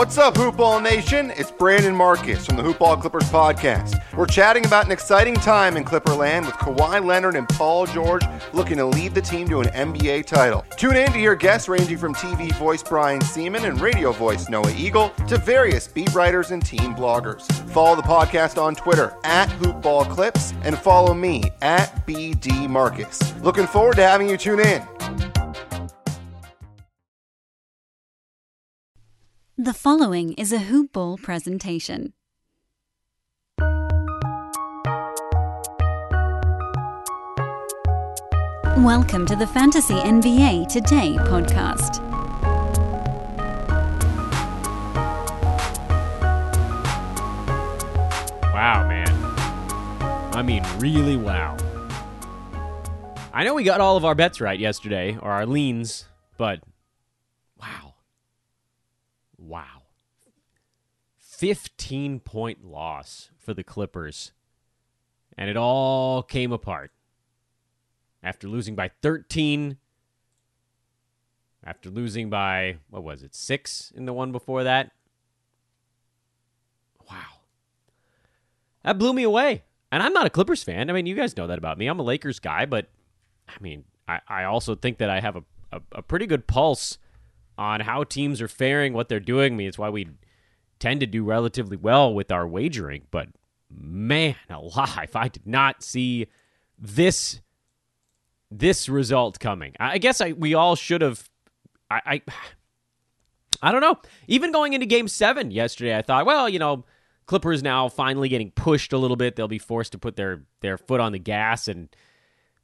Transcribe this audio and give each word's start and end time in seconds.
What's 0.00 0.16
up, 0.16 0.32
Hoopball 0.32 0.82
Nation? 0.82 1.30
It's 1.36 1.50
Brandon 1.50 1.94
Marcus 1.94 2.46
from 2.46 2.56
the 2.56 2.62
Hoopball 2.62 3.02
Clippers 3.02 3.24
podcast. 3.24 4.02
We're 4.16 4.24
chatting 4.24 4.64
about 4.64 4.86
an 4.86 4.92
exciting 4.92 5.34
time 5.34 5.76
in 5.76 5.84
Clipperland 5.84 6.46
with 6.46 6.54
Kawhi 6.54 7.04
Leonard 7.04 7.36
and 7.36 7.46
Paul 7.46 7.84
George 7.84 8.22
looking 8.54 8.78
to 8.78 8.86
lead 8.86 9.14
the 9.14 9.20
team 9.20 9.46
to 9.50 9.60
an 9.60 9.66
NBA 9.66 10.24
title. 10.24 10.64
Tune 10.78 10.96
in 10.96 11.12
to 11.12 11.18
hear 11.18 11.34
guests 11.34 11.68
ranging 11.68 11.98
from 11.98 12.14
TV 12.14 12.50
voice 12.54 12.82
Brian 12.82 13.20
Sieman 13.20 13.68
and 13.68 13.78
radio 13.78 14.10
voice 14.10 14.48
Noah 14.48 14.72
Eagle 14.74 15.10
to 15.28 15.36
various 15.36 15.86
beat 15.86 16.14
writers 16.14 16.50
and 16.50 16.64
team 16.64 16.94
bloggers. 16.94 17.42
Follow 17.68 17.94
the 17.94 18.00
podcast 18.00 18.56
on 18.56 18.74
Twitter 18.74 19.14
at 19.24 19.50
Hoopball 19.50 20.08
Clips 20.08 20.54
and 20.62 20.78
follow 20.78 21.12
me 21.12 21.42
at 21.60 22.06
BD 22.06 22.70
Marcus. 22.70 23.38
Looking 23.42 23.66
forward 23.66 23.96
to 23.96 24.02
having 24.02 24.30
you 24.30 24.38
tune 24.38 24.60
in. 24.60 25.39
The 29.62 29.74
following 29.74 30.32
is 30.38 30.54
a 30.54 30.58
Hoop 30.58 30.94
Ball 30.94 31.18
presentation. 31.18 32.14
Welcome 38.78 39.26
to 39.26 39.36
the 39.36 39.46
Fantasy 39.46 39.96
NBA 39.96 40.68
Today 40.68 41.14
podcast. 41.26 42.00
Wow, 48.54 48.88
man. 48.88 49.14
I 50.34 50.40
mean, 50.42 50.64
really 50.78 51.18
wow. 51.18 51.58
I 53.34 53.44
know 53.44 53.52
we 53.52 53.64
got 53.64 53.82
all 53.82 53.98
of 53.98 54.06
our 54.06 54.14
bets 54.14 54.40
right 54.40 54.58
yesterday, 54.58 55.18
or 55.20 55.30
our 55.30 55.44
leans, 55.44 56.06
but 56.38 56.60
wow. 57.60 57.89
Wow. 59.50 59.82
15 61.18 62.20
point 62.20 62.64
loss 62.64 63.30
for 63.36 63.52
the 63.52 63.64
Clippers. 63.64 64.30
And 65.36 65.50
it 65.50 65.56
all 65.56 66.22
came 66.22 66.52
apart. 66.52 66.92
After 68.22 68.46
losing 68.46 68.76
by 68.76 68.92
13, 69.02 69.76
after 71.64 71.90
losing 71.90 72.30
by, 72.30 72.76
what 72.90 73.02
was 73.02 73.24
it, 73.24 73.34
six 73.34 73.92
in 73.96 74.04
the 74.04 74.12
one 74.12 74.30
before 74.30 74.62
that. 74.62 74.92
Wow. 77.10 77.40
That 78.84 78.98
blew 78.98 79.12
me 79.12 79.24
away. 79.24 79.64
And 79.90 80.00
I'm 80.00 80.12
not 80.12 80.26
a 80.26 80.30
Clippers 80.30 80.62
fan. 80.62 80.88
I 80.88 80.92
mean, 80.92 81.06
you 81.06 81.16
guys 81.16 81.36
know 81.36 81.48
that 81.48 81.58
about 81.58 81.76
me. 81.76 81.88
I'm 81.88 81.98
a 81.98 82.04
Lakers 82.04 82.38
guy, 82.38 82.66
but 82.66 82.86
I 83.48 83.54
mean, 83.60 83.82
I, 84.06 84.20
I 84.28 84.44
also 84.44 84.76
think 84.76 84.98
that 84.98 85.10
I 85.10 85.18
have 85.18 85.34
a, 85.34 85.42
a, 85.72 85.80
a 85.90 86.02
pretty 86.02 86.26
good 86.26 86.46
pulse 86.46 86.98
on 87.60 87.80
how 87.80 88.02
teams 88.02 88.40
are 88.40 88.48
faring, 88.48 88.94
what 88.94 89.10
they're 89.10 89.20
doing. 89.20 89.52
I 89.52 89.56
mean, 89.56 89.68
it's 89.68 89.78
why 89.78 89.90
we 89.90 90.08
tend 90.78 91.00
to 91.00 91.06
do 91.06 91.22
relatively 91.22 91.76
well 91.76 92.12
with 92.12 92.32
our 92.32 92.48
wagering. 92.48 93.02
But 93.10 93.28
man, 93.70 94.34
alive, 94.48 95.14
I 95.14 95.28
did 95.28 95.46
not 95.46 95.82
see 95.84 96.26
this 96.78 97.40
this 98.50 98.88
result 98.88 99.38
coming. 99.38 99.74
I 99.78 99.98
guess 99.98 100.22
I 100.22 100.32
we 100.32 100.54
all 100.54 100.74
should 100.74 101.02
have. 101.02 101.28
I, 101.90 102.00
I 102.06 102.22
I 103.62 103.72
don't 103.72 103.82
know. 103.82 103.98
Even 104.26 104.52
going 104.52 104.72
into 104.72 104.86
Game 104.86 105.06
Seven 105.06 105.50
yesterday, 105.50 105.94
I 105.96 106.00
thought, 106.00 106.24
well, 106.24 106.48
you 106.48 106.58
know, 106.58 106.86
Clippers 107.26 107.62
now 107.62 107.90
finally 107.90 108.30
getting 108.30 108.52
pushed 108.52 108.94
a 108.94 108.98
little 108.98 109.18
bit. 109.18 109.36
They'll 109.36 109.48
be 109.48 109.58
forced 109.58 109.92
to 109.92 109.98
put 109.98 110.16
their 110.16 110.44
their 110.62 110.78
foot 110.78 111.00
on 111.00 111.12
the 111.12 111.18
gas, 111.18 111.68
and 111.68 111.94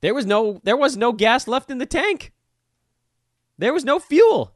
there 0.01 0.15
was 0.15 0.25
no 0.25 0.59
there 0.65 0.77
was 0.77 0.97
no 0.97 1.13
gas 1.13 1.47
left 1.47 1.71
in 1.71 1.77
the 1.77 1.85
tank. 1.85 2.33
There 3.59 3.75
was 3.75 3.85
no 3.85 3.99
fuel. 3.99 4.56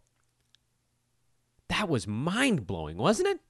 That 1.71 1.89
was 1.89 2.07
mind 2.07 2.67
blowing, 2.67 2.97
wasn't 2.97 3.29
it? 3.29 3.41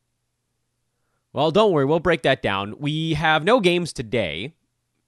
Well, 1.32 1.50
don't 1.50 1.72
worry, 1.72 1.86
we'll 1.86 2.00
break 2.00 2.22
that 2.22 2.42
down. 2.42 2.74
We 2.78 3.14
have 3.14 3.44
no 3.44 3.60
games 3.60 3.94
today, 3.94 4.54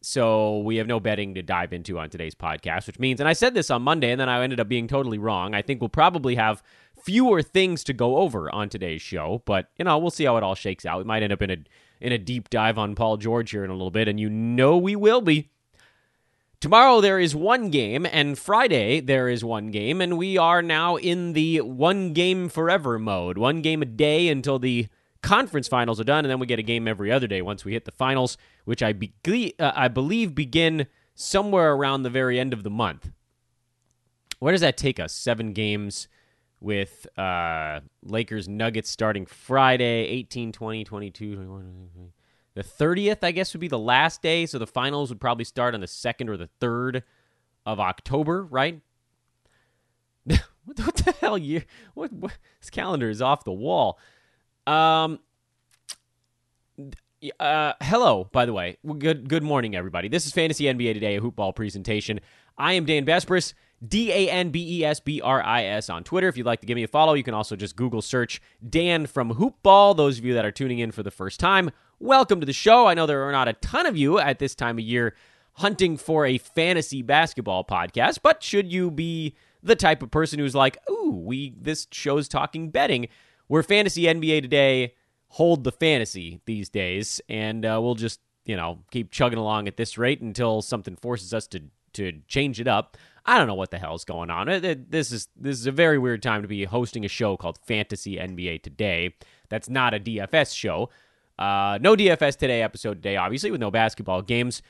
so 0.00 0.60
we 0.60 0.76
have 0.76 0.86
no 0.86 0.98
betting 0.98 1.34
to 1.34 1.42
dive 1.42 1.74
into 1.74 1.98
on 1.98 2.08
today's 2.08 2.34
podcast, 2.34 2.86
which 2.86 2.98
means, 2.98 3.20
and 3.20 3.28
I 3.28 3.34
said 3.34 3.52
this 3.52 3.70
on 3.70 3.82
Monday, 3.82 4.12
and 4.12 4.20
then 4.20 4.30
I 4.30 4.42
ended 4.42 4.60
up 4.60 4.68
being 4.68 4.88
totally 4.88 5.18
wrong. 5.18 5.54
I 5.54 5.60
think 5.60 5.82
we'll 5.82 5.90
probably 5.90 6.36
have 6.36 6.62
fewer 7.02 7.42
things 7.42 7.84
to 7.84 7.92
go 7.92 8.16
over 8.16 8.52
on 8.54 8.70
today's 8.70 9.02
show, 9.02 9.42
but 9.44 9.68
you 9.76 9.84
know, 9.84 9.98
we'll 9.98 10.10
see 10.10 10.24
how 10.24 10.38
it 10.38 10.42
all 10.42 10.54
shakes 10.54 10.86
out. 10.86 10.98
We 10.98 11.04
might 11.04 11.22
end 11.22 11.34
up 11.34 11.42
in 11.42 11.50
a 11.50 11.58
in 12.00 12.12
a 12.12 12.18
deep 12.18 12.48
dive 12.48 12.78
on 12.78 12.94
Paul 12.94 13.18
George 13.18 13.50
here 13.50 13.62
in 13.62 13.70
a 13.70 13.74
little 13.74 13.90
bit, 13.90 14.08
and 14.08 14.18
you 14.18 14.30
know 14.30 14.78
we 14.78 14.96
will 14.96 15.20
be. 15.20 15.50
Tomorrow 16.62 17.00
there 17.00 17.18
is 17.18 17.34
one 17.34 17.70
game, 17.70 18.06
and 18.06 18.38
Friday 18.38 19.00
there 19.00 19.28
is 19.28 19.44
one 19.44 19.72
game, 19.72 20.00
and 20.00 20.16
we 20.16 20.38
are 20.38 20.62
now 20.62 20.94
in 20.94 21.32
the 21.32 21.60
one 21.60 22.12
game 22.12 22.48
forever 22.48 23.00
mode. 23.00 23.36
One 23.36 23.62
game 23.62 23.82
a 23.82 23.84
day 23.84 24.28
until 24.28 24.60
the 24.60 24.86
conference 25.24 25.66
finals 25.66 25.98
are 25.98 26.04
done, 26.04 26.24
and 26.24 26.30
then 26.30 26.38
we 26.38 26.46
get 26.46 26.60
a 26.60 26.62
game 26.62 26.86
every 26.86 27.10
other 27.10 27.26
day 27.26 27.42
once 27.42 27.64
we 27.64 27.72
hit 27.72 27.84
the 27.84 27.90
finals, 27.90 28.38
which 28.64 28.80
I, 28.80 28.92
be- 28.92 29.56
uh, 29.58 29.72
I 29.74 29.88
believe 29.88 30.36
begin 30.36 30.86
somewhere 31.16 31.72
around 31.72 32.04
the 32.04 32.10
very 32.10 32.38
end 32.38 32.52
of 32.52 32.62
the 32.62 32.70
month. 32.70 33.10
Where 34.38 34.52
does 34.52 34.60
that 34.60 34.76
take 34.76 35.00
us? 35.00 35.12
Seven 35.12 35.54
games 35.54 36.06
with 36.60 37.08
uh, 37.18 37.80
Lakers 38.04 38.48
Nuggets 38.48 38.88
starting 38.88 39.26
Friday, 39.26 40.04
18, 40.04 40.52
20, 40.52 40.84
22, 40.84 41.34
21, 41.34 42.12
the 42.54 42.62
30th, 42.62 43.18
I 43.22 43.30
guess, 43.30 43.52
would 43.54 43.60
be 43.60 43.68
the 43.68 43.78
last 43.78 44.22
day. 44.22 44.46
So 44.46 44.58
the 44.58 44.66
finals 44.66 45.08
would 45.10 45.20
probably 45.20 45.44
start 45.44 45.74
on 45.74 45.80
the 45.80 45.86
2nd 45.86 46.28
or 46.28 46.36
the 46.36 46.50
3rd 46.60 47.02
of 47.64 47.80
October, 47.80 48.44
right? 48.44 48.80
what, 50.26 50.76
the 50.76 51.14
hell 51.20 51.38
year? 51.38 51.64
What, 51.94 52.12
what, 52.12 52.36
this 52.60 52.70
calendar 52.70 53.08
is 53.08 53.22
off 53.22 53.44
the 53.44 53.52
wall. 53.52 53.98
Um, 54.66 55.18
uh, 57.38 57.72
hello, 57.80 58.28
by 58.32 58.46
the 58.46 58.52
way. 58.52 58.78
Good 58.98 59.28
good 59.28 59.42
morning, 59.42 59.76
everybody. 59.76 60.08
This 60.08 60.26
is 60.26 60.32
Fantasy 60.32 60.64
NBA 60.64 60.94
Today, 60.94 61.16
a 61.16 61.20
hoopball 61.20 61.54
presentation. 61.54 62.20
I 62.58 62.74
am 62.74 62.84
Dan 62.84 63.04
Besbris, 63.04 63.54
D 63.86 64.12
A 64.12 64.30
N 64.30 64.50
B 64.50 64.80
E 64.80 64.84
S 64.84 65.00
B 65.00 65.20
R 65.20 65.42
I 65.42 65.64
S 65.64 65.90
on 65.90 66.04
Twitter. 66.04 66.28
If 66.28 66.36
you'd 66.36 66.46
like 66.46 66.60
to 66.60 66.66
give 66.66 66.76
me 66.76 66.84
a 66.84 66.88
follow, 66.88 67.14
you 67.14 67.22
can 67.22 67.34
also 67.34 67.56
just 67.56 67.76
Google 67.76 68.02
search 68.02 68.40
Dan 68.68 69.06
from 69.06 69.34
Hoopball. 69.34 69.96
Those 69.96 70.18
of 70.18 70.24
you 70.24 70.34
that 70.34 70.44
are 70.44 70.52
tuning 70.52 70.78
in 70.78 70.92
for 70.92 71.02
the 71.02 71.10
first 71.10 71.40
time, 71.40 71.70
welcome 71.98 72.40
to 72.40 72.46
the 72.46 72.52
show. 72.52 72.86
I 72.86 72.94
know 72.94 73.06
there 73.06 73.22
are 73.24 73.32
not 73.32 73.48
a 73.48 73.54
ton 73.54 73.86
of 73.86 73.96
you 73.96 74.18
at 74.18 74.38
this 74.38 74.54
time 74.54 74.78
of 74.78 74.84
year 74.84 75.14
hunting 75.54 75.96
for 75.96 76.24
a 76.24 76.38
fantasy 76.38 77.02
basketball 77.02 77.64
podcast, 77.64 78.20
but 78.22 78.42
should 78.42 78.72
you 78.72 78.90
be 78.90 79.34
the 79.62 79.76
type 79.76 80.02
of 80.02 80.10
person 80.10 80.38
who's 80.38 80.54
like, 80.54 80.78
ooh, 80.90 81.22
we 81.24 81.54
this 81.60 81.86
show's 81.90 82.28
talking 82.28 82.70
betting, 82.70 83.08
we're 83.48 83.62
fantasy 83.62 84.04
NBA 84.04 84.42
today 84.42 84.94
hold 85.32 85.64
the 85.64 85.72
fantasy 85.72 86.40
these 86.44 86.68
days, 86.68 87.20
and 87.26 87.64
uh, 87.64 87.78
we'll 87.82 87.94
just 87.94 88.20
you 88.44 88.56
know 88.56 88.78
keep 88.90 89.10
chugging 89.10 89.38
along 89.38 89.66
at 89.66 89.76
this 89.76 89.96
rate 89.96 90.20
until 90.20 90.62
something 90.62 90.94
forces 90.96 91.32
us 91.34 91.46
to 91.48 91.60
to 91.94 92.20
change 92.28 92.60
it 92.60 92.68
up. 92.68 92.96
I 93.24 93.38
don't 93.38 93.46
know 93.46 93.54
what 93.54 93.70
the 93.70 93.78
hell's 93.78 94.04
going 94.04 94.30
on. 94.30 94.48
It, 94.48 94.64
it, 94.64 94.90
this 94.90 95.12
is 95.12 95.28
this 95.36 95.58
is 95.58 95.66
a 95.66 95.72
very 95.72 95.98
weird 95.98 96.22
time 96.22 96.42
to 96.42 96.48
be 96.48 96.64
hosting 96.64 97.04
a 97.04 97.08
show 97.08 97.36
called 97.36 97.58
Fantasy 97.66 98.16
NBA 98.16 98.62
Today. 98.62 99.14
That's 99.48 99.68
not 99.68 99.94
a 99.94 100.00
DFS 100.00 100.54
show. 100.56 100.90
Uh, 101.38 101.78
no 101.80 101.96
DFS 101.96 102.36
today 102.36 102.62
episode 102.62 102.94
today, 102.94 103.16
obviously, 103.16 103.50
with 103.50 103.60
no 103.60 103.70
basketball 103.70 104.22
games. 104.22 104.62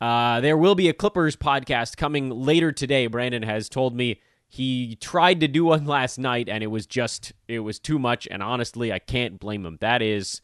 Uh, 0.00 0.40
there 0.40 0.56
will 0.56 0.74
be 0.74 0.88
a 0.88 0.92
Clippers 0.92 1.36
podcast 1.36 1.96
coming 1.96 2.30
later 2.30 2.72
today. 2.72 3.08
Brandon 3.08 3.42
has 3.42 3.68
told 3.68 3.96
me 3.96 4.20
he 4.48 4.96
tried 4.96 5.40
to 5.40 5.48
do 5.48 5.64
one 5.64 5.84
last 5.86 6.18
night 6.18 6.48
and 6.48 6.62
it 6.62 6.68
was 6.68 6.86
just 6.86 7.32
it 7.46 7.60
was 7.60 7.78
too 7.78 7.98
much 7.98 8.26
and 8.30 8.42
honestly 8.42 8.92
I 8.92 8.98
can't 8.98 9.38
blame 9.38 9.66
him. 9.66 9.78
That 9.80 10.02
is 10.02 10.40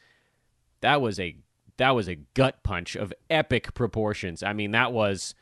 that 0.81 1.01
was 1.01 1.19
a 1.19 1.37
that 1.77 1.91
was 1.91 2.09
a 2.09 2.17
gut 2.35 2.63
punch 2.63 2.97
of 2.97 3.13
epic 3.31 3.75
proportions. 3.75 4.43
I 4.43 4.53
mean 4.53 4.73
that 4.73 4.93
was 4.93 5.35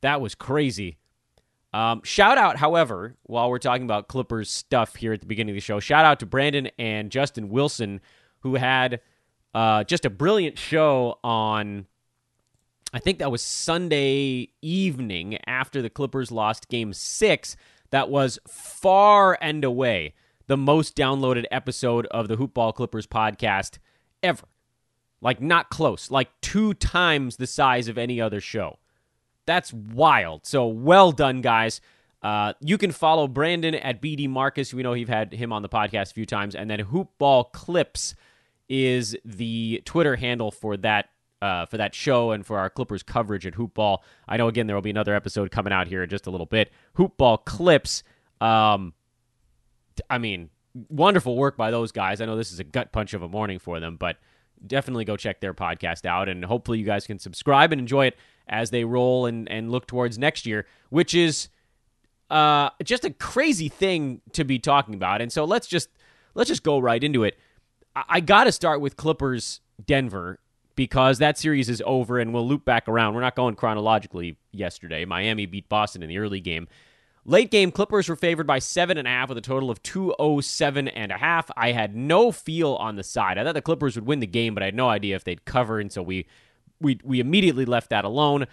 that 0.00 0.20
was 0.20 0.34
crazy. 0.34 0.98
Um, 1.72 2.02
shout 2.04 2.36
out, 2.36 2.56
however, 2.56 3.16
while 3.22 3.48
we're 3.48 3.58
talking 3.58 3.84
about 3.84 4.08
Clippers 4.08 4.50
stuff 4.50 4.96
here 4.96 5.12
at 5.12 5.20
the 5.20 5.26
beginning 5.26 5.52
of 5.52 5.56
the 5.56 5.60
show, 5.60 5.80
shout 5.80 6.04
out 6.04 6.20
to 6.20 6.26
Brandon 6.26 6.68
and 6.78 7.10
Justin 7.10 7.48
Wilson 7.48 8.00
who 8.40 8.56
had 8.56 9.00
uh, 9.54 9.84
just 9.84 10.04
a 10.04 10.10
brilliant 10.10 10.58
show 10.58 11.18
on 11.24 11.86
I 12.94 12.98
think 12.98 13.20
that 13.20 13.30
was 13.30 13.40
Sunday 13.40 14.50
evening 14.60 15.38
after 15.46 15.80
the 15.80 15.88
Clippers 15.88 16.30
lost 16.30 16.68
game 16.68 16.92
six 16.92 17.56
that 17.90 18.10
was 18.10 18.38
far 18.46 19.38
and 19.40 19.64
away 19.64 20.12
the 20.46 20.58
most 20.58 20.94
downloaded 20.94 21.44
episode 21.50 22.06
of 22.06 22.28
the 22.28 22.36
Hoopball 22.36 22.74
Clippers 22.74 23.06
podcast 23.06 23.78
ever. 24.22 24.46
Like, 25.22 25.40
not 25.40 25.70
close. 25.70 26.10
Like, 26.10 26.28
two 26.42 26.74
times 26.74 27.36
the 27.36 27.46
size 27.46 27.88
of 27.88 27.96
any 27.96 28.20
other 28.20 28.40
show. 28.40 28.78
That's 29.46 29.72
wild. 29.72 30.46
So, 30.46 30.66
well 30.66 31.12
done, 31.12 31.40
guys. 31.40 31.80
Uh, 32.22 32.52
you 32.60 32.78
can 32.78 32.92
follow 32.92 33.26
Brandon 33.26 33.74
at 33.74 34.00
BD 34.00 34.28
Marcus. 34.28 34.72
We 34.72 34.82
know 34.82 34.92
you've 34.92 35.08
had 35.08 35.32
him 35.32 35.52
on 35.52 35.62
the 35.62 35.68
podcast 35.68 36.12
a 36.12 36.14
few 36.14 36.26
times. 36.26 36.54
And 36.54 36.70
then 36.70 36.80
Hoopball 36.80 37.52
Clips 37.52 38.14
is 38.68 39.16
the 39.24 39.82
Twitter 39.84 40.16
handle 40.16 40.50
for 40.50 40.76
that 40.78 41.08
uh, 41.42 41.66
for 41.66 41.76
that 41.76 41.92
show 41.92 42.30
and 42.30 42.46
for 42.46 42.58
our 42.58 42.70
Clippers 42.70 43.02
coverage 43.02 43.44
at 43.44 43.54
Hoopball. 43.54 43.98
I 44.28 44.36
know 44.36 44.46
again 44.46 44.68
there 44.68 44.76
will 44.76 44.82
be 44.82 44.90
another 44.90 45.14
episode 45.14 45.50
coming 45.50 45.72
out 45.72 45.88
here 45.88 46.04
in 46.04 46.08
just 46.08 46.28
a 46.28 46.30
little 46.30 46.46
bit. 46.46 46.70
Hoopball 46.96 47.44
clips. 47.44 48.04
Um, 48.40 48.94
I 50.08 50.18
mean, 50.18 50.50
wonderful 50.88 51.36
work 51.36 51.56
by 51.56 51.72
those 51.72 51.90
guys. 51.90 52.20
I 52.20 52.26
know 52.26 52.36
this 52.36 52.52
is 52.52 52.60
a 52.60 52.64
gut 52.64 52.92
punch 52.92 53.12
of 53.12 53.22
a 53.22 53.28
morning 53.28 53.58
for 53.58 53.80
them, 53.80 53.96
but 53.96 54.18
definitely 54.64 55.04
go 55.04 55.16
check 55.16 55.40
their 55.40 55.52
podcast 55.52 56.06
out. 56.06 56.28
And 56.28 56.44
hopefully, 56.44 56.78
you 56.78 56.84
guys 56.84 57.08
can 57.08 57.18
subscribe 57.18 57.72
and 57.72 57.80
enjoy 57.80 58.06
it 58.06 58.16
as 58.48 58.70
they 58.70 58.84
roll 58.84 59.26
and, 59.26 59.48
and 59.50 59.70
look 59.70 59.86
towards 59.86 60.18
next 60.18 60.46
year, 60.46 60.66
which 60.90 61.14
is 61.14 61.48
uh, 62.30 62.70
just 62.82 63.04
a 63.04 63.10
crazy 63.10 63.68
thing 63.68 64.20
to 64.32 64.44
be 64.44 64.58
talking 64.58 64.94
about. 64.94 65.20
And 65.20 65.32
so 65.32 65.44
let's 65.44 65.66
just 65.66 65.88
let's 66.34 66.48
just 66.48 66.62
go 66.62 66.78
right 66.78 67.02
into 67.02 67.24
it. 67.24 67.38
I, 67.94 68.04
I 68.08 68.20
got 68.20 68.44
to 68.44 68.52
start 68.52 68.80
with 68.80 68.96
Clippers 68.96 69.60
Denver 69.84 70.38
because 70.74 71.18
that 71.18 71.38
series 71.38 71.68
is 71.68 71.82
over 71.84 72.18
and 72.18 72.32
we'll 72.32 72.46
loop 72.46 72.64
back 72.64 72.88
around. 72.88 73.14
We're 73.14 73.20
not 73.20 73.36
going 73.36 73.54
chronologically 73.54 74.36
yesterday. 74.52 75.04
Miami 75.04 75.46
beat 75.46 75.68
Boston 75.68 76.02
in 76.02 76.08
the 76.08 76.18
early 76.18 76.40
game. 76.40 76.68
Late 77.24 77.52
game, 77.52 77.70
Clippers 77.70 78.08
were 78.08 78.16
favored 78.16 78.48
by 78.48 78.58
seven 78.58 78.98
and 78.98 79.06
a 79.06 79.10
half 79.10 79.28
with 79.28 79.38
a 79.38 79.42
total 79.42 79.70
of 79.70 79.80
207 79.82 80.88
and 80.88 81.12
a 81.12 81.18
half. 81.18 81.50
I 81.56 81.70
had 81.70 81.94
no 81.94 82.32
feel 82.32 82.74
on 82.74 82.96
the 82.96 83.04
side. 83.04 83.38
I 83.38 83.44
thought 83.44 83.54
the 83.54 83.62
Clippers 83.62 83.94
would 83.94 84.06
win 84.06 84.18
the 84.18 84.26
game, 84.26 84.54
but 84.54 84.62
I 84.62 84.66
had 84.66 84.74
no 84.74 84.88
idea 84.88 85.14
if 85.14 85.22
they'd 85.22 85.44
cover, 85.44 85.78
and 85.78 85.92
so 85.92 86.02
we 86.02 86.26
we 86.82 87.00
we 87.02 87.20
immediately 87.20 87.64
left 87.64 87.90
that 87.90 88.04
alone. 88.04 88.46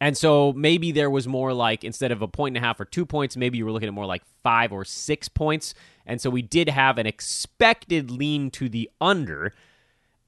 And 0.00 0.16
so 0.16 0.52
maybe 0.52 0.92
there 0.92 1.10
was 1.10 1.26
more 1.26 1.52
like 1.52 1.82
instead 1.82 2.12
of 2.12 2.22
a 2.22 2.28
point 2.28 2.56
and 2.56 2.64
a 2.64 2.66
half 2.66 2.78
or 2.80 2.84
two 2.84 3.06
points, 3.06 3.36
maybe 3.36 3.58
you 3.58 3.64
were 3.64 3.72
looking 3.72 3.88
at 3.88 3.94
more 3.94 4.06
like 4.06 4.22
five 4.42 4.72
or 4.72 4.84
six 4.84 5.28
points. 5.28 5.74
And 6.06 6.20
so 6.20 6.30
we 6.30 6.42
did 6.42 6.68
have 6.68 6.98
an 6.98 7.06
expected 7.06 8.10
lean 8.10 8.50
to 8.52 8.68
the 8.68 8.90
under 9.00 9.54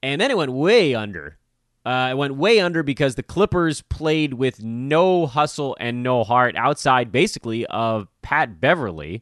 and 0.03 0.19
then 0.21 0.31
it 0.31 0.37
went 0.37 0.51
way 0.51 0.95
under. 0.95 1.37
Uh, 1.85 2.09
it 2.11 2.17
went 2.17 2.35
way 2.35 2.59
under 2.59 2.83
because 2.83 3.15
the 3.15 3.23
Clippers 3.23 3.81
played 3.81 4.33
with 4.33 4.61
no 4.61 5.25
hustle 5.25 5.77
and 5.79 6.03
no 6.03 6.23
heart 6.25 6.55
outside, 6.57 7.13
basically, 7.13 7.65
of 7.67 8.09
Pat 8.21 8.59
Beverley, 8.59 9.21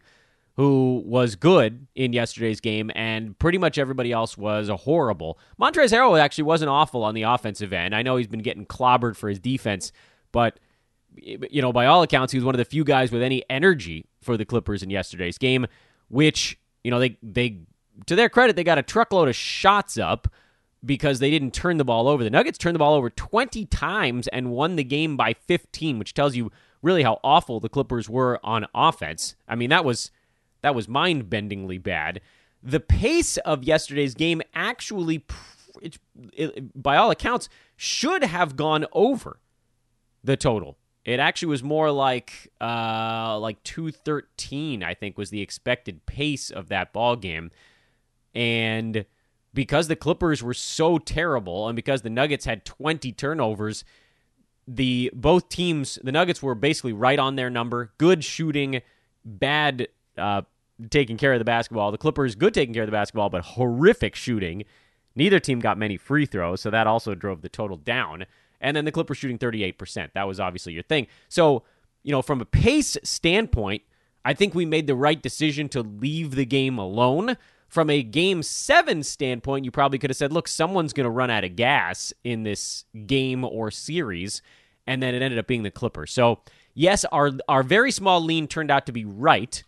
who 0.56 1.04
was 1.06 1.36
good 1.36 1.86
in 1.94 2.12
yesterday's 2.12 2.60
game, 2.60 2.90
and 2.96 3.38
pretty 3.38 3.60
much 3.60 3.78
everybody 3.78 4.12
else 4.12 4.36
was 4.36 4.70
horrible. 4.70 5.38
Montrezl 5.62 5.92
Harrell 5.92 6.20
actually 6.20 6.46
wasn't 6.46 6.70
awful 6.70 7.04
on 7.04 7.14
the 7.14 7.22
offensive 7.24 7.72
end. 7.72 7.94
I 7.94 8.02
know 8.02 8.16
he's 8.16 8.26
been 8.26 8.42
getting 8.42 8.66
clobbered 8.66 9.16
for 9.16 9.30
his 9.30 9.40
defense, 9.40 9.92
but 10.32 10.60
you 11.18 11.62
know, 11.62 11.72
by 11.72 11.86
all 11.86 12.02
accounts, 12.02 12.34
he 12.34 12.40
was 12.40 12.46
one 12.46 12.56
of 12.56 12.60
the 12.60 12.66
few 12.66 12.84
guys 12.84 13.12
with 13.12 13.22
any 13.22 13.44
energy 13.50 14.06
for 14.22 14.38
the 14.38 14.46
Clippers 14.46 14.82
in 14.82 14.90
yesterday's 14.90 15.38
game. 15.38 15.68
Which 16.10 16.58
you 16.84 16.92
know, 16.92 17.00
they 17.00 17.18
they 17.22 17.60
to 18.08 18.16
their 18.16 18.30
credit, 18.30 18.56
they 18.56 18.64
got 18.64 18.78
a 18.78 18.84
truckload 18.84 19.28
of 19.28 19.36
shots 19.36 19.98
up 19.98 20.28
because 20.86 21.20
they 21.20 21.32
didn't 21.32 21.54
turn 21.54 21.78
the 21.78 21.86
ball 21.86 22.08
over. 22.08 22.24
The 22.24 22.30
Nuggets 22.30 22.58
turned 22.58 22.76
the 22.76 22.80
ball 22.80 22.94
over 22.94 23.10
20 23.10 23.66
times 23.66 24.28
and 24.30 24.52
won 24.52 24.76
the 24.76 24.84
game 24.84 25.18
by 25.18 25.34
15, 25.34 26.00
which 26.00 26.14
tells 26.14 26.36
you 26.36 26.52
really 26.82 27.04
how 27.04 27.20
awful 27.24 27.60
the 27.60 27.70
Clippers 27.70 28.10
were 28.10 28.40
on 28.44 28.68
offense. 28.76 29.36
I 29.48 29.56
mean, 29.56 29.70
that 29.70 29.86
was 29.86 30.12
that 30.62 30.76
was 30.76 30.88
mind-bendingly 30.88 31.82
bad. 31.82 32.22
The 32.64 32.80
pace 32.80 33.38
of 33.38 33.64
yesterday's 33.64 34.16
game 34.16 34.42
actually 34.54 35.24
it, 35.82 36.00
it, 36.34 36.82
by 36.82 36.96
all 36.96 37.12
accounts 37.12 37.50
should 37.76 38.24
have 38.24 38.56
gone 38.56 38.86
over 38.94 39.40
the 40.24 40.38
total. 40.38 40.78
It 41.04 41.20
actually 41.20 41.50
was 41.50 41.64
more 41.64 41.92
like 41.92 42.52
uh, 42.60 43.38
like 43.40 43.62
213 43.64 44.84
I 44.84 44.94
think 44.94 45.18
was 45.18 45.30
the 45.30 45.42
expected 45.42 46.06
pace 46.06 46.50
of 46.50 46.70
that 46.70 46.94
ball 46.94 47.16
game. 47.16 47.52
And 48.34 49.06
because 49.56 49.88
the 49.88 49.96
Clippers 49.96 50.44
were 50.44 50.54
so 50.54 51.00
terrible 51.00 51.68
and 51.68 51.76
because 51.76 52.04
the 52.04 52.10
Nuggets 52.10 52.46
had 52.46 52.66
20 52.66 53.12
turnovers, 53.14 53.84
the 54.68 55.10
both 55.16 55.50
teams, 55.50 55.98
the 56.04 56.12
Nuggets 56.12 56.44
were 56.44 56.54
basically 56.54 56.94
right 56.94 57.18
on 57.18 57.38
their 57.38 57.50
number. 57.50 57.94
Good 57.98 58.24
shooting, 58.24 58.82
bad 59.24 59.88
uh, 60.18 60.42
taking 60.90 61.18
care 61.18 61.34
of 61.34 61.40
the 61.40 61.46
basketball. 61.46 61.92
The 61.92 61.98
Clippers 61.98 62.36
good 62.36 62.54
taking 62.54 62.74
care 62.74 62.84
of 62.84 62.88
the 62.88 62.92
basketball, 62.92 63.30
but 63.30 63.44
horrific 63.44 64.14
shooting. 64.14 64.66
Neither 65.16 65.40
team 65.40 65.62
got 65.62 65.78
many 65.78 65.96
free 65.96 66.26
throws, 66.26 66.60
so 66.60 66.70
that 66.70 66.86
also 66.86 67.16
drove 67.16 67.42
the 67.42 67.50
total 67.50 67.78
down. 67.78 68.26
And 68.60 68.76
then 68.76 68.84
the 68.84 68.92
Clippers 68.92 69.18
shooting 69.18 69.38
38%. 69.38 70.10
That 70.14 70.28
was 70.28 70.40
obviously 70.40 70.74
your 70.74 70.84
thing. 70.84 71.08
So, 71.30 71.64
you 72.04 72.12
know, 72.12 72.22
from 72.22 72.42
a 72.42 72.46
pace 72.46 72.98
standpoint, 73.04 73.84
I 74.26 74.34
think 74.34 74.54
we 74.54 74.66
made 74.66 74.88
the 74.88 74.96
right 74.96 75.22
decision 75.22 75.70
to 75.70 75.82
leave 75.82 76.36
the 76.36 76.46
game 76.46 76.78
alone 76.78 77.38
from 77.76 77.90
a 77.90 78.02
game 78.02 78.42
seven 78.42 79.04
standpoint, 79.04 79.66
you 79.66 79.70
probably 79.70 80.00
could 80.00 80.10
have 80.10 80.16
said, 80.16 80.32
look, 80.32 80.48
someone's 80.48 80.94
going 80.94 81.04
to 81.04 81.10
run 81.10 81.30
out 81.30 81.44
of 81.44 81.58
gas 81.58 82.14
in 82.24 82.44
this 82.44 82.86
game 83.06 83.44
or 83.44 83.70
series. 83.70 84.42
And 84.88 85.04
then 85.04 85.14
it 85.14 85.22
ended 85.22 85.38
up 85.38 85.46
being 85.46 85.64
the 85.64 85.72
Clippers. 85.72 86.14
So, 86.14 86.40
yes, 86.74 87.04
our, 87.12 87.32
our 87.50 87.64
very 87.64 87.92
small 87.92 88.22
lean 88.22 88.48
turned 88.48 88.72
out 88.72 88.86
to 88.86 88.94
be 88.94 89.04
right, 89.04 89.62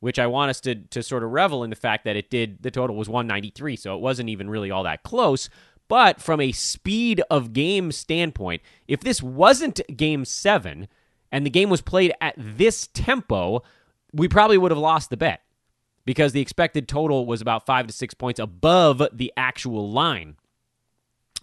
which 0.00 0.18
I 0.18 0.26
want 0.26 0.50
us 0.50 0.60
to, 0.62 0.74
to 0.74 1.00
sort 1.00 1.22
of 1.22 1.30
revel 1.30 1.62
in 1.62 1.70
the 1.70 1.76
fact 1.76 2.04
that 2.06 2.16
it 2.16 2.28
did, 2.28 2.60
the 2.60 2.72
total 2.72 2.96
was 2.96 3.08
193. 3.08 3.76
So 3.76 3.94
it 3.94 4.00
wasn't 4.00 4.30
even 4.30 4.50
really 4.50 4.72
all 4.72 4.82
that 4.82 5.04
close. 5.04 5.48
But 5.86 6.20
from 6.20 6.40
a 6.40 6.50
speed 6.50 7.22
of 7.30 7.52
game 7.52 7.92
standpoint, 7.92 8.62
if 8.88 8.98
this 8.98 9.22
wasn't 9.22 9.80
game 9.96 10.24
seven 10.24 10.88
and 11.30 11.46
the 11.46 11.50
game 11.50 11.70
was 11.70 11.82
played 11.82 12.14
at 12.20 12.34
this 12.36 12.88
tempo, 12.88 13.62
we 14.12 14.26
probably 14.26 14.58
would 14.58 14.72
have 14.72 14.78
lost 14.78 15.08
the 15.08 15.16
bet 15.16 15.43
because 16.04 16.32
the 16.32 16.40
expected 16.40 16.88
total 16.88 17.26
was 17.26 17.40
about 17.40 17.66
five 17.66 17.86
to 17.86 17.92
six 17.92 18.14
points 18.14 18.38
above 18.38 19.02
the 19.12 19.32
actual 19.36 19.90
line. 19.90 20.36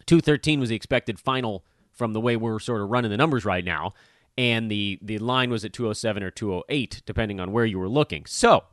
213 0.05 0.59
was 0.59 0.69
the 0.69 0.75
expected 0.75 1.19
final 1.19 1.65
from 1.91 2.13
the 2.13 2.21
way 2.21 2.35
we're 2.35 2.59
sort 2.59 2.81
of 2.81 2.89
running 2.89 3.11
the 3.11 3.17
numbers 3.17 3.45
right 3.45 3.65
now. 3.65 3.91
And 4.37 4.71
the, 4.71 4.97
the 5.01 5.19
line 5.19 5.49
was 5.49 5.65
at 5.65 5.73
207 5.73 6.23
or 6.23 6.31
208, 6.31 7.01
depending 7.05 7.39
on 7.39 7.51
where 7.51 7.65
you 7.65 7.77
were 7.79 7.89
looking. 7.89 8.25
So 8.25 8.63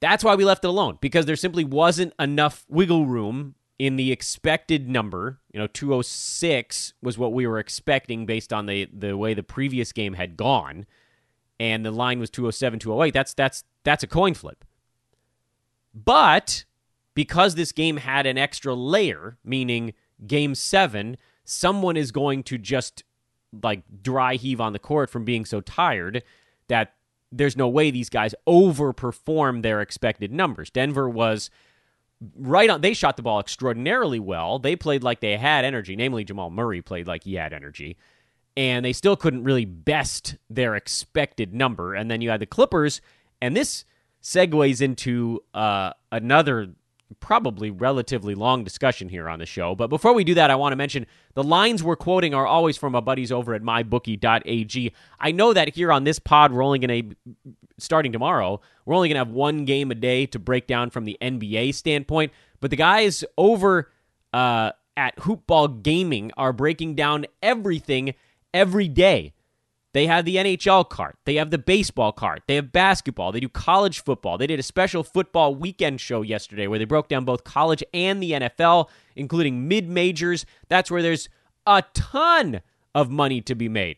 that's 0.00 0.22
why 0.22 0.34
we 0.34 0.44
left 0.44 0.64
it 0.64 0.68
alone, 0.68 0.98
because 1.00 1.26
there 1.26 1.36
simply 1.36 1.64
wasn't 1.64 2.12
enough 2.18 2.64
wiggle 2.68 3.06
room 3.06 3.54
in 3.78 3.96
the 3.96 4.12
expected 4.12 4.88
number. 4.88 5.40
You 5.52 5.60
know, 5.60 5.66
206 5.66 6.94
was 7.02 7.16
what 7.16 7.32
we 7.32 7.46
were 7.46 7.58
expecting 7.58 8.26
based 8.26 8.52
on 8.52 8.66
the, 8.66 8.88
the 8.92 9.16
way 9.16 9.34
the 9.34 9.42
previous 9.42 9.92
game 9.92 10.14
had 10.14 10.36
gone 10.36 10.86
and 11.60 11.84
the 11.84 11.90
line 11.90 12.18
was 12.18 12.30
207 12.30 12.78
208 12.78 13.12
that's 13.12 13.34
that's 13.34 13.64
that's 13.84 14.02
a 14.02 14.06
coin 14.06 14.34
flip. 14.34 14.64
But 15.94 16.64
because 17.14 17.54
this 17.54 17.72
game 17.72 17.96
had 17.96 18.26
an 18.26 18.38
extra 18.38 18.74
layer 18.74 19.38
meaning 19.44 19.94
game 20.26 20.54
7 20.54 21.16
someone 21.44 21.96
is 21.96 22.12
going 22.12 22.42
to 22.44 22.58
just 22.58 23.04
like 23.62 23.82
dry 24.02 24.34
heave 24.34 24.60
on 24.60 24.72
the 24.72 24.78
court 24.78 25.10
from 25.10 25.24
being 25.24 25.44
so 25.44 25.60
tired 25.60 26.22
that 26.68 26.94
there's 27.32 27.56
no 27.56 27.68
way 27.68 27.90
these 27.90 28.10
guys 28.10 28.34
overperform 28.46 29.62
their 29.62 29.80
expected 29.80 30.32
numbers. 30.32 30.70
Denver 30.70 31.08
was 31.08 31.50
right 32.36 32.68
on 32.68 32.80
they 32.80 32.94
shot 32.94 33.16
the 33.16 33.22
ball 33.22 33.40
extraordinarily 33.40 34.18
well. 34.18 34.58
They 34.58 34.76
played 34.76 35.02
like 35.02 35.20
they 35.20 35.36
had 35.36 35.64
energy. 35.64 35.96
Namely 35.96 36.24
jamal 36.24 36.50
murray 36.50 36.82
played 36.82 37.06
like 37.06 37.24
he 37.24 37.34
had 37.34 37.52
energy 37.52 37.96
and 38.58 38.84
they 38.84 38.92
still 38.92 39.14
couldn't 39.14 39.44
really 39.44 39.64
best 39.64 40.36
their 40.50 40.74
expected 40.74 41.54
number. 41.54 41.94
And 41.94 42.10
then 42.10 42.20
you 42.20 42.30
had 42.30 42.40
the 42.40 42.46
Clippers, 42.46 43.00
and 43.40 43.56
this 43.56 43.84
segues 44.20 44.82
into 44.82 45.44
uh, 45.54 45.92
another 46.10 46.70
probably 47.20 47.70
relatively 47.70 48.34
long 48.34 48.64
discussion 48.64 49.08
here 49.08 49.28
on 49.28 49.38
the 49.38 49.46
show. 49.46 49.76
But 49.76 49.86
before 49.86 50.12
we 50.12 50.24
do 50.24 50.34
that, 50.34 50.50
I 50.50 50.56
want 50.56 50.72
to 50.72 50.76
mention 50.76 51.06
the 51.34 51.44
lines 51.44 51.84
we're 51.84 51.94
quoting 51.94 52.34
are 52.34 52.48
always 52.48 52.76
from 52.76 52.96
our 52.96 53.00
buddies 53.00 53.30
over 53.30 53.54
at 53.54 53.62
mybookie.ag. 53.62 54.92
I 55.20 55.30
know 55.30 55.52
that 55.52 55.76
here 55.76 55.92
on 55.92 56.02
this 56.02 56.18
pod, 56.18 56.52
we're 56.52 56.64
only 56.64 56.80
going 56.80 57.10
to, 57.10 57.54
starting 57.78 58.10
tomorrow, 58.10 58.60
we're 58.84 58.96
only 58.96 59.08
going 59.08 59.14
to 59.14 59.24
have 59.24 59.30
one 59.30 59.66
game 59.66 59.92
a 59.92 59.94
day 59.94 60.26
to 60.26 60.38
break 60.40 60.66
down 60.66 60.90
from 60.90 61.04
the 61.04 61.16
NBA 61.22 61.74
standpoint. 61.74 62.32
But 62.58 62.70
the 62.70 62.76
guys 62.76 63.24
over 63.38 63.92
uh, 64.32 64.72
at 64.96 65.16
Hoopball 65.18 65.84
Gaming 65.84 66.32
are 66.36 66.52
breaking 66.52 66.96
down 66.96 67.24
everything 67.40 68.14
every 68.54 68.88
day 68.88 69.32
They 69.94 70.06
have 70.06 70.24
the 70.26 70.36
NHL 70.36 70.88
card. 70.88 71.14
They 71.24 71.36
have 71.36 71.50
the 71.50 71.58
baseball 71.58 72.12
card. 72.12 72.42
They 72.46 72.56
have 72.56 72.72
basketball. 72.72 73.32
They 73.32 73.40
do 73.40 73.48
college 73.48 74.02
football. 74.02 74.36
They 74.38 74.46
did 74.46 74.60
a 74.60 74.62
special 74.62 75.02
football 75.02 75.54
weekend 75.54 76.00
show 76.00 76.20
yesterday 76.22 76.66
where 76.66 76.78
they 76.78 76.84
broke 76.84 77.08
down 77.08 77.24
both 77.24 77.42
college 77.42 77.82
and 77.94 78.22
the 78.22 78.32
NFL, 78.32 78.88
including 79.16 79.66
mid 79.66 79.88
majors. 79.88 80.44
That's 80.68 80.90
where 80.90 81.02
there's 81.02 81.28
a 81.66 81.82
ton 81.94 82.60
of 82.94 83.10
money 83.10 83.40
to 83.40 83.54
be 83.54 83.68
made 83.68 83.96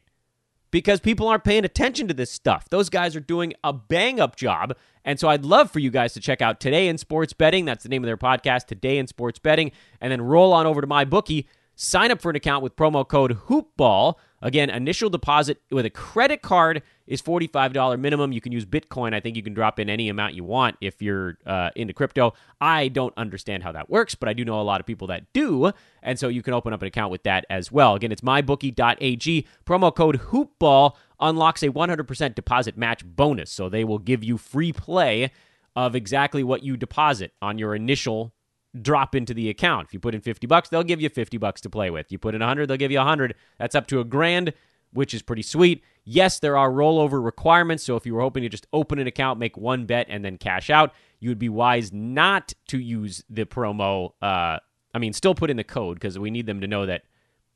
because 0.70 1.00
people 1.00 1.26
aren't 1.26 1.44
paying 1.44 1.64
attention 1.64 2.06
to 2.08 2.14
this 2.14 2.30
stuff. 2.30 2.68
Those 2.70 2.88
guys 2.88 3.16
are 3.16 3.20
doing 3.20 3.52
a 3.64 3.72
bang 3.72 4.20
up 4.20 4.36
job. 4.36 4.76
And 5.04 5.18
so 5.18 5.28
I'd 5.28 5.44
love 5.44 5.70
for 5.70 5.80
you 5.80 5.90
guys 5.90 6.12
to 6.12 6.20
check 6.20 6.40
out 6.40 6.60
Today 6.60 6.86
in 6.86 6.98
Sports 6.98 7.32
Betting. 7.32 7.64
That's 7.64 7.82
the 7.82 7.88
name 7.88 8.04
of 8.04 8.06
their 8.06 8.16
podcast, 8.16 8.66
Today 8.66 8.98
in 8.98 9.06
Sports 9.08 9.38
Betting. 9.40 9.72
And 10.00 10.12
then 10.12 10.22
roll 10.22 10.52
on 10.52 10.66
over 10.66 10.80
to 10.80 10.86
my 10.86 11.04
bookie. 11.04 11.48
Sign 11.82 12.10
up 12.10 12.20
for 12.20 12.28
an 12.28 12.36
account 12.36 12.62
with 12.62 12.76
promo 12.76 13.08
code 13.08 13.38
HOOPBALL. 13.48 14.18
Again, 14.42 14.68
initial 14.68 15.08
deposit 15.08 15.62
with 15.70 15.86
a 15.86 15.90
credit 15.90 16.42
card 16.42 16.82
is 17.06 17.22
$45 17.22 17.98
minimum. 17.98 18.32
You 18.32 18.42
can 18.42 18.52
use 18.52 18.66
Bitcoin. 18.66 19.14
I 19.14 19.20
think 19.20 19.34
you 19.34 19.42
can 19.42 19.54
drop 19.54 19.78
in 19.78 19.88
any 19.88 20.10
amount 20.10 20.34
you 20.34 20.44
want 20.44 20.76
if 20.82 21.00
you're 21.00 21.38
uh, 21.46 21.70
into 21.74 21.94
crypto. 21.94 22.34
I 22.60 22.88
don't 22.88 23.14
understand 23.16 23.62
how 23.62 23.72
that 23.72 23.88
works, 23.88 24.14
but 24.14 24.28
I 24.28 24.34
do 24.34 24.44
know 24.44 24.60
a 24.60 24.62
lot 24.62 24.80
of 24.80 24.86
people 24.86 25.06
that 25.06 25.32
do. 25.32 25.72
And 26.02 26.18
so 26.18 26.28
you 26.28 26.42
can 26.42 26.52
open 26.52 26.74
up 26.74 26.82
an 26.82 26.88
account 26.88 27.12
with 27.12 27.22
that 27.22 27.46
as 27.48 27.72
well. 27.72 27.94
Again, 27.94 28.12
it's 28.12 28.20
mybookie.ag. 28.20 29.46
Promo 29.64 29.96
code 29.96 30.16
HOOPBALL 30.16 30.98
unlocks 31.18 31.62
a 31.62 31.70
100% 31.70 32.34
deposit 32.34 32.76
match 32.76 33.06
bonus. 33.06 33.50
So 33.50 33.70
they 33.70 33.84
will 33.84 33.98
give 33.98 34.22
you 34.22 34.36
free 34.36 34.74
play 34.74 35.30
of 35.74 35.94
exactly 35.94 36.44
what 36.44 36.62
you 36.62 36.76
deposit 36.76 37.32
on 37.40 37.56
your 37.56 37.74
initial 37.74 38.34
drop 38.80 39.14
into 39.14 39.34
the 39.34 39.48
account. 39.48 39.88
If 39.88 39.94
you 39.94 40.00
put 40.00 40.14
in 40.14 40.20
50 40.20 40.46
bucks, 40.46 40.68
they'll 40.68 40.82
give 40.82 41.00
you 41.00 41.08
50 41.08 41.38
bucks 41.38 41.60
to 41.62 41.70
play 41.70 41.90
with. 41.90 42.10
You 42.12 42.18
put 42.18 42.34
in 42.34 42.40
100, 42.40 42.66
they'll 42.66 42.76
give 42.76 42.92
you 42.92 42.98
100. 42.98 43.34
That's 43.58 43.74
up 43.74 43.86
to 43.88 44.00
a 44.00 44.04
grand, 44.04 44.52
which 44.92 45.14
is 45.14 45.22
pretty 45.22 45.42
sweet. 45.42 45.82
Yes, 46.04 46.38
there 46.38 46.56
are 46.56 46.70
rollover 46.70 47.24
requirements, 47.24 47.84
so 47.84 47.96
if 47.96 48.06
you 48.06 48.14
were 48.14 48.20
hoping 48.20 48.42
to 48.42 48.48
just 48.48 48.66
open 48.72 48.98
an 48.98 49.06
account, 49.06 49.38
make 49.38 49.56
one 49.56 49.86
bet 49.86 50.06
and 50.08 50.24
then 50.24 50.38
cash 50.38 50.70
out, 50.70 50.92
you 51.18 51.30
would 51.30 51.38
be 51.38 51.48
wise 51.48 51.92
not 51.92 52.52
to 52.68 52.78
use 52.78 53.24
the 53.28 53.44
promo 53.44 54.12
uh 54.22 54.58
I 54.92 54.98
mean, 54.98 55.12
still 55.12 55.34
put 55.34 55.50
in 55.50 55.56
the 55.56 55.64
code 55.64 55.96
because 55.96 56.18
we 56.18 56.30
need 56.30 56.46
them 56.46 56.60
to 56.60 56.66
know 56.66 56.86
that 56.86 57.02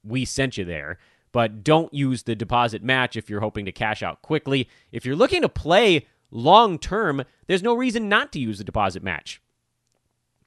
we 0.04 0.24
sent 0.24 0.56
you 0.56 0.64
there. 0.64 0.98
But 1.32 1.64
don't 1.64 1.92
use 1.92 2.22
the 2.22 2.36
deposit 2.36 2.82
match 2.82 3.16
if 3.16 3.28
you're 3.28 3.40
hoping 3.40 3.64
to 3.64 3.72
cash 3.72 4.02
out 4.02 4.22
quickly. 4.22 4.68
If 4.92 5.04
you're 5.04 5.16
looking 5.16 5.42
to 5.42 5.48
play 5.48 6.06
long 6.30 6.78
term, 6.78 7.24
there's 7.48 7.62
no 7.62 7.74
reason 7.74 8.08
not 8.08 8.30
to 8.32 8.38
use 8.38 8.58
the 8.58 8.64
deposit 8.64 9.02
match. 9.02 9.40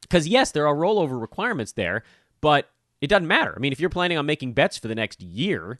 Because, 0.07 0.27
yes, 0.27 0.51
there 0.51 0.67
are 0.67 0.75
rollover 0.75 1.19
requirements 1.19 1.73
there, 1.73 2.03
but 2.41 2.69
it 3.01 3.07
doesn't 3.07 3.27
matter. 3.27 3.53
I 3.55 3.59
mean, 3.59 3.71
if 3.71 3.79
you're 3.79 3.89
planning 3.89 4.17
on 4.17 4.25
making 4.25 4.53
bets 4.53 4.77
for 4.77 4.87
the 4.87 4.95
next 4.95 5.21
year, 5.21 5.79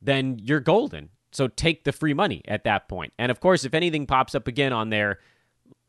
then 0.00 0.38
you're 0.42 0.60
golden. 0.60 1.10
So 1.32 1.48
take 1.48 1.84
the 1.84 1.92
free 1.92 2.14
money 2.14 2.42
at 2.48 2.64
that 2.64 2.88
point. 2.88 3.12
And 3.18 3.30
of 3.30 3.40
course, 3.40 3.64
if 3.64 3.74
anything 3.74 4.06
pops 4.06 4.34
up 4.34 4.48
again 4.48 4.72
on 4.72 4.90
there, 4.90 5.18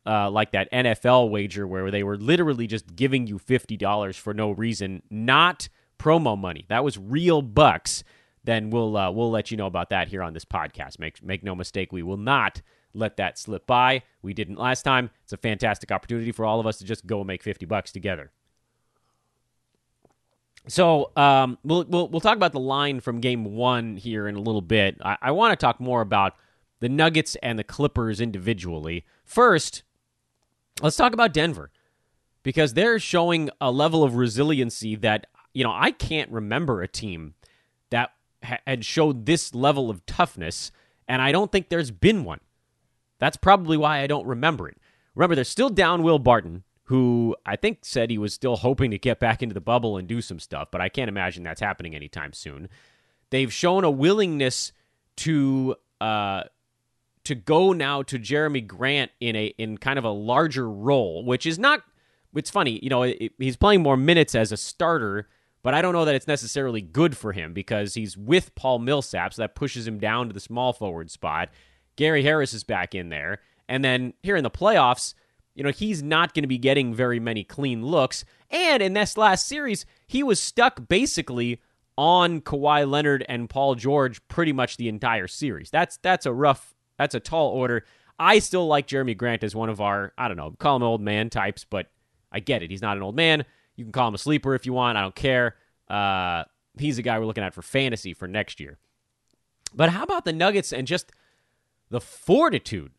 uh, 0.06 0.30
like 0.30 0.52
that 0.52 0.70
NFL 0.72 1.30
wager 1.30 1.66
where 1.66 1.90
they 1.90 2.02
were 2.02 2.16
literally 2.16 2.66
just 2.66 2.94
giving 2.94 3.26
you 3.26 3.38
$50 3.38 4.16
for 4.16 4.34
no 4.34 4.50
reason, 4.50 5.02
not 5.10 5.68
promo 5.98 6.38
money, 6.38 6.66
that 6.68 6.84
was 6.84 6.98
real 6.98 7.42
bucks, 7.42 8.04
then 8.44 8.70
we'll, 8.70 8.96
uh, 8.96 9.10
we'll 9.10 9.30
let 9.30 9.50
you 9.50 9.56
know 9.56 9.66
about 9.66 9.90
that 9.90 10.08
here 10.08 10.22
on 10.22 10.32
this 10.32 10.44
podcast. 10.44 10.98
Make, 10.98 11.22
make 11.22 11.42
no 11.42 11.54
mistake, 11.54 11.92
we 11.92 12.02
will 12.02 12.16
not 12.16 12.62
let 12.94 13.16
that 13.16 13.38
slip 13.38 13.66
by. 13.66 14.02
We 14.22 14.34
didn't 14.34 14.56
last 14.56 14.82
time. 14.82 15.10
It's 15.24 15.32
a 15.32 15.36
fantastic 15.36 15.90
opportunity 15.90 16.32
for 16.32 16.44
all 16.44 16.60
of 16.60 16.66
us 16.66 16.78
to 16.78 16.84
just 16.84 17.06
go 17.06 17.18
and 17.18 17.26
make 17.26 17.42
50 17.42 17.66
bucks 17.66 17.92
together. 17.92 18.30
So 20.68 21.10
um, 21.16 21.58
we'll, 21.64 21.84
we'll 21.84 22.08
we'll 22.08 22.20
talk 22.20 22.36
about 22.36 22.52
the 22.52 22.60
line 22.60 23.00
from 23.00 23.20
game 23.20 23.44
one 23.56 23.96
here 23.96 24.28
in 24.28 24.36
a 24.36 24.40
little 24.40 24.60
bit. 24.60 24.96
I, 25.04 25.16
I 25.20 25.30
want 25.32 25.52
to 25.52 25.56
talk 25.56 25.80
more 25.80 26.00
about 26.00 26.36
the 26.80 26.88
Nuggets 26.88 27.36
and 27.42 27.58
the 27.58 27.64
Clippers 27.64 28.20
individually. 28.20 29.04
First, 29.24 29.82
let's 30.80 30.96
talk 30.96 31.12
about 31.12 31.32
Denver 31.32 31.70
because 32.42 32.74
they're 32.74 32.98
showing 32.98 33.50
a 33.60 33.70
level 33.72 34.04
of 34.04 34.14
resiliency 34.14 34.94
that 34.96 35.26
you 35.52 35.64
know 35.64 35.72
I 35.72 35.90
can't 35.90 36.30
remember 36.30 36.80
a 36.80 36.88
team 36.88 37.34
that 37.90 38.12
ha- 38.44 38.58
had 38.66 38.84
showed 38.84 39.26
this 39.26 39.54
level 39.56 39.90
of 39.90 40.06
toughness, 40.06 40.70
and 41.08 41.20
I 41.20 41.32
don't 41.32 41.50
think 41.50 41.70
there's 41.70 41.90
been 41.90 42.24
one. 42.24 42.40
That's 43.22 43.36
probably 43.36 43.76
why 43.76 44.00
I 44.00 44.08
don't 44.08 44.26
remember 44.26 44.68
it. 44.68 44.78
Remember, 45.14 45.36
they're 45.36 45.44
still 45.44 45.70
down 45.70 46.02
Will 46.02 46.18
Barton, 46.18 46.64
who 46.86 47.36
I 47.46 47.54
think 47.54 47.84
said 47.84 48.10
he 48.10 48.18
was 48.18 48.34
still 48.34 48.56
hoping 48.56 48.90
to 48.90 48.98
get 48.98 49.20
back 49.20 49.44
into 49.44 49.54
the 49.54 49.60
bubble 49.60 49.96
and 49.96 50.08
do 50.08 50.20
some 50.20 50.40
stuff, 50.40 50.72
but 50.72 50.80
I 50.80 50.88
can't 50.88 51.08
imagine 51.08 51.44
that's 51.44 51.60
happening 51.60 51.94
anytime 51.94 52.32
soon. 52.32 52.68
They've 53.30 53.52
shown 53.52 53.84
a 53.84 53.92
willingness 53.92 54.72
to 55.18 55.76
uh, 56.00 56.42
to 57.22 57.36
go 57.36 57.72
now 57.72 58.02
to 58.02 58.18
Jerami 58.18 58.66
Grant 58.66 59.12
in 59.20 59.36
a 59.36 59.54
in 59.56 59.78
kind 59.78 60.00
of 60.00 60.04
a 60.04 60.10
larger 60.10 60.68
role, 60.68 61.24
which 61.24 61.46
is 61.46 61.60
not. 61.60 61.84
It's 62.34 62.50
funny, 62.50 62.80
you 62.82 62.90
know, 62.90 63.04
it, 63.04 63.34
he's 63.38 63.56
playing 63.56 63.84
more 63.84 63.96
minutes 63.96 64.34
as 64.34 64.50
a 64.50 64.56
starter, 64.56 65.28
but 65.62 65.74
I 65.74 65.82
don't 65.82 65.92
know 65.92 66.06
that 66.06 66.16
it's 66.16 66.26
necessarily 66.26 66.80
good 66.80 67.16
for 67.16 67.30
him 67.30 67.52
because 67.52 67.94
he's 67.94 68.16
with 68.16 68.52
Paul 68.56 68.80
Millsap, 68.80 69.34
so 69.34 69.42
that 69.42 69.54
pushes 69.54 69.86
him 69.86 70.00
down 70.00 70.26
to 70.26 70.34
the 70.34 70.40
small 70.40 70.72
forward 70.72 71.08
spot. 71.08 71.50
Gary 71.96 72.22
Harris 72.22 72.54
is 72.54 72.64
back 72.64 72.94
in 72.94 73.08
there. 73.08 73.40
And 73.68 73.84
then 73.84 74.14
here 74.22 74.36
in 74.36 74.44
the 74.44 74.50
playoffs, 74.50 75.14
you 75.54 75.62
know, 75.62 75.70
he's 75.70 76.02
not 76.02 76.34
going 76.34 76.42
to 76.42 76.48
be 76.48 76.58
getting 76.58 76.94
very 76.94 77.20
many 77.20 77.44
clean 77.44 77.84
looks. 77.84 78.24
And 78.50 78.82
in 78.82 78.94
this 78.94 79.16
last 79.16 79.46
series, 79.46 79.84
he 80.06 80.22
was 80.22 80.40
stuck 80.40 80.88
basically 80.88 81.60
on 81.96 82.40
Kawhi 82.40 82.88
Leonard 82.90 83.24
and 83.28 83.50
Paul 83.50 83.74
George 83.74 84.26
pretty 84.28 84.52
much 84.52 84.76
the 84.76 84.88
entire 84.88 85.28
series. 85.28 85.70
That's 85.70 85.98
that's 85.98 86.26
a 86.26 86.32
rough, 86.32 86.74
that's 86.98 87.14
a 87.14 87.20
tall 87.20 87.50
order. 87.50 87.84
I 88.18 88.38
still 88.38 88.66
like 88.66 88.86
Jerami 88.86 89.16
Grant 89.16 89.44
as 89.44 89.54
one 89.54 89.68
of 89.68 89.80
our, 89.80 90.12
I 90.16 90.28
don't 90.28 90.36
know, 90.36 90.54
call 90.58 90.76
him 90.76 90.82
old 90.82 91.00
man 91.00 91.28
types, 91.28 91.64
but 91.64 91.90
I 92.30 92.40
get 92.40 92.62
it. 92.62 92.70
He's 92.70 92.82
not 92.82 92.96
an 92.96 93.02
old 93.02 93.16
man. 93.16 93.44
You 93.76 93.84
can 93.84 93.92
call 93.92 94.08
him 94.08 94.14
a 94.14 94.18
sleeper 94.18 94.54
if 94.54 94.64
you 94.64 94.72
want. 94.72 94.96
I 94.96 95.02
don't 95.02 95.14
care. 95.14 95.56
Uh, 95.88 96.44
he's 96.78 96.98
a 96.98 97.02
guy 97.02 97.18
we're 97.18 97.26
looking 97.26 97.44
at 97.44 97.54
for 97.54 97.62
fantasy 97.62 98.14
for 98.14 98.28
next 98.28 98.60
year. 98.60 98.78
But 99.74 99.90
how 99.90 100.02
about 100.02 100.24
the 100.24 100.32
Nuggets 100.32 100.72
and 100.72 100.86
just 100.86 101.12
the 101.92 102.00
fortitude. 102.00 102.90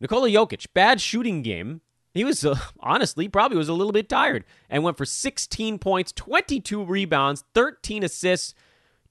Nikola 0.00 0.30
Jokic, 0.30 0.68
bad 0.72 1.00
shooting 1.00 1.42
game. 1.42 1.82
He 2.12 2.24
was 2.24 2.44
uh, 2.44 2.56
honestly 2.80 3.28
probably 3.28 3.58
was 3.58 3.68
a 3.68 3.74
little 3.74 3.92
bit 3.92 4.08
tired 4.08 4.44
and 4.70 4.82
went 4.82 4.96
for 4.96 5.04
16 5.04 5.78
points, 5.78 6.12
22 6.12 6.84
rebounds, 6.84 7.44
13 7.54 8.04
assists, 8.04 8.54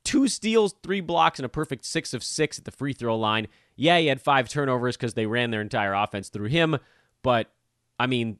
two 0.03 0.27
steals, 0.27 0.73
three 0.81 1.01
blocks, 1.01 1.37
and 1.37 1.45
a 1.45 1.49
perfect 1.49 1.85
six 1.85 2.13
of 2.13 2.23
six 2.23 2.57
at 2.57 2.65
the 2.65 2.71
free 2.71 2.93
throw 2.93 3.17
line. 3.17 3.47
Yeah, 3.75 3.99
he 3.99 4.07
had 4.07 4.21
five 4.21 4.47
turnovers 4.47 4.95
because 4.95 5.13
they 5.13 5.25
ran 5.25 5.51
their 5.51 5.61
entire 5.61 5.93
offense 5.93 6.29
through 6.29 6.47
him, 6.47 6.77
but 7.21 7.51
I 7.99 8.07
mean, 8.07 8.39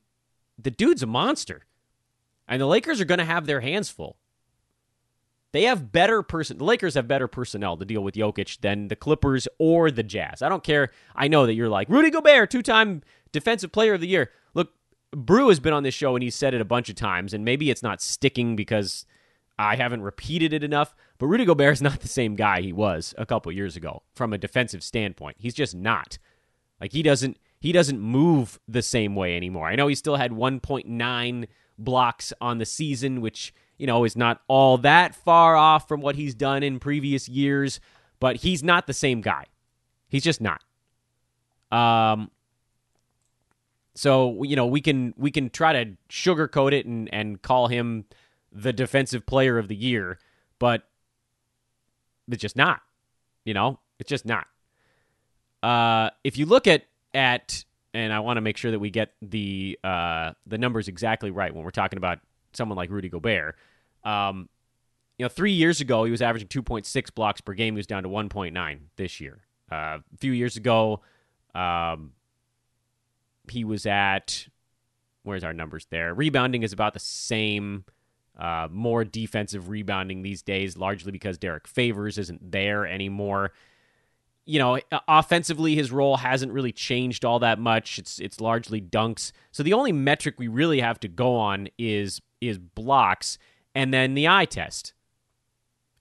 the 0.58 0.72
dude's 0.72 1.03
a 1.03 1.08
monster. 1.08 1.63
And 2.48 2.62
the 2.62 2.67
Lakers 2.67 3.00
are 3.00 3.05
going 3.05 3.20
to 3.20 3.25
have 3.25 3.46
their 3.46 3.62
hands 3.62 3.89
full. 3.89 4.17
They 5.53 5.63
have 5.63 5.91
better 5.91 6.24
person. 6.24 6.57
The 6.57 6.63
Lakers 6.63 6.95
have 6.95 7.07
better 7.07 7.27
personnel 7.27 7.77
to 7.77 7.86
deal 7.86 8.03
with 8.03 8.15
Jokic 8.15 8.60
than 8.62 8.88
the 8.88 8.95
Clippers 8.95 9.48
or 9.60 9.91
the 9.91 10.03
Jazz. 10.03 10.41
I 10.41 10.50
don't 10.50 10.63
care. 10.63 10.89
I 11.15 11.27
know 11.27 11.45
that 11.45 11.53
you're 11.53 11.69
like 11.69 11.89
Rudy 11.89 12.10
Gobert, 12.10 12.50
two-time 12.50 13.03
Defensive 13.31 13.72
Player 13.72 13.93
of 13.93 14.01
the 14.01 14.07
Year. 14.07 14.31
Look, 14.55 14.72
Brew 15.12 15.50
has 15.50 15.60
been 15.60 15.74
on 15.74 15.83
this 15.83 15.93
show 15.93 16.15
and 16.15 16.24
he's 16.24 16.36
said 16.36 16.55
it 16.55 16.62
a 16.62 16.65
bunch 16.65 16.89
of 16.89 16.95
times, 16.95 17.33
and 17.33 17.45
maybe 17.45 17.69
it's 17.69 17.83
not 17.83 18.01
sticking 18.01 18.55
because 18.55 19.05
I 19.60 19.75
haven't 19.75 20.01
repeated 20.01 20.53
it 20.53 20.63
enough. 20.63 20.95
But 21.19 21.27
Rudy 21.27 21.45
Gobert 21.45 21.74
is 21.74 21.81
not 21.83 22.01
the 22.01 22.07
same 22.07 22.36
guy 22.36 22.62
he 22.62 22.74
was 22.74 23.13
a 23.17 23.25
couple 23.25 23.51
years 23.51 23.75
ago 23.75 24.01
from 24.15 24.33
a 24.33 24.39
defensive 24.39 24.83
standpoint. 24.83 25.38
He's 25.39 25.53
just 25.53 25.75
not. 25.75 26.17
Like 26.81 26.93
he 26.93 27.03
doesn't 27.03 27.38
he 27.60 27.72
doesn't 27.72 28.00
move 28.00 28.60
the 28.67 28.81
same 28.81 29.15
way 29.15 29.38
anymore. 29.38 29.67
I 29.67 29.75
know 29.75 29.88
he 29.88 29.95
still 29.95 30.17
had 30.17 30.31
1.9 30.31 31.48
blocks 31.77 32.33
on 32.41 32.57
the 32.57 32.65
season, 32.65 33.22
which 33.22 33.53
you 33.77 33.87
know, 33.87 34.03
is 34.03 34.15
not 34.15 34.41
all 34.47 34.77
that 34.79 35.15
far 35.15 35.55
off 35.55 35.87
from 35.87 36.01
what 36.01 36.15
he's 36.15 36.35
done 36.35 36.63
in 36.63 36.79
previous 36.79 37.27
years, 37.27 37.79
but 38.19 38.37
he's 38.37 38.63
not 38.63 38.87
the 38.87 38.93
same 38.93 39.21
guy. 39.21 39.45
He's 40.09 40.23
just 40.23 40.41
not. 40.41 40.61
Um, 41.71 42.29
so 43.95 44.43
you 44.43 44.55
know, 44.55 44.65
we 44.65 44.81
can 44.81 45.13
we 45.17 45.31
can 45.31 45.49
try 45.49 45.73
to 45.73 45.93
sugarcoat 46.09 46.73
it 46.73 46.85
and 46.85 47.11
and 47.13 47.41
call 47.41 47.67
him 47.67 48.05
the 48.51 48.73
defensive 48.73 49.25
player 49.25 49.57
of 49.57 49.67
the 49.67 49.75
year, 49.75 50.19
but 50.59 50.87
it's 52.29 52.41
just 52.41 52.55
not. 52.55 52.81
You 53.45 53.53
know, 53.53 53.79
it's 53.99 54.09
just 54.09 54.25
not. 54.25 54.47
Uh, 55.61 56.11
if 56.23 56.37
you 56.37 56.45
look 56.45 56.67
at 56.67 56.83
at 57.13 57.65
and 57.93 58.11
I 58.11 58.19
want 58.19 58.37
to 58.37 58.41
make 58.41 58.57
sure 58.57 58.71
that 58.71 58.79
we 58.79 58.89
get 58.89 59.13
the 59.21 59.79
uh, 59.83 60.31
the 60.47 60.57
numbers 60.57 60.87
exactly 60.87 61.31
right 61.31 61.53
when 61.53 61.63
we're 61.63 61.71
talking 61.71 61.97
about 61.97 62.19
someone 62.55 62.77
like 62.77 62.89
Rudy 62.89 63.10
Gobert. 63.10 63.55
Um, 64.03 64.50
you 65.17 65.25
know, 65.25 65.29
three 65.29 65.51
years 65.51 65.79
ago, 65.81 66.03
he 66.05 66.12
was 66.12 66.22
averaging 66.22 66.48
2.6 66.48 67.13
blocks 67.15 67.41
per 67.41 67.53
game. 67.53 67.75
He 67.75 67.77
was 67.77 67.88
down 67.88 68.03
to 68.03 68.10
1.9 68.10 68.79
this 68.95 69.22
year. 69.22 69.41
Uh, 69.72 70.00
a 70.13 70.17
few 70.17 70.31
years 70.31 70.57
ago, 70.57 71.01
um, 71.55 72.13
he 73.50 73.63
was 73.63 73.86
at, 73.86 74.48
where's 75.24 75.43
our 75.43 75.53
numbers 75.53 75.86
there? 75.89 76.13
Rebounding 76.13 76.63
is 76.63 76.74
about 76.74 76.93
the 76.93 77.00
same. 77.00 77.86
Uh, 78.38 78.67
more 78.72 79.03
defensive 79.03 79.69
rebounding 79.69 80.24
these 80.24 80.41
days, 80.41 80.75
largely 80.75 81.12
because 81.12 81.38
Derek 81.38 81.67
Favors 81.67 82.17
isn't 82.17 82.51
there 82.51 82.88
anymore. 82.88 83.51
you 84.45 84.60
know, 84.60 84.79
offensively, 85.07 85.75
his 85.75 85.91
role 85.91 86.17
hasn't 86.17 86.51
really 86.51 86.72
changed 86.72 87.24
all 87.24 87.39
that 87.39 87.60
much. 87.60 87.98
It's 88.00 88.19
it's 88.19 88.41
largely 88.41 88.81
dunks. 88.81 89.31
So 89.51 89.63
the 89.63 89.74
only 89.74 89.91
metric 89.91 90.36
we 90.38 90.48
really 90.48 90.81
have 90.81 91.00
to 91.01 91.07
go 91.07 91.36
on 91.36 91.69
is 91.77 92.22
is 92.50 92.57
blocks, 92.57 93.38
and 93.75 93.93
then 93.93 94.13
the 94.13 94.27
eye 94.27 94.45
test. 94.45 94.93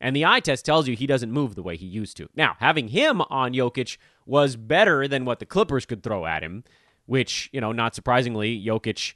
And 0.01 0.17
the 0.17 0.25
eye 0.25 0.41
test 0.41 0.65
tells 0.65 0.89
you 0.89 0.97
he 0.97 1.07
doesn't 1.07 1.31
move 1.31 1.55
the 1.55 1.63
way 1.63 1.77
he 1.77 1.87
used 1.87 2.17
to. 2.17 2.29
Now, 2.35 2.57
having 2.59 2.89
him 2.89 3.21
on 3.23 3.53
Jokic 3.53 3.99
was 4.27 4.57
better 4.57 5.07
than 5.07 5.25
what 5.25 5.39
the 5.39 5.47
Clippers 5.47 5.87
could 5.87 6.03
throw 6.03 6.27
at 6.27 6.43
him, 6.43 6.65
which 7.07 7.49
you 7.53 7.61
know, 7.61 7.73
not 7.73 7.95
surprisingly, 7.95 8.61
Jokic 8.61 9.15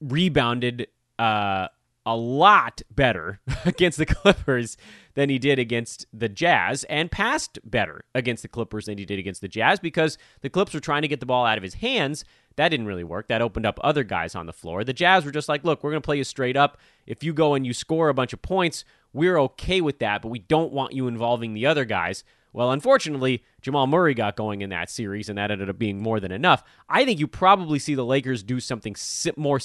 rebounded 0.00 0.88
uh, 1.18 1.68
a 2.04 2.16
lot 2.16 2.80
better 2.90 3.40
against 3.64 3.98
the 3.98 4.06
Clippers 4.06 4.76
than 5.14 5.28
he 5.28 5.38
did 5.38 5.58
against 5.58 6.06
the 6.12 6.28
Jazz 6.28 6.84
and 6.84 7.10
passed 7.10 7.58
better 7.64 8.04
against 8.14 8.42
the 8.42 8.48
Clippers 8.48 8.86
than 8.86 8.98
he 8.98 9.04
did 9.04 9.18
against 9.18 9.40
the 9.40 9.48
Jazz 9.48 9.78
because 9.78 10.16
the 10.40 10.50
Clips 10.50 10.74
were 10.74 10.80
trying 10.80 11.02
to 11.02 11.08
get 11.08 11.20
the 11.20 11.26
ball 11.26 11.44
out 11.44 11.58
of 11.58 11.64
his 11.64 11.74
hands. 11.74 12.24
That 12.58 12.70
didn't 12.70 12.86
really 12.86 13.04
work. 13.04 13.28
That 13.28 13.40
opened 13.40 13.66
up 13.66 13.78
other 13.84 14.02
guys 14.02 14.34
on 14.34 14.46
the 14.46 14.52
floor. 14.52 14.82
The 14.82 14.92
Jazz 14.92 15.24
were 15.24 15.30
just 15.30 15.48
like, 15.48 15.62
look, 15.62 15.82
we're 15.82 15.92
going 15.92 16.02
to 16.02 16.04
play 16.04 16.16
you 16.16 16.24
straight 16.24 16.56
up. 16.56 16.76
If 17.06 17.22
you 17.22 17.32
go 17.32 17.54
and 17.54 17.64
you 17.64 17.72
score 17.72 18.08
a 18.08 18.14
bunch 18.14 18.32
of 18.32 18.42
points, 18.42 18.84
we're 19.12 19.38
okay 19.38 19.80
with 19.80 20.00
that, 20.00 20.22
but 20.22 20.28
we 20.28 20.40
don't 20.40 20.72
want 20.72 20.92
you 20.92 21.06
involving 21.06 21.54
the 21.54 21.66
other 21.66 21.84
guys. 21.84 22.24
Well, 22.52 22.72
unfortunately, 22.72 23.44
Jamal 23.62 23.86
Murray 23.86 24.12
got 24.12 24.34
going 24.34 24.60
in 24.60 24.70
that 24.70 24.90
series, 24.90 25.28
and 25.28 25.38
that 25.38 25.52
ended 25.52 25.70
up 25.70 25.78
being 25.78 26.00
more 26.00 26.18
than 26.18 26.32
enough. 26.32 26.64
I 26.88 27.04
think 27.04 27.20
you 27.20 27.28
probably 27.28 27.78
see 27.78 27.94
the 27.94 28.04
Lakers 28.04 28.42
do 28.42 28.58
something 28.58 28.96
more 29.36 29.60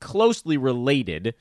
closely 0.00 0.58
related 0.58 1.34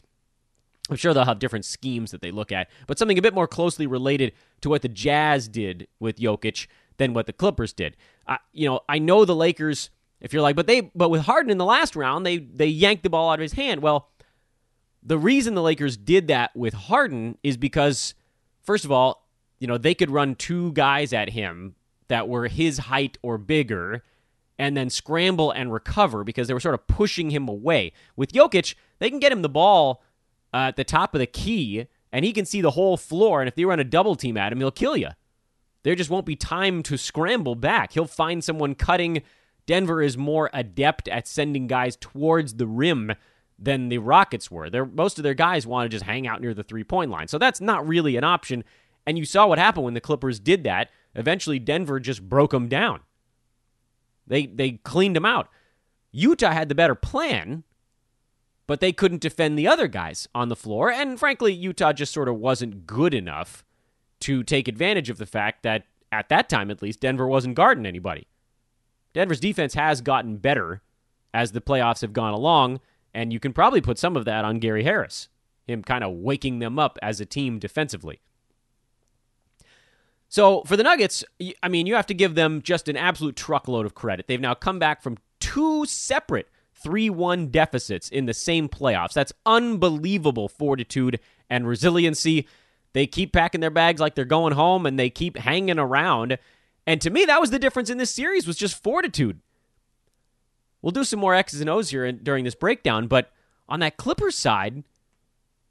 I'm 0.90 0.98
sure 0.98 1.14
they'll 1.14 1.24
have 1.24 1.40
different 1.40 1.64
schemes 1.64 2.12
that 2.12 2.22
they 2.22 2.32
look 2.32 2.52
at, 2.52 2.70
but 2.88 3.00
something 3.00 3.18
a 3.18 3.22
bit 3.22 3.34
more 3.34 3.48
closely 3.48 3.88
related 3.88 4.34
to 4.62 4.70
what 4.70 4.82
the 4.82 4.90
Jazz 4.90 5.48
did 5.48 5.88
with 6.00 6.18
Jokic 6.18 6.68
than 6.98 7.14
what 7.14 7.26
the 7.26 7.32
Clippers 7.34 7.72
did. 7.72 7.96
Uh, 8.28 8.38
you 8.52 8.68
know, 8.68 8.82
I 8.90 9.00
know 9.00 9.24
the 9.24 9.36
Lakers. 9.36 9.90
If 10.24 10.32
you're 10.32 10.42
like, 10.42 10.56
but 10.56 10.68
they, 10.68 10.90
but 10.96 11.10
with 11.10 11.22
Harden 11.22 11.52
in 11.52 11.58
the 11.58 11.66
last 11.66 11.96
round, 11.96 12.26
they 12.26 12.38
they 12.38 12.66
yanked 12.66 13.04
the 13.04 13.10
ball 13.10 13.30
out 13.30 13.40
of 13.40 13.44
his 13.44 13.54
hand. 13.54 13.82
Well, 13.82 14.10
the 15.04 15.18
reason 15.18 15.54
the 15.54 15.62
Lakers 15.62 15.98
did 15.98 16.28
that 16.30 16.56
with 16.56 16.74
Harden 16.74 17.38
is 17.44 17.58
because, 17.58 18.16
first 18.62 18.86
of 18.86 18.92
all, 18.92 19.28
you 19.60 19.68
know 19.68 19.78
they 19.78 19.94
could 19.94 20.10
run 20.10 20.36
two 20.36 20.72
guys 20.72 21.12
at 21.12 21.32
him 21.32 21.76
that 22.08 22.30
were 22.30 22.48
his 22.48 22.78
height 22.78 23.18
or 23.22 23.38
bigger, 23.38 24.02
and 24.58 24.78
then 24.78 24.90
scramble 24.90 25.52
and 25.52 25.74
recover 25.74 26.24
because 26.24 26.48
they 26.48 26.54
were 26.54 26.60
sort 26.62 26.76
of 26.76 26.88
pushing 26.88 27.30
him 27.30 27.50
away. 27.50 27.92
With 28.16 28.32
Jokic, 28.32 28.76
they 29.00 29.10
can 29.10 29.20
get 29.20 29.32
him 29.32 29.42
the 29.42 29.50
ball 29.50 30.02
uh, 30.54 30.68
at 30.68 30.78
the 30.78 30.86
top 30.86 31.14
of 31.14 31.20
the 31.20 31.28
key, 31.28 31.88
and 32.14 32.24
he 32.24 32.32
can 32.32 32.46
see 32.46 32.62
the 32.62 32.72
whole 32.72 32.96
floor. 32.96 33.42
And 33.42 33.50
if 33.50 33.56
they 33.56 33.66
run 33.66 33.82
a 33.82 33.84
double 33.84 34.16
team 34.16 34.38
at 34.38 34.54
him, 34.54 34.60
he'll 34.60 34.72
kill 34.72 34.96
you. 34.96 35.10
There 35.84 35.96
just 35.96 36.10
won't 36.10 36.26
be 36.26 36.38
time 36.38 36.82
to 36.84 36.98
scramble 36.98 37.56
back. 37.56 37.92
He'll 37.92 38.06
find 38.06 38.42
someone 38.42 38.74
cutting. 38.74 39.22
Denver 39.66 40.02
is 40.02 40.18
more 40.18 40.50
adept 40.54 41.08
at 41.08 41.28
sending 41.28 41.68
guys 41.68 41.96
towards 41.96 42.56
the 42.56 42.68
rim 42.68 43.14
than 43.58 43.90
the 43.90 44.00
Rockets 44.00 44.52
were. 44.52 44.70
They're, 44.70 44.86
most 44.86 45.18
of 45.18 45.24
their 45.24 45.34
guys 45.34 45.66
want 45.66 45.86
to 45.86 45.96
just 45.96 46.06
hang 46.06 46.28
out 46.28 46.42
near 46.42 46.54
the 46.54 46.64
three 46.64 46.84
point 46.84 47.12
line. 47.12 47.28
So 47.28 47.38
that's 47.38 47.62
not 47.62 47.88
really 47.88 48.18
an 48.18 48.24
option. 48.24 48.64
And 49.06 49.18
you 49.18 49.26
saw 49.26 49.48
what 49.48 49.60
happened 49.60 49.86
when 49.86 49.94
the 49.94 50.02
Clippers 50.02 50.40
did 50.40 50.64
that. 50.64 50.90
Eventually, 51.16 51.60
Denver 51.60 52.00
just 52.00 52.28
broke 52.28 52.52
them 52.52 52.68
down. 52.68 53.02
They, 54.26 54.48
they 54.48 54.72
cleaned 54.72 55.16
them 55.16 55.26
out. 55.26 55.50
Utah 56.12 56.52
had 56.52 56.70
the 56.70 56.76
better 56.76 56.96
plan, 56.96 57.64
but 58.68 58.80
they 58.80 58.92
couldn't 58.92 59.22
defend 59.22 59.58
the 59.58 59.68
other 59.68 59.88
guys 59.88 60.28
on 60.34 60.50
the 60.50 60.56
floor. 60.56 60.92
And 60.92 61.20
frankly, 61.20 61.54
Utah 61.54 61.94
just 61.94 62.14
sort 62.14 62.30
of 62.30 62.38
wasn't 62.38 62.88
good 62.88 63.14
enough 63.14 63.64
to 64.22 64.44
take 64.44 64.68
advantage 64.68 65.10
of 65.10 65.18
the 65.18 65.26
fact 65.26 65.64
that, 65.64 65.86
at 66.12 66.30
that 66.30 66.48
time 66.48 66.70
at 66.72 66.82
least, 66.82 67.00
Denver 67.00 67.28
wasn't 67.28 67.56
guarding 67.56 67.86
anybody. 67.86 68.28
Denver's 69.14 69.40
defense 69.40 69.74
has 69.74 70.02
gotten 70.02 70.38
better 70.38 70.82
as 71.34 71.52
the 71.52 71.62
playoffs 71.62 72.02
have 72.02 72.14
gone 72.14 72.34
along, 72.34 72.80
and 73.14 73.32
you 73.32 73.40
can 73.40 73.54
probably 73.54 73.82
put 73.82 73.98
some 73.98 74.16
of 74.16 74.26
that 74.26 74.46
on 74.46 74.60
Gary 74.60 74.84
Harris, 74.84 75.30
him 75.66 75.84
kind 75.84 76.04
of 76.04 76.14
waking 76.14 76.60
them 76.60 76.80
up 76.80 76.98
as 77.02 77.20
a 77.20 77.26
team 77.26 77.60
defensively. 77.60 78.20
So 80.30 80.64
for 80.64 80.76
the 80.76 80.84
Nuggets, 80.84 81.24
I 81.62 81.70
mean, 81.70 81.86
you 81.86 81.94
have 81.94 82.08
to 82.08 82.14
give 82.16 82.34
them 82.34 82.64
just 82.64 82.88
an 82.88 82.98
absolute 82.98 83.36
truckload 83.36 83.86
of 83.86 83.94
credit. 83.94 84.28
They've 84.28 84.42
now 84.42 84.56
come 84.56 84.80
back 84.80 85.04
from 85.04 85.20
two 85.40 85.86
separate 85.86 86.48
3 86.84 87.10
1 87.12 87.48
deficits 87.48 88.10
in 88.10 88.26
the 88.26 88.34
same 88.34 88.68
playoffs. 88.68 89.14
That's 89.14 89.34
unbelievable 89.46 90.50
fortitude 90.50 91.20
and 91.50 91.68
resiliency. 91.68 92.48
They 92.94 93.08
keep 93.08 93.32
packing 93.32 93.62
their 93.62 93.70
bags 93.70 94.02
like 94.02 94.16
they're 94.16 94.26
going 94.26 94.54
home 94.54 94.86
and 94.86 94.98
they 94.98 95.10
keep 95.10 95.38
hanging 95.38 95.80
around. 95.80 96.38
And 96.86 97.02
to 97.02 97.10
me, 97.10 97.26
that 97.26 97.40
was 97.40 97.50
the 97.50 97.60
difference 97.60 97.90
in 97.90 97.98
this 97.98 98.12
series 98.12 98.46
was 98.46 98.58
just 98.58 98.82
fortitude. 98.82 99.40
We'll 100.82 100.92
do 100.92 101.04
some 101.04 101.20
more 101.20 101.34
X's 101.34 101.62
and 101.62 101.70
O's 101.70 101.92
here 101.92 102.12
during 102.12 102.44
this 102.44 102.56
breakdown, 102.56 103.08
but 103.08 103.32
on 103.70 103.80
that 103.80 103.96
Clippers 103.96 104.38
side, 104.38 104.84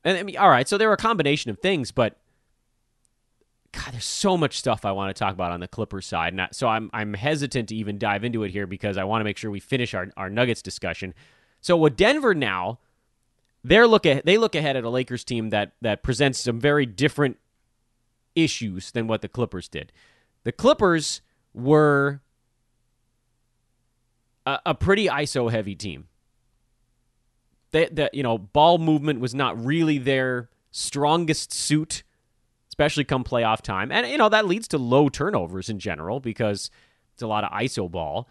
and 0.04 0.18
I 0.18 0.22
mean, 0.22 0.38
all 0.38 0.48
right, 0.48 0.66
so 0.66 0.78
there 0.78 0.88
were 0.88 0.94
a 0.94 0.98
combination 0.98 1.50
of 1.50 1.58
things, 1.58 1.90
but 1.92 2.16
God, 3.72 3.92
there's 3.92 4.04
so 4.04 4.36
much 4.36 4.58
stuff 4.58 4.84
I 4.84 4.92
want 4.92 5.14
to 5.14 5.18
talk 5.18 5.32
about 5.32 5.52
on 5.52 5.60
the 5.60 5.68
Clippers 5.68 6.06
side, 6.06 6.34
and 6.34 6.48
so 6.52 6.68
I'm 6.68 6.90
I'm 6.92 7.14
hesitant 7.14 7.70
to 7.70 7.76
even 7.76 7.98
dive 7.98 8.22
into 8.24 8.42
it 8.42 8.50
here 8.50 8.66
because 8.66 8.98
I 8.98 9.04
want 9.04 9.20
to 9.20 9.24
make 9.24 9.38
sure 9.38 9.50
we 9.50 9.60
finish 9.60 9.94
our, 9.94 10.10
our 10.16 10.28
Nuggets 10.28 10.62
discussion. 10.62 11.14
So 11.60 11.76
with 11.76 11.96
Denver 11.96 12.34
now, 12.34 12.80
they 13.64 13.82
look 13.84 14.04
at 14.04 14.26
they 14.26 14.36
look 14.36 14.54
ahead 14.54 14.76
at 14.76 14.84
a 14.84 14.90
Lakers 14.90 15.24
team 15.24 15.50
that 15.50 15.72
that 15.80 16.02
presents 16.02 16.40
some 16.40 16.60
very 16.60 16.84
different 16.84 17.38
issues 18.34 18.90
than 18.90 19.06
what 19.06 19.22
the 19.22 19.28
Clippers 19.28 19.68
did. 19.68 19.92
The 20.44 20.52
Clippers 20.52 21.20
were 21.54 22.20
a, 24.46 24.58
a 24.66 24.74
pretty 24.74 25.06
ISO 25.06 25.50
heavy 25.50 25.74
team. 25.74 26.08
That 27.72 28.14
you 28.14 28.22
know, 28.22 28.36
ball 28.36 28.76
movement 28.76 29.20
was 29.20 29.34
not 29.34 29.64
really 29.64 29.96
their 29.96 30.50
strongest 30.70 31.54
suit 31.54 32.02
especially 32.72 33.04
come 33.04 33.22
playoff 33.22 33.60
time. 33.60 33.92
And, 33.92 34.06
you 34.08 34.16
know, 34.16 34.30
that 34.30 34.46
leads 34.46 34.66
to 34.68 34.78
low 34.78 35.10
turnovers 35.10 35.68
in 35.68 35.78
general 35.78 36.20
because 36.20 36.70
it's 37.12 37.22
a 37.22 37.26
lot 37.26 37.44
of 37.44 37.50
ISO 37.52 37.90
ball. 37.90 38.28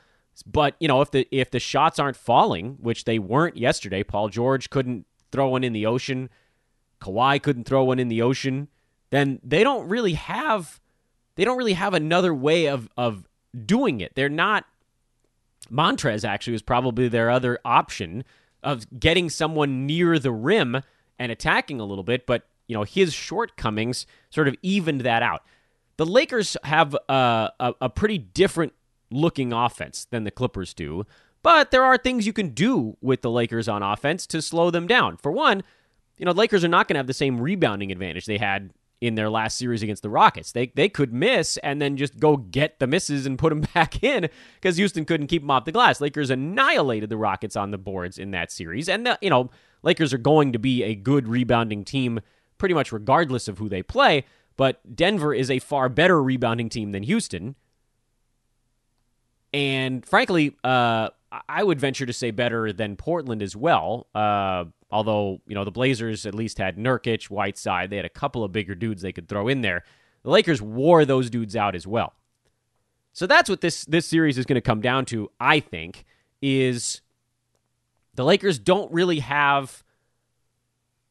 But, 0.47 0.75
you 0.79 0.87
know, 0.87 1.01
if 1.01 1.11
the 1.11 1.27
if 1.29 1.51
the 1.51 1.59
shots 1.59 1.99
aren't 1.99 2.17
falling, 2.17 2.77
which 2.81 3.03
they 3.03 3.19
weren't 3.19 3.55
yesterday, 3.55 4.01
Paul 4.01 4.29
George 4.29 4.71
couldn't 4.71 5.05
throw 5.31 5.49
one 5.49 5.63
in 5.63 5.73
the 5.73 5.85
ocean, 5.85 6.29
Kawhi 6.99 7.41
couldn't 7.41 7.65
throw 7.65 7.83
one 7.83 7.99
in 7.99 8.07
the 8.07 8.23
ocean, 8.23 8.67
then 9.11 9.39
they 9.43 9.63
don't 9.63 9.87
really 9.87 10.13
have 10.13 10.80
they 11.41 11.45
don't 11.45 11.57
really 11.57 11.73
have 11.73 11.95
another 11.95 12.35
way 12.35 12.67
of 12.67 12.87
of 12.95 13.27
doing 13.65 13.99
it. 13.99 14.11
They're 14.13 14.29
not 14.29 14.63
Montrez 15.71 16.23
actually 16.23 16.53
was 16.53 16.61
probably 16.61 17.07
their 17.07 17.31
other 17.31 17.57
option 17.65 18.23
of 18.61 18.85
getting 18.99 19.27
someone 19.27 19.87
near 19.87 20.19
the 20.19 20.31
rim 20.31 20.83
and 21.17 21.31
attacking 21.31 21.79
a 21.79 21.83
little 21.83 22.03
bit, 22.03 22.27
but 22.27 22.43
you 22.67 22.75
know, 22.75 22.83
his 22.83 23.11
shortcomings 23.11 24.05
sort 24.29 24.47
of 24.47 24.55
evened 24.61 25.01
that 25.01 25.23
out. 25.23 25.41
The 25.97 26.05
Lakers 26.05 26.57
have 26.63 26.95
a, 27.09 27.49
a, 27.59 27.73
a 27.81 27.89
pretty 27.89 28.19
different 28.19 28.73
looking 29.09 29.51
offense 29.51 30.05
than 30.11 30.25
the 30.25 30.31
Clippers 30.31 30.75
do, 30.75 31.07
but 31.41 31.71
there 31.71 31.83
are 31.83 31.97
things 31.97 32.27
you 32.27 32.33
can 32.33 32.49
do 32.49 32.97
with 33.01 33.23
the 33.23 33.31
Lakers 33.31 33.67
on 33.67 33.81
offense 33.81 34.27
to 34.27 34.43
slow 34.43 34.69
them 34.69 34.85
down. 34.85 35.17
For 35.17 35.31
one, 35.31 35.63
you 36.19 36.25
know, 36.27 36.33
Lakers 36.33 36.63
are 36.63 36.67
not 36.67 36.87
going 36.87 36.93
to 36.93 36.99
have 36.99 37.07
the 37.07 37.15
same 37.15 37.41
rebounding 37.41 37.91
advantage 37.91 38.27
they 38.27 38.37
had 38.37 38.69
in 39.01 39.15
their 39.15 39.29
last 39.29 39.57
series 39.57 39.81
against 39.81 40.03
the 40.03 40.09
Rockets. 40.09 40.51
They 40.51 40.67
they 40.67 40.87
could 40.87 41.11
miss 41.11 41.57
and 41.57 41.81
then 41.81 41.97
just 41.97 42.19
go 42.19 42.37
get 42.37 42.79
the 42.79 42.87
misses 42.87 43.25
and 43.25 43.37
put 43.37 43.49
them 43.49 43.61
back 43.73 44.03
in 44.03 44.29
because 44.55 44.77
Houston 44.77 45.03
couldn't 45.03 45.27
keep 45.27 45.41
them 45.41 45.51
off 45.51 45.65
the 45.65 45.71
glass. 45.71 45.99
Lakers 45.99 46.29
annihilated 46.29 47.09
the 47.09 47.17
Rockets 47.17 47.55
on 47.55 47.71
the 47.71 47.77
boards 47.77 48.17
in 48.17 48.31
that 48.31 48.51
series, 48.51 48.87
and 48.87 49.05
the, 49.05 49.17
you 49.21 49.29
know 49.29 49.49
Lakers 49.83 50.13
are 50.13 50.19
going 50.19 50.53
to 50.53 50.59
be 50.59 50.83
a 50.83 50.95
good 50.95 51.27
rebounding 51.27 51.83
team 51.83 52.21
pretty 52.57 52.75
much 52.75 52.91
regardless 52.91 53.47
of 53.47 53.57
who 53.57 53.67
they 53.67 53.81
play. 53.81 54.23
But 54.55 54.95
Denver 54.95 55.33
is 55.33 55.49
a 55.49 55.57
far 55.57 55.89
better 55.89 56.21
rebounding 56.21 56.69
team 56.69 56.91
than 56.91 57.03
Houston. 57.03 57.55
And 59.53 60.05
frankly, 60.05 60.55
uh, 60.63 61.09
I 61.49 61.63
would 61.63 61.79
venture 61.79 62.05
to 62.05 62.13
say 62.13 62.31
better 62.31 62.71
than 62.71 62.95
Portland 62.95 63.41
as 63.41 63.55
well. 63.55 64.07
Uh, 64.13 64.65
although, 64.91 65.41
you 65.47 65.55
know, 65.55 65.63
the 65.63 65.71
Blazers 65.71 66.25
at 66.25 66.35
least 66.35 66.57
had 66.57 66.77
Nurkic, 66.77 67.29
Whiteside. 67.29 67.89
They 67.89 67.95
had 67.95 68.05
a 68.05 68.09
couple 68.09 68.43
of 68.43 68.51
bigger 68.51 68.75
dudes 68.75 69.01
they 69.01 69.11
could 69.11 69.27
throw 69.27 69.47
in 69.47 69.61
there. 69.61 69.83
The 70.23 70.29
Lakers 70.29 70.61
wore 70.61 71.05
those 71.05 71.29
dudes 71.29 71.55
out 71.55 71.75
as 71.75 71.87
well. 71.87 72.13
So 73.13 73.27
that's 73.27 73.49
what 73.49 73.61
this 73.61 73.83
this 73.85 74.05
series 74.05 74.37
is 74.37 74.45
going 74.45 74.55
to 74.55 74.61
come 74.61 74.81
down 74.81 75.05
to, 75.05 75.29
I 75.39 75.59
think, 75.59 76.05
is 76.41 77.01
the 78.15 78.23
Lakers 78.23 78.59
don't 78.59 78.91
really 78.91 79.19
have 79.19 79.83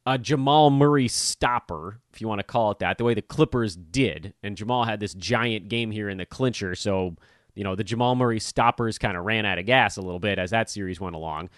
a 0.06 0.18
Jamal 0.18 0.70
Murray 0.70 1.08
stopper, 1.08 2.00
if 2.12 2.20
you 2.20 2.28
want 2.28 2.38
to 2.38 2.44
call 2.44 2.70
it 2.70 2.78
that, 2.78 2.98
the 2.98 3.04
way 3.04 3.14
the 3.14 3.22
Clippers 3.22 3.76
did. 3.76 4.32
And 4.42 4.56
Jamal 4.56 4.84
had 4.84 4.98
this 4.98 5.14
giant 5.14 5.68
game 5.68 5.90
here 5.90 6.08
in 6.08 6.16
the 6.16 6.26
clincher. 6.26 6.74
So, 6.74 7.16
you 7.54 7.64
know, 7.64 7.76
the 7.76 7.84
Jamal 7.84 8.14
Murray 8.14 8.40
stoppers 8.40 8.98
kind 8.98 9.16
of 9.16 9.24
ran 9.24 9.44
out 9.44 9.58
of 9.58 9.66
gas 9.66 9.96
a 9.96 10.02
little 10.02 10.18
bit 10.18 10.38
as 10.38 10.50
that 10.50 10.70
series 10.70 11.00
went 11.00 11.16
along. 11.16 11.50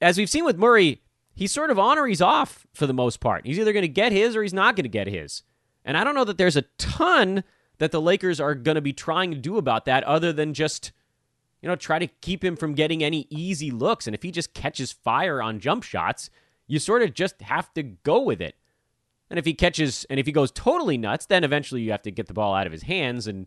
As 0.00 0.18
we've 0.18 0.30
seen 0.30 0.44
with 0.44 0.56
Murray, 0.56 1.02
he's 1.34 1.52
sort 1.52 1.70
of 1.70 1.78
on 1.78 1.98
or 1.98 2.06
he's 2.06 2.22
off 2.22 2.66
for 2.74 2.86
the 2.86 2.94
most 2.94 3.20
part. 3.20 3.46
He's 3.46 3.58
either 3.58 3.72
going 3.72 3.82
to 3.82 3.88
get 3.88 4.12
his 4.12 4.36
or 4.36 4.42
he's 4.42 4.52
not 4.52 4.76
going 4.76 4.84
to 4.84 4.88
get 4.88 5.06
his. 5.06 5.42
And 5.84 5.96
I 5.96 6.04
don't 6.04 6.14
know 6.14 6.24
that 6.24 6.38
there's 6.38 6.56
a 6.56 6.64
ton 6.78 7.44
that 7.78 7.90
the 7.90 8.00
Lakers 8.00 8.40
are 8.40 8.54
going 8.54 8.76
to 8.76 8.80
be 8.80 8.92
trying 8.92 9.32
to 9.32 9.38
do 9.38 9.56
about 9.56 9.84
that 9.86 10.04
other 10.04 10.32
than 10.32 10.54
just, 10.54 10.92
you 11.60 11.68
know, 11.68 11.76
try 11.76 11.98
to 11.98 12.06
keep 12.06 12.44
him 12.44 12.56
from 12.56 12.74
getting 12.74 13.02
any 13.02 13.26
easy 13.30 13.70
looks. 13.70 14.06
And 14.06 14.14
if 14.14 14.22
he 14.22 14.30
just 14.30 14.54
catches 14.54 14.92
fire 14.92 15.42
on 15.42 15.58
jump 15.58 15.82
shots, 15.82 16.30
you 16.66 16.78
sort 16.78 17.02
of 17.02 17.14
just 17.14 17.40
have 17.42 17.72
to 17.74 17.82
go 17.82 18.20
with 18.20 18.40
it. 18.40 18.54
And 19.30 19.38
if 19.38 19.44
he 19.44 19.54
catches, 19.54 20.04
and 20.10 20.20
if 20.20 20.26
he 20.26 20.32
goes 20.32 20.50
totally 20.50 20.98
nuts, 20.98 21.26
then 21.26 21.42
eventually 21.42 21.80
you 21.80 21.90
have 21.90 22.02
to 22.02 22.10
get 22.10 22.26
the 22.26 22.34
ball 22.34 22.54
out 22.54 22.66
of 22.66 22.72
his 22.72 22.82
hands. 22.82 23.26
And, 23.26 23.46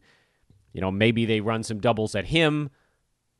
you 0.73 0.81
know, 0.81 0.91
maybe 0.91 1.25
they 1.25 1.41
run 1.41 1.63
some 1.63 1.79
doubles 1.79 2.15
at 2.15 2.25
him. 2.25 2.71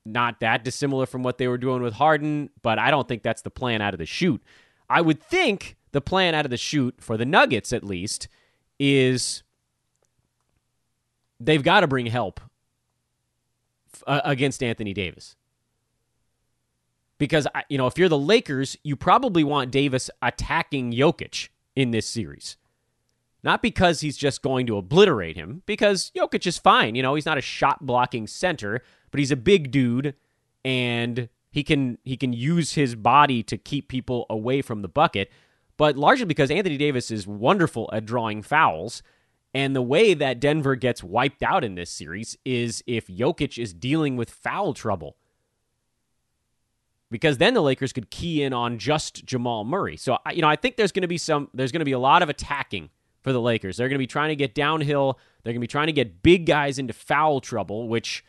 Not 0.05 0.39
that 0.41 0.63
dissimilar 0.63 1.07
from 1.07 1.23
what 1.23 1.39
they 1.39 1.47
were 1.47 1.57
doing 1.57 1.81
with 1.81 1.95
Harden, 1.95 2.51
but 2.61 2.77
I 2.77 2.91
don't 2.91 3.07
think 3.07 3.23
that's 3.23 3.41
the 3.41 3.49
plan 3.49 3.81
out 3.81 3.93
of 3.93 3.97
the 3.97 4.05
chute. 4.05 4.43
I 4.87 5.01
would 5.01 5.21
think 5.21 5.77
the 5.93 6.01
plan 6.01 6.35
out 6.35 6.45
of 6.45 6.51
the 6.51 6.57
chute, 6.57 6.95
for 6.99 7.17
the 7.17 7.25
Nuggets 7.25 7.73
at 7.73 7.83
least, 7.83 8.27
is 8.79 9.41
they've 11.39 11.63
got 11.63 11.79
to 11.79 11.87
bring 11.87 12.05
help 12.05 12.39
uh, 14.05 14.21
against 14.23 14.61
Anthony 14.61 14.93
Davis. 14.93 15.35
Because, 17.17 17.47
you 17.69 17.77
know, 17.77 17.87
if 17.87 17.97
you're 17.97 18.09
the 18.09 18.17
Lakers, 18.17 18.77
you 18.83 18.95
probably 18.95 19.43
want 19.43 19.71
Davis 19.71 20.09
attacking 20.21 20.91
Jokic 20.91 21.49
in 21.75 21.91
this 21.91 22.05
series. 22.05 22.57
Not 23.41 23.61
because 23.61 24.01
he's 24.01 24.17
just 24.17 24.41
going 24.41 24.67
to 24.67 24.77
obliterate 24.77 25.37
him, 25.37 25.61
because 25.65 26.11
Jokic 26.15 26.45
is 26.45 26.57
fine. 26.57 26.95
You 26.95 27.03
know, 27.03 27.15
he's 27.15 27.25
not 27.25 27.37
a 27.37 27.41
shot 27.41 27.85
blocking 27.85 28.27
center, 28.27 28.81
but 29.15 29.19
he's 29.19 29.31
a 29.31 29.37
big 29.37 29.71
dude 29.71 30.13
and 30.65 31.29
he 31.49 31.63
can 31.63 31.97
he 32.03 32.17
can 32.17 32.33
use 32.33 32.73
his 32.73 32.95
body 32.95 33.41
to 33.43 33.57
keep 33.57 33.87
people 33.87 34.25
away 34.29 34.61
from 34.61 34.81
the 34.81 34.89
bucket. 34.89 35.31
But 35.77 35.95
largely 35.95 36.25
because 36.25 36.51
Anthony 36.51 36.75
Davis 36.75 37.09
is 37.09 37.25
wonderful 37.25 37.89
at 37.93 38.05
drawing 38.05 38.41
fouls. 38.41 39.01
And 39.53 39.73
the 39.73 39.81
way 39.81 40.15
that 40.15 40.41
Denver 40.41 40.75
gets 40.75 41.01
wiped 41.01 41.43
out 41.43 41.63
in 41.63 41.75
this 41.75 41.89
series 41.89 42.37
is 42.43 42.83
if 42.85 43.07
Jokic 43.07 43.57
is 43.57 43.73
dealing 43.73 44.17
with 44.17 44.29
foul 44.29 44.73
trouble 44.73 45.15
because 47.09 47.37
then 47.37 47.53
the 47.53 47.61
Lakers 47.61 47.93
could 47.93 48.11
key 48.11 48.43
in 48.43 48.51
on 48.51 48.77
just 48.77 49.23
Jamal 49.23 49.63
Murray. 49.63 49.95
So 49.95 50.17
you 50.33 50.41
know, 50.41 50.49
I 50.49 50.57
think 50.57 50.75
there's 50.75 50.91
going 50.91 51.03
to 51.03 51.07
be 51.07 51.17
some 51.17 51.47
there's 51.53 51.71
going 51.71 51.79
to 51.79 51.85
be 51.85 51.93
a 51.93 51.99
lot 51.99 52.21
of 52.21 52.27
attacking 52.27 52.89
for 53.21 53.31
the 53.31 53.39
Lakers. 53.39 53.77
They're 53.77 53.87
going 53.87 53.95
to 53.95 53.97
be 53.97 54.07
trying 54.07 54.31
to 54.31 54.35
get 54.35 54.53
downhill. 54.53 55.17
They're 55.41 55.53
going 55.53 55.61
to 55.61 55.67
be 55.67 55.67
trying 55.67 55.87
to 55.87 55.93
get 55.93 56.21
big 56.21 56.45
guys 56.45 56.77
into 56.77 56.91
foul 56.91 57.39
trouble, 57.39 57.87
which 57.87 58.25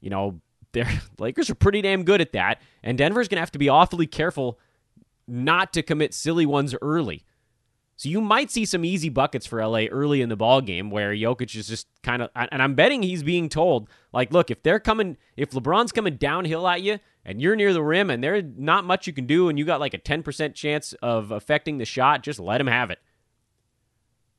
you 0.00 0.10
know, 0.10 0.40
the 0.72 0.86
Lakers 1.18 1.50
are 1.50 1.54
pretty 1.54 1.82
damn 1.82 2.04
good 2.04 2.20
at 2.20 2.32
that, 2.32 2.60
and 2.82 2.96
Denver's 2.98 3.28
going 3.28 3.36
to 3.36 3.42
have 3.42 3.52
to 3.52 3.58
be 3.58 3.68
awfully 3.68 4.06
careful 4.06 4.58
not 5.26 5.72
to 5.72 5.82
commit 5.82 6.12
silly 6.12 6.46
ones 6.46 6.74
early. 6.82 7.24
So 8.00 8.08
you 8.08 8.22
might 8.22 8.50
see 8.50 8.64
some 8.64 8.82
easy 8.82 9.10
buckets 9.10 9.44
for 9.44 9.62
LA 9.62 9.84
early 9.90 10.22
in 10.22 10.30
the 10.30 10.36
ball 10.36 10.62
game 10.62 10.90
where 10.90 11.12
Jokic 11.12 11.54
is 11.54 11.68
just 11.68 11.86
kind 12.02 12.22
of 12.22 12.30
and 12.34 12.62
I'm 12.62 12.74
betting 12.74 13.02
he's 13.02 13.22
being 13.22 13.50
told 13.50 13.90
like 14.10 14.32
look 14.32 14.50
if 14.50 14.62
they're 14.62 14.80
coming 14.80 15.18
if 15.36 15.50
LeBron's 15.50 15.92
coming 15.92 16.16
downhill 16.16 16.66
at 16.66 16.80
you 16.80 16.98
and 17.26 17.42
you're 17.42 17.56
near 17.56 17.74
the 17.74 17.82
rim 17.82 18.08
and 18.08 18.24
there's 18.24 18.42
not 18.56 18.86
much 18.86 19.06
you 19.06 19.12
can 19.12 19.26
do 19.26 19.50
and 19.50 19.58
you 19.58 19.66
got 19.66 19.80
like 19.80 19.92
a 19.92 19.98
10% 19.98 20.54
chance 20.54 20.94
of 21.02 21.30
affecting 21.30 21.76
the 21.76 21.84
shot 21.84 22.22
just 22.22 22.40
let 22.40 22.58
him 22.58 22.68
have 22.68 22.90
it. 22.90 23.00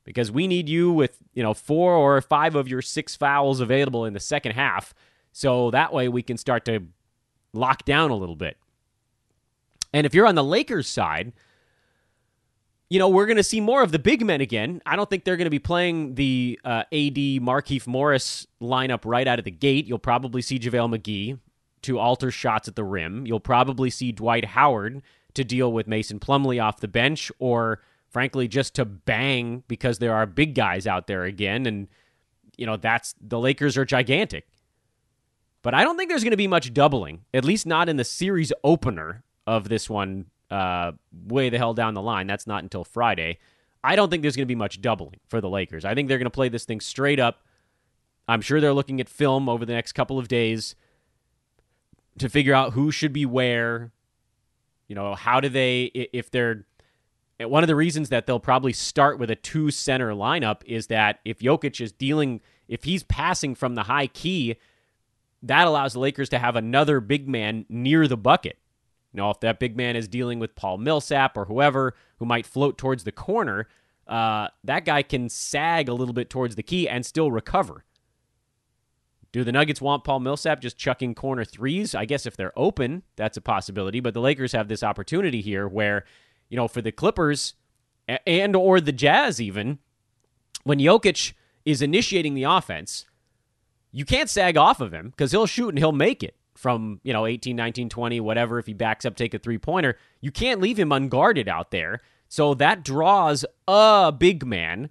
Because 0.05 0.31
we 0.31 0.47
need 0.47 0.67
you 0.67 0.91
with, 0.91 1.19
you 1.35 1.43
know, 1.43 1.53
four 1.53 1.93
or 1.93 2.19
five 2.19 2.55
of 2.55 2.67
your 2.67 2.81
six 2.81 3.15
fouls 3.15 3.59
available 3.59 4.05
in 4.05 4.13
the 4.13 4.19
second 4.19 4.53
half 4.53 4.95
so 5.31 5.71
that 5.71 5.93
way 5.93 6.09
we 6.09 6.21
can 6.21 6.37
start 6.37 6.65
to 6.65 6.81
lock 7.53 7.85
down 7.85 8.11
a 8.11 8.15
little 8.15 8.35
bit. 8.35 8.57
And 9.93 10.05
if 10.05 10.13
you're 10.13 10.27
on 10.27 10.35
the 10.35 10.43
Lakers 10.43 10.87
side, 10.87 11.33
you 12.89 12.99
know, 12.99 13.07
we're 13.07 13.25
going 13.25 13.37
to 13.37 13.43
see 13.43 13.61
more 13.61 13.83
of 13.83 13.91
the 13.91 13.99
big 13.99 14.25
men 14.25 14.41
again. 14.41 14.81
I 14.85 14.95
don't 14.95 15.09
think 15.09 15.23
they're 15.23 15.37
going 15.37 15.45
to 15.45 15.49
be 15.49 15.59
playing 15.59 16.15
the 16.15 16.59
uh, 16.65 16.83
AD 16.91 17.39
Markieff 17.39 17.87
Morris 17.87 18.47
lineup 18.61 19.01
right 19.05 19.27
out 19.27 19.39
of 19.39 19.45
the 19.45 19.51
gate. 19.51 19.87
You'll 19.87 19.97
probably 19.97 20.41
see 20.41 20.59
JaVale 20.59 20.97
McGee 20.97 21.39
to 21.83 21.99
alter 21.99 22.31
shots 22.31 22.67
at 22.67 22.75
the 22.75 22.83
rim. 22.83 23.25
You'll 23.25 23.39
probably 23.39 23.89
see 23.89 24.11
Dwight 24.11 24.43
Howard 24.43 25.01
to 25.33 25.43
deal 25.43 25.71
with 25.71 25.87
Mason 25.87 26.19
Plumlee 26.19 26.61
off 26.61 26.81
the 26.81 26.87
bench, 26.89 27.31
or 27.39 27.81
frankly, 28.09 28.49
just 28.49 28.75
to 28.75 28.83
bang 28.83 29.63
because 29.69 29.99
there 29.99 30.13
are 30.13 30.25
big 30.25 30.53
guys 30.53 30.85
out 30.85 31.07
there 31.07 31.23
again. 31.23 31.65
And, 31.65 31.87
you 32.57 32.65
know, 32.65 32.75
that's 32.75 33.15
the 33.21 33.39
Lakers 33.39 33.77
are 33.77 33.85
gigantic. 33.85 34.47
But 35.61 35.73
I 35.73 35.83
don't 35.83 35.97
think 35.97 36.09
there's 36.09 36.23
going 36.23 36.31
to 36.31 36.37
be 36.37 36.47
much 36.47 36.73
doubling, 36.73 37.25
at 37.33 37.45
least 37.45 37.65
not 37.65 37.87
in 37.87 37.97
the 37.97 38.03
series 38.03 38.51
opener 38.63 39.23
of 39.45 39.69
this 39.69 39.89
one 39.89 40.25
uh, 40.49 40.93
way 41.27 41.49
the 41.49 41.57
hell 41.57 41.73
down 41.73 41.93
the 41.93 42.01
line. 42.01 42.27
That's 42.27 42.47
not 42.47 42.63
until 42.63 42.83
Friday. 42.83 43.37
I 43.83 43.95
don't 43.95 44.09
think 44.09 44.21
there's 44.21 44.35
going 44.35 44.45
to 44.45 44.51
be 44.51 44.55
much 44.55 44.81
doubling 44.81 45.19
for 45.27 45.41
the 45.41 45.49
Lakers. 45.49 45.85
I 45.85 45.95
think 45.95 46.07
they're 46.07 46.17
going 46.17 46.25
to 46.25 46.29
play 46.29 46.49
this 46.49 46.65
thing 46.65 46.79
straight 46.79 47.19
up. 47.19 47.45
I'm 48.27 48.41
sure 48.41 48.61
they're 48.61 48.73
looking 48.73 49.01
at 49.01 49.09
film 49.09 49.49
over 49.49 49.65
the 49.65 49.73
next 49.73 49.93
couple 49.93 50.19
of 50.19 50.27
days 50.27 50.75
to 52.19 52.29
figure 52.29 52.53
out 52.53 52.73
who 52.73 52.91
should 52.91 53.13
be 53.13 53.25
where. 53.25 53.91
You 54.87 54.95
know, 54.95 55.15
how 55.15 55.39
do 55.39 55.47
they, 55.47 55.83
if 56.11 56.29
they're, 56.31 56.65
one 57.39 57.63
of 57.63 57.67
the 57.67 57.75
reasons 57.75 58.09
that 58.09 58.27
they'll 58.27 58.39
probably 58.39 58.73
start 58.73 59.17
with 59.17 59.31
a 59.31 59.35
two 59.35 59.71
center 59.71 60.11
lineup 60.11 60.61
is 60.65 60.87
that 60.87 61.19
if 61.23 61.39
Jokic 61.39 61.81
is 61.81 61.91
dealing, 61.91 62.41
if 62.67 62.83
he's 62.83 63.03
passing 63.03 63.55
from 63.55 63.75
the 63.75 63.83
high 63.83 64.07
key, 64.07 64.57
that 65.43 65.67
allows 65.67 65.93
the 65.93 65.99
Lakers 65.99 66.29
to 66.29 66.39
have 66.39 66.55
another 66.55 66.99
big 66.99 67.27
man 67.27 67.65
near 67.69 68.07
the 68.07 68.17
bucket. 68.17 68.57
Know, 69.13 69.29
if 69.29 69.41
that 69.41 69.59
big 69.59 69.75
man 69.75 69.97
is 69.97 70.07
dealing 70.07 70.39
with 70.39 70.55
Paul 70.55 70.77
Millsap 70.77 71.35
or 71.35 71.45
whoever 71.45 71.95
who 72.17 72.25
might 72.25 72.45
float 72.45 72.77
towards 72.77 73.03
the 73.03 73.11
corner, 73.11 73.67
uh, 74.07 74.47
that 74.63 74.85
guy 74.85 75.03
can 75.03 75.27
sag 75.27 75.89
a 75.89 75.93
little 75.93 76.13
bit 76.13 76.29
towards 76.29 76.55
the 76.55 76.63
key 76.63 76.87
and 76.87 77.05
still 77.05 77.29
recover. 77.29 77.83
Do 79.33 79.43
the 79.43 79.51
Nuggets 79.51 79.81
want 79.81 80.03
Paul 80.03 80.21
Millsap 80.21 80.61
just 80.61 80.77
chucking 80.77 81.15
corner 81.15 81.43
threes? 81.43 81.95
I 81.95 82.05
guess 82.05 82.25
if 82.25 82.37
they're 82.37 82.57
open, 82.57 83.03
that's 83.15 83.37
a 83.37 83.41
possibility. 83.41 83.99
But 83.99 84.13
the 84.13 84.21
Lakers 84.21 84.51
have 84.53 84.67
this 84.67 84.83
opportunity 84.83 85.41
here 85.41 85.67
where, 85.67 86.05
you 86.49 86.57
know, 86.57 86.67
for 86.67 86.81
the 86.81 86.91
Clippers 86.91 87.55
and 88.07 88.55
or 88.55 88.81
the 88.81 88.91
Jazz 88.91 89.41
even, 89.41 89.79
when 90.63 90.79
Jokic 90.79 91.33
is 91.65 91.81
initiating 91.81 92.33
the 92.33 92.43
offense, 92.43 93.05
you 93.91 94.05
can't 94.05 94.29
sag 94.29 94.57
off 94.57 94.81
of 94.81 94.93
him 94.93 95.09
because 95.09 95.31
he'll 95.31 95.45
shoot 95.45 95.69
and 95.69 95.77
he'll 95.77 95.91
make 95.91 96.23
it 96.23 96.35
from, 96.55 96.99
you 97.03 97.13
know, 97.13 97.25
18, 97.25 97.55
19, 97.55 97.89
20, 97.89 98.19
whatever. 98.19 98.59
If 98.59 98.67
he 98.67 98.73
backs 98.73 99.05
up, 99.05 99.15
take 99.15 99.33
a 99.33 99.39
three 99.39 99.57
pointer, 99.57 99.97
you 100.19 100.31
can't 100.31 100.61
leave 100.61 100.77
him 100.77 100.91
unguarded 100.91 101.47
out 101.47 101.71
there. 101.71 102.01
So 102.27 102.53
that 102.55 102.83
draws 102.83 103.45
a 103.67 104.13
big 104.17 104.45
man 104.45 104.89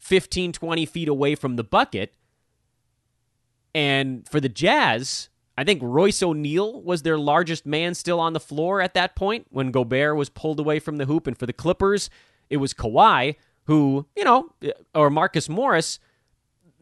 15, 0.00 0.52
20 0.52 0.86
feet 0.86 1.08
away 1.08 1.34
from 1.34 1.56
the 1.56 1.64
bucket. 1.64 2.14
And 3.74 4.28
for 4.28 4.40
the 4.40 4.48
Jazz, 4.48 5.28
I 5.56 5.64
think 5.64 5.80
Royce 5.82 6.22
O'Neal 6.22 6.82
was 6.82 7.02
their 7.02 7.18
largest 7.18 7.64
man 7.64 7.94
still 7.94 8.20
on 8.20 8.32
the 8.32 8.40
floor 8.40 8.80
at 8.80 8.94
that 8.94 9.14
point 9.14 9.46
when 9.50 9.70
Gobert 9.70 10.16
was 10.16 10.28
pulled 10.28 10.60
away 10.60 10.78
from 10.78 10.96
the 10.96 11.06
hoop. 11.06 11.26
And 11.26 11.38
for 11.38 11.46
the 11.46 11.52
Clippers, 11.52 12.10
it 12.50 12.56
was 12.58 12.74
Kawhi, 12.74 13.36
who, 13.64 14.06
you 14.16 14.24
know, 14.24 14.52
or 14.94 15.08
Marcus 15.08 15.48
Morris. 15.48 15.98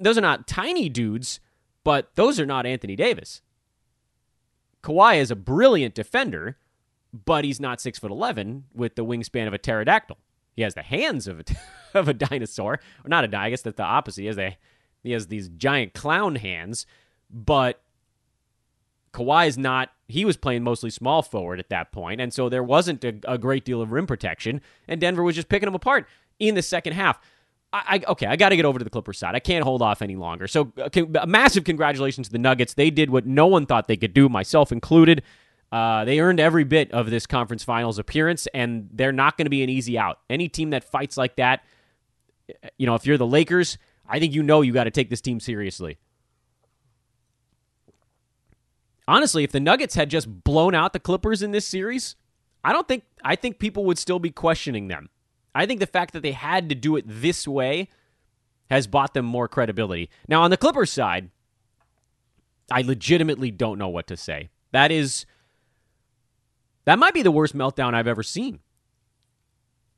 Those 0.00 0.18
are 0.18 0.22
not 0.22 0.48
tiny 0.48 0.88
dudes, 0.88 1.40
but 1.84 2.10
those 2.14 2.40
are 2.40 2.46
not 2.46 2.66
Anthony 2.66 2.96
Davis. 2.96 3.42
Kawhi 4.82 5.18
is 5.18 5.30
a 5.30 5.36
brilliant 5.36 5.94
defender, 5.94 6.56
but 7.12 7.44
he's 7.44 7.60
not 7.60 7.80
six 7.80 7.98
foot 7.98 8.10
eleven 8.10 8.64
with 8.74 8.96
the 8.96 9.04
wingspan 9.04 9.46
of 9.46 9.52
a 9.52 9.58
pterodactyl. 9.58 10.16
He 10.56 10.62
has 10.62 10.74
the 10.74 10.82
hands 10.82 11.28
of 11.28 11.40
a 11.40 11.44
of 11.98 12.08
a 12.08 12.14
dinosaur, 12.14 12.80
or 13.04 13.08
not 13.08 13.24
a. 13.24 13.38
I 13.38 13.50
guess 13.50 13.62
that's 13.62 13.76
the 13.76 13.82
opposite. 13.82 14.22
He 14.22 14.26
has 14.26 14.38
a, 14.38 14.56
he 15.02 15.12
has 15.12 15.26
these 15.26 15.48
giant 15.48 15.92
clown 15.92 16.36
hands, 16.36 16.86
but 17.30 17.82
Kawhi 19.12 19.48
is 19.48 19.58
not. 19.58 19.90
He 20.08 20.24
was 20.24 20.36
playing 20.36 20.64
mostly 20.64 20.90
small 20.90 21.22
forward 21.22 21.60
at 21.60 21.68
that 21.68 21.92
point, 21.92 22.20
and 22.20 22.32
so 22.32 22.48
there 22.48 22.62
wasn't 22.62 23.04
a, 23.04 23.14
a 23.24 23.38
great 23.38 23.64
deal 23.64 23.82
of 23.82 23.92
rim 23.92 24.06
protection, 24.06 24.60
and 24.88 25.00
Denver 25.00 25.22
was 25.22 25.34
just 25.34 25.48
picking 25.48 25.68
him 25.68 25.74
apart 25.74 26.06
in 26.38 26.54
the 26.54 26.62
second 26.62 26.94
half. 26.94 27.20
I, 27.72 28.02
okay, 28.08 28.26
I 28.26 28.34
got 28.34 28.48
to 28.48 28.56
get 28.56 28.64
over 28.64 28.80
to 28.80 28.84
the 28.84 28.90
Clippers 28.90 29.18
side. 29.18 29.36
I 29.36 29.38
can't 29.38 29.62
hold 29.62 29.80
off 29.80 30.02
any 30.02 30.16
longer. 30.16 30.48
So, 30.48 30.72
uh, 30.76 30.88
a 31.20 31.26
massive 31.26 31.62
congratulations 31.62 32.26
to 32.26 32.32
the 32.32 32.38
Nuggets. 32.38 32.74
They 32.74 32.90
did 32.90 33.10
what 33.10 33.26
no 33.26 33.46
one 33.46 33.64
thought 33.64 33.86
they 33.86 33.96
could 33.96 34.12
do, 34.12 34.28
myself 34.28 34.72
included. 34.72 35.22
Uh, 35.70 36.04
they 36.04 36.18
earned 36.18 36.40
every 36.40 36.64
bit 36.64 36.90
of 36.90 37.10
this 37.10 37.26
conference 37.26 37.62
finals 37.62 37.98
appearance, 37.98 38.48
and 38.52 38.88
they're 38.92 39.12
not 39.12 39.36
going 39.36 39.46
to 39.46 39.50
be 39.50 39.62
an 39.62 39.70
easy 39.70 39.96
out. 39.96 40.18
Any 40.28 40.48
team 40.48 40.70
that 40.70 40.82
fights 40.82 41.16
like 41.16 41.36
that, 41.36 41.62
you 42.76 42.86
know, 42.86 42.96
if 42.96 43.06
you're 43.06 43.18
the 43.18 43.26
Lakers, 43.26 43.78
I 44.08 44.18
think 44.18 44.34
you 44.34 44.42
know 44.42 44.62
you 44.62 44.72
got 44.72 44.84
to 44.84 44.90
take 44.90 45.08
this 45.08 45.20
team 45.20 45.38
seriously. 45.38 45.98
Honestly, 49.06 49.44
if 49.44 49.52
the 49.52 49.60
Nuggets 49.60 49.94
had 49.94 50.10
just 50.10 50.42
blown 50.44 50.74
out 50.74 50.92
the 50.92 50.98
Clippers 50.98 51.42
in 51.42 51.52
this 51.52 51.66
series, 51.66 52.16
I 52.64 52.72
don't 52.72 52.86
think 52.88 53.04
I 53.24 53.36
think 53.36 53.58
people 53.58 53.84
would 53.84 53.98
still 53.98 54.18
be 54.18 54.30
questioning 54.30 54.88
them. 54.88 55.08
I 55.54 55.66
think 55.66 55.80
the 55.80 55.86
fact 55.86 56.12
that 56.12 56.22
they 56.22 56.32
had 56.32 56.68
to 56.68 56.74
do 56.74 56.96
it 56.96 57.04
this 57.06 57.46
way 57.46 57.88
has 58.70 58.86
bought 58.86 59.14
them 59.14 59.24
more 59.24 59.48
credibility. 59.48 60.08
Now, 60.28 60.42
on 60.42 60.50
the 60.50 60.56
Clippers 60.56 60.92
side, 60.92 61.30
I 62.70 62.82
legitimately 62.82 63.50
don't 63.50 63.78
know 63.78 63.88
what 63.88 64.06
to 64.08 64.16
say. 64.16 64.50
That 64.72 64.92
is, 64.92 65.26
that 66.84 66.98
might 66.98 67.14
be 67.14 67.22
the 67.22 67.32
worst 67.32 67.56
meltdown 67.56 67.94
I've 67.94 68.06
ever 68.06 68.22
seen. 68.22 68.60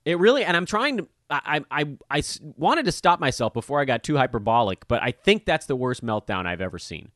It 0.05 0.19
really, 0.19 0.43
and 0.43 0.57
I'm 0.57 0.67
trying 0.67 0.97
to, 0.97 1.09
I, 1.31 1.61
I, 1.71 1.87
I 2.11 2.23
wanted 2.57 2.87
to 2.87 2.93
stop 2.93 3.21
myself 3.21 3.53
before 3.53 3.81
I 3.81 3.85
got 3.85 4.03
too 4.03 4.17
hyperbolic, 4.17 4.89
but 4.89 5.03
I 5.03 5.13
think 5.13 5.45
that's 5.45 5.67
the 5.67 5.77
worst 5.77 6.05
meltdown 6.05 6.47
I've 6.47 6.61
ever 6.61 6.79
seen. 6.79 7.11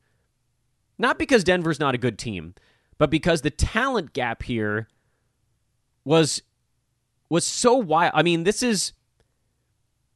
Not 0.97 1.19
because 1.19 1.43
Denver's 1.43 1.79
not 1.79 1.95
a 1.95 1.99
good 1.99 2.17
team, 2.17 2.55
but 2.97 3.09
because 3.09 3.41
the 3.41 3.51
talent 3.51 4.13
gap 4.13 4.43
here 4.43 4.87
was 6.03 6.41
was 7.29 7.45
so 7.45 7.75
wild. 7.75 8.11
I 8.15 8.23
mean, 8.23 8.43
this 8.43 8.63
is 8.63 8.93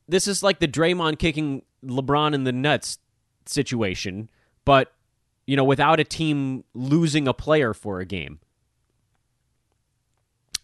this 0.08 0.28
is 0.28 0.43
like 0.43 0.60
the 0.60 0.67
Draymond 0.67 1.19
kicking 1.19 1.63
LeBron 1.84 2.34
in 2.34 2.43
the 2.43 2.52
nuts 2.52 3.00
situation, 3.45 4.30
but 4.65 4.93
you 5.45 5.56
know, 5.56 5.63
without 5.63 6.00
a 6.00 6.04
team 6.04 6.63
losing 6.74 7.28
a 7.28 7.34
player 7.34 7.74
for 7.74 8.00
a 8.00 8.06
game. 8.06 8.39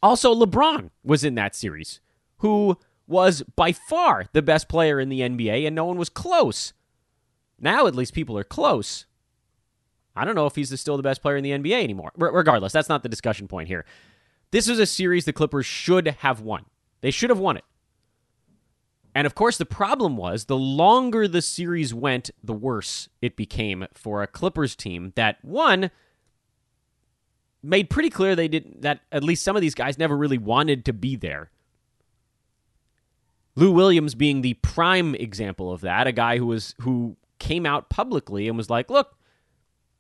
Also, 0.02 0.34
LeBron 0.34 0.92
was 1.04 1.24
in 1.24 1.36
that 1.36 1.56
series, 1.56 2.00
who 2.38 2.78
was 3.08 3.42
by 3.56 3.72
far 3.72 4.26
the 4.34 4.44
best 4.44 4.70
player 4.70 5.00
in 5.00 5.10
the 5.10 5.22
NBA, 5.22 5.66
and 5.66 5.76
no 5.76 5.86
one 5.86 5.98
was 5.98 6.10
close. 6.10 6.74
Now, 7.60 7.88
at 7.88 7.96
least, 7.96 8.14
people 8.14 8.38
are 8.38 8.44
close. 8.44 9.08
I 10.16 10.26
don't 10.26 10.36
know 10.36 10.46
if 10.46 10.56
he's 10.56 10.78
still 10.80 10.98
the 10.98 11.04
best 11.04 11.22
player 11.22 11.36
in 11.36 11.44
the 11.44 11.52
NBA 11.52 11.84
anymore. 11.84 12.12
Regardless, 12.16 12.74
that's 12.74 12.90
not 12.90 13.04
the 13.04 13.10
discussion 13.10 13.48
point 13.48 13.68
here. 13.68 13.86
This 14.52 14.70
is 14.70 14.80
a 14.80 14.86
series 14.86 15.26
the 15.26 15.34
Clippers 15.34 15.66
should 15.66 16.08
have 16.08 16.42
won. 16.42 16.66
They 17.02 17.12
should 17.12 17.30
have 17.30 17.40
won 17.40 17.58
it. 17.58 17.64
And 19.14 19.26
of 19.26 19.36
course, 19.36 19.58
the 19.58 19.66
problem 19.66 20.16
was 20.16 20.46
the 20.46 20.58
longer 20.58 21.28
the 21.28 21.42
series 21.42 21.94
went, 21.94 22.30
the 22.44 22.54
worse 22.54 23.10
it 23.22 23.36
became 23.36 23.88
for 23.94 24.22
a 24.22 24.28
Clippers 24.28 24.76
team 24.76 25.12
that, 25.16 25.38
one, 25.44 25.90
made 27.64 27.90
pretty 27.90 28.10
clear 28.10 28.36
they 28.36 28.48
didn't 28.48 28.84
that 28.84 29.02
at 29.12 29.24
least 29.24 29.44
some 29.44 29.56
of 29.56 29.62
these 29.62 29.76
guys 29.76 29.98
never 29.98 30.16
really 30.16 30.38
wanted 30.38 30.86
to 30.86 30.94
be 30.94 31.16
there. 31.16 31.50
Lou 33.56 33.72
Williams 33.72 34.14
being 34.14 34.42
the 34.42 34.54
prime 34.56 35.16
example 35.16 35.72
of 35.72 35.82
that, 35.82 36.06
a 36.06 36.12
guy 36.12 36.38
who 36.38 36.46
was 36.46 36.76
who 36.82 37.18
came 37.40 37.66
out 37.66 37.90
publicly 37.90 38.48
and 38.48 38.56
was 38.56 38.70
like, 38.70 38.90
"Look, 38.90 39.18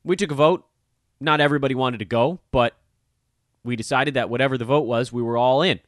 we 0.03 0.15
took 0.15 0.31
a 0.31 0.35
vote. 0.35 0.65
Not 1.19 1.41
everybody 1.41 1.73
wanted 1.73 1.97
to 1.97 2.05
go, 2.05 2.39
but 2.51 2.77
we 3.67 3.75
decided 3.75 4.15
that 4.15 4.29
whatever 4.29 4.57
the 4.57 4.65
vote 4.65 4.87
was, 4.87 5.13
we 5.13 5.21
were 5.21 5.37
all 5.37 5.61
in." 5.61 5.79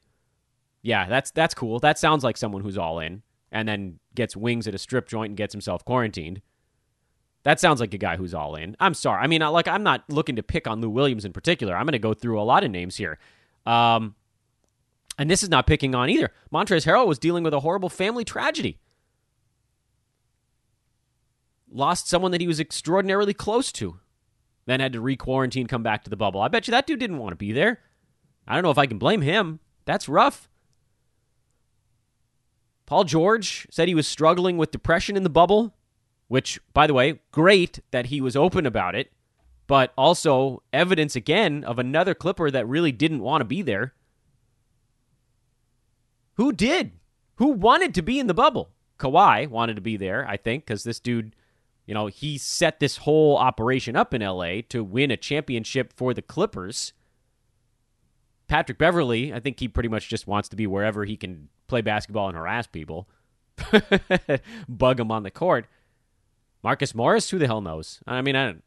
Yeah, 0.81 1.07
that's 1.07 1.31
that's 1.31 1.53
cool. 1.53 1.79
That 1.79 1.97
sounds 1.97 2.23
like 2.23 2.37
someone 2.37 2.61
who's 2.61 2.77
all 2.77 2.99
in 2.99 3.23
and 3.51 3.67
then 3.67 3.99
gets 4.15 4.35
wings 4.35 4.67
at 4.67 4.75
a 4.75 4.77
strip 4.77 5.07
joint 5.07 5.31
and 5.31 5.37
gets 5.37 5.53
himself 5.53 5.83
quarantined. 5.83 6.41
That 7.43 7.59
sounds 7.59 7.79
like 7.79 7.93
a 7.93 7.97
guy 7.97 8.17
who's 8.17 8.33
all 8.33 8.55
in. 8.55 8.75
I'm 8.79 8.93
sorry. 8.93 9.21
I 9.21 9.27
mean, 9.27 9.41
like 9.41 9.67
I'm 9.67 9.83
not 9.83 10.03
looking 10.09 10.35
to 10.35 10.43
pick 10.43 10.67
on 10.67 10.81
Lou 10.81 10.89
Williams 10.89 11.25
in 11.25 11.33
particular. 11.33 11.75
I'm 11.75 11.85
going 11.85 11.93
to 11.93 11.99
go 11.99 12.13
through 12.13 12.39
a 12.39 12.43
lot 12.43 12.63
of 12.63 12.71
names 12.71 12.97
here. 12.97 13.17
Um, 13.65 14.15
and 15.17 15.29
this 15.29 15.43
is 15.43 15.49
not 15.49 15.67
picking 15.67 15.95
on 15.95 16.09
either. 16.09 16.31
Montrezl 16.51 16.85
Harrell 16.85 17.07
was 17.07 17.19
dealing 17.19 17.43
with 17.43 17.53
a 17.53 17.61
horrible 17.61 17.89
family 17.89 18.23
tragedy. 18.23 18.79
Lost 21.71 22.07
someone 22.07 22.31
that 22.31 22.41
he 22.41 22.47
was 22.47 22.59
extraordinarily 22.59 23.33
close 23.33 23.71
to. 23.73 23.99
Then 24.69 24.81
had 24.81 24.93
to 24.93 25.01
re 25.01 25.15
quarantine, 25.15 25.65
come 25.65 25.81
back 25.81 26.03
to 26.03 26.11
the 26.11 26.15
bubble. 26.15 26.41
I 26.41 26.47
bet 26.47 26.67
you 26.67 26.71
that 26.73 26.85
dude 26.85 26.99
didn't 26.99 27.17
want 27.17 27.31
to 27.31 27.35
be 27.35 27.51
there. 27.51 27.79
I 28.47 28.53
don't 28.53 28.61
know 28.61 28.69
if 28.69 28.77
I 28.77 28.85
can 28.85 28.99
blame 28.99 29.21
him. 29.21 29.61
That's 29.85 30.07
rough. 30.07 30.47
Paul 32.85 33.03
George 33.03 33.65
said 33.71 33.87
he 33.87 33.95
was 33.95 34.07
struggling 34.07 34.57
with 34.57 34.69
depression 34.69 35.17
in 35.17 35.23
the 35.23 35.29
bubble, 35.31 35.73
which, 36.27 36.59
by 36.71 36.85
the 36.85 36.93
way, 36.93 37.19
great 37.31 37.79
that 37.89 38.07
he 38.07 38.21
was 38.21 38.35
open 38.35 38.67
about 38.67 38.93
it, 38.93 39.11
but 39.65 39.91
also 39.97 40.61
evidence 40.71 41.15
again 41.15 41.63
of 41.63 41.79
another 41.79 42.13
Clipper 42.13 42.51
that 42.51 42.67
really 42.67 42.91
didn't 42.91 43.21
want 43.21 43.41
to 43.41 43.45
be 43.45 43.63
there. 43.63 43.95
Who 46.35 46.51
did? 46.51 46.91
Who 47.37 47.53
wanted 47.53 47.95
to 47.95 48.03
be 48.03 48.19
in 48.19 48.27
the 48.27 48.35
bubble? 48.35 48.69
Kawhi 48.99 49.49
wanted 49.49 49.77
to 49.77 49.81
be 49.81 49.97
there, 49.97 50.27
I 50.27 50.37
think, 50.37 50.67
because 50.67 50.83
this 50.83 50.99
dude, 50.99 51.35
you 51.89 51.95
know, 51.95 52.05
he 52.05 52.37
set 52.37 52.79
this 52.79 52.97
whole 52.97 53.35
operation 53.35 53.95
up 53.95 54.13
in 54.13 54.21
LA 54.21 54.61
to 54.69 54.83
win 54.83 55.09
a 55.09 55.17
championship 55.17 55.91
for 55.91 56.13
the 56.13 56.21
Clippers. 56.21 56.93
Patrick 58.47 58.77
Beverley, 58.77 59.33
I 59.33 59.39
think 59.39 59.59
he 59.59 59.67
pretty 59.67 59.89
much 59.89 60.07
just 60.07 60.27
wants 60.27 60.49
to 60.49 60.55
be 60.55 60.67
wherever 60.67 61.03
he 61.03 61.17
can 61.17 61.49
play 61.65 61.81
basketball 61.81 62.27
and 62.27 62.37
harass 62.37 62.67
people, 62.67 63.09
bug 64.69 64.97
them 64.97 65.09
on 65.09 65.23
the 65.23 65.31
court. 65.31 65.65
Marcus 66.61 66.93
Morris, 66.93 67.31
who 67.31 67.39
the 67.39 67.47
hell 67.47 67.59
knows? 67.59 68.01
I 68.05 68.21
mean, 68.21 68.35
I 68.35 68.45
don't 68.45 68.63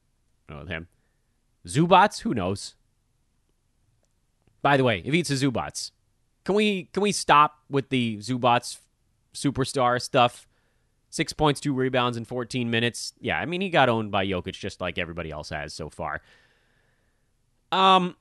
know 0.49 0.65
him. 0.67 0.89
Zubac, 1.65 2.23
who 2.23 2.35
knows? 2.35 2.75
By 4.63 4.77
the 4.77 4.83
way, 4.83 5.01
if 5.05 5.15
it's 5.15 5.31
a 5.31 5.35
Zubac, 5.35 5.93
can 6.43 6.57
we 6.57 6.89
can 6.93 7.05
we 7.05 7.13
stop 7.13 7.61
with 7.71 7.89
the 7.91 8.17
Zubac 8.17 8.79
superstar 9.33 10.03
stuff? 10.03 10.49
Six 11.13 11.35
points, 11.35 11.61
two 11.61 11.75
rebounds 11.75 12.17
in 12.17 12.25
14 12.25 12.71
minutes. 12.71 13.13
Yeah, 13.21 13.39
I 13.39 13.45
mean 13.45 13.61
he 13.61 13.69
got 13.69 13.91
owned 13.91 14.11
by 14.11 14.27
Jokic 14.27 14.55
just 14.55 14.81
like 14.81 14.97
everybody 14.97 15.31
else 15.31 15.51
has 15.51 15.75
so 15.75 15.91
far. 15.91 16.23
Um, 17.71 18.17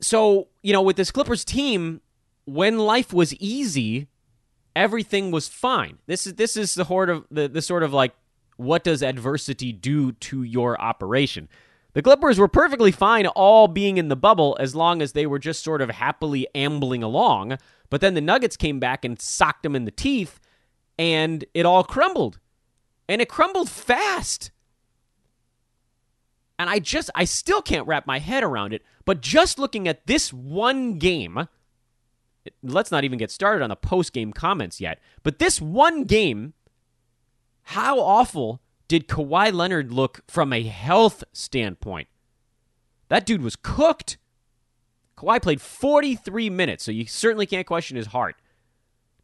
so, 0.00 0.46
you 0.62 0.72
know, 0.72 0.80
with 0.80 0.94
this 0.94 1.10
Clippers 1.10 1.44
team, 1.44 2.00
when 2.44 2.78
life 2.78 3.12
was 3.12 3.34
easy, 3.34 4.06
everything 4.76 5.32
was 5.32 5.48
fine. 5.48 5.98
This 6.06 6.24
is 6.24 6.34
this 6.34 6.56
is 6.56 6.76
the 6.76 6.84
sort 6.84 7.10
of 7.10 7.26
the, 7.32 7.48
the 7.48 7.60
sort 7.60 7.82
of 7.82 7.92
like 7.92 8.14
what 8.56 8.84
does 8.84 9.02
adversity 9.02 9.72
do 9.72 10.12
to 10.12 10.44
your 10.44 10.80
operation? 10.80 11.48
The 11.94 12.02
Clippers 12.02 12.38
were 12.38 12.46
perfectly 12.46 12.92
fine 12.92 13.26
all 13.26 13.66
being 13.66 13.98
in 13.98 14.06
the 14.06 14.14
bubble 14.14 14.56
as 14.60 14.76
long 14.76 15.02
as 15.02 15.14
they 15.14 15.26
were 15.26 15.40
just 15.40 15.64
sort 15.64 15.80
of 15.80 15.90
happily 15.90 16.46
ambling 16.54 17.02
along. 17.02 17.58
But 17.90 18.00
then 18.00 18.14
the 18.14 18.20
Nuggets 18.20 18.56
came 18.56 18.78
back 18.78 19.04
and 19.04 19.20
socked 19.20 19.64
them 19.64 19.74
in 19.74 19.84
the 19.84 19.90
teeth, 19.90 20.38
and 20.98 21.44
it 21.54 21.66
all 21.66 21.84
crumbled. 21.84 22.38
And 23.08 23.20
it 23.20 23.28
crumbled 23.28 23.68
fast. 23.68 24.50
And 26.58 26.70
I 26.70 26.78
just, 26.78 27.10
I 27.14 27.24
still 27.24 27.62
can't 27.62 27.86
wrap 27.86 28.06
my 28.06 28.18
head 28.18 28.42
around 28.42 28.72
it. 28.72 28.82
But 29.04 29.20
just 29.20 29.58
looking 29.58 29.86
at 29.86 30.06
this 30.06 30.32
one 30.32 30.98
game, 30.98 31.48
let's 32.62 32.90
not 32.90 33.04
even 33.04 33.18
get 33.18 33.30
started 33.30 33.62
on 33.62 33.70
the 33.70 33.76
post 33.76 34.12
game 34.12 34.32
comments 34.32 34.80
yet. 34.80 35.00
But 35.22 35.38
this 35.38 35.60
one 35.60 36.04
game, 36.04 36.54
how 37.64 37.98
awful 37.98 38.60
did 38.88 39.08
Kawhi 39.08 39.52
Leonard 39.52 39.92
look 39.92 40.20
from 40.28 40.52
a 40.52 40.62
health 40.62 41.24
standpoint? 41.32 42.08
That 43.08 43.26
dude 43.26 43.42
was 43.42 43.56
cooked. 43.56 44.16
Kawhi 45.18 45.40
played 45.42 45.60
43 45.60 46.50
minutes, 46.50 46.84
so 46.84 46.92
you 46.92 47.06
certainly 47.06 47.46
can't 47.46 47.66
question 47.66 47.96
his 47.96 48.08
heart. 48.08 48.36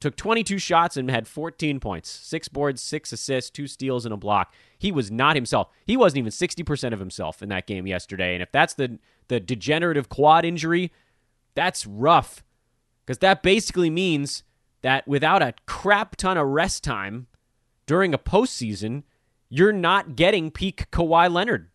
Took 0.01 0.17
22 0.17 0.59
shots 0.59 0.97
and 0.97 1.11
had 1.11 1.29
14 1.29 1.79
points, 1.79 2.09
six 2.09 2.49
boards, 2.49 2.81
six 2.81 3.13
assists, 3.13 3.51
two 3.51 3.67
steals, 3.67 4.07
and 4.07 4.15
a 4.15 4.17
block. 4.17 4.55
He 4.79 4.91
was 4.91 5.11
not 5.11 5.37
himself. 5.37 5.69
He 5.85 5.97
wasn't 5.97 6.19
even 6.19 6.31
60% 6.31 6.93
of 6.95 6.99
himself 6.99 7.43
in 7.43 7.51
that 7.51 7.67
game 7.67 7.87
yesterday. 7.87 8.33
And 8.33 8.43
if 8.43 8.51
that's 8.51 8.73
the, 8.73 8.99
the 9.29 9.41
degenerative 9.41 10.09
quad 10.09 10.47
injury, 10.47 10.91
that's 11.55 11.87
rough. 11.87 12.43
Because 13.05 13.19
that 13.19 13.43
basically 13.43 13.91
means 13.91 14.43
that 14.81 15.07
without 15.07 15.43
a 15.43 15.55
crap 15.67 16.17
ton 16.17 16.39
of 16.39 16.47
rest 16.47 16.83
time 16.83 17.27
during 17.85 18.15
a 18.15 18.19
postseason, 18.19 19.03
you're 19.51 19.73
not 19.73 20.17
getting 20.17 20.51
peak 20.51 20.91
Kawhi 20.91 21.31
Leonard. 21.31 21.69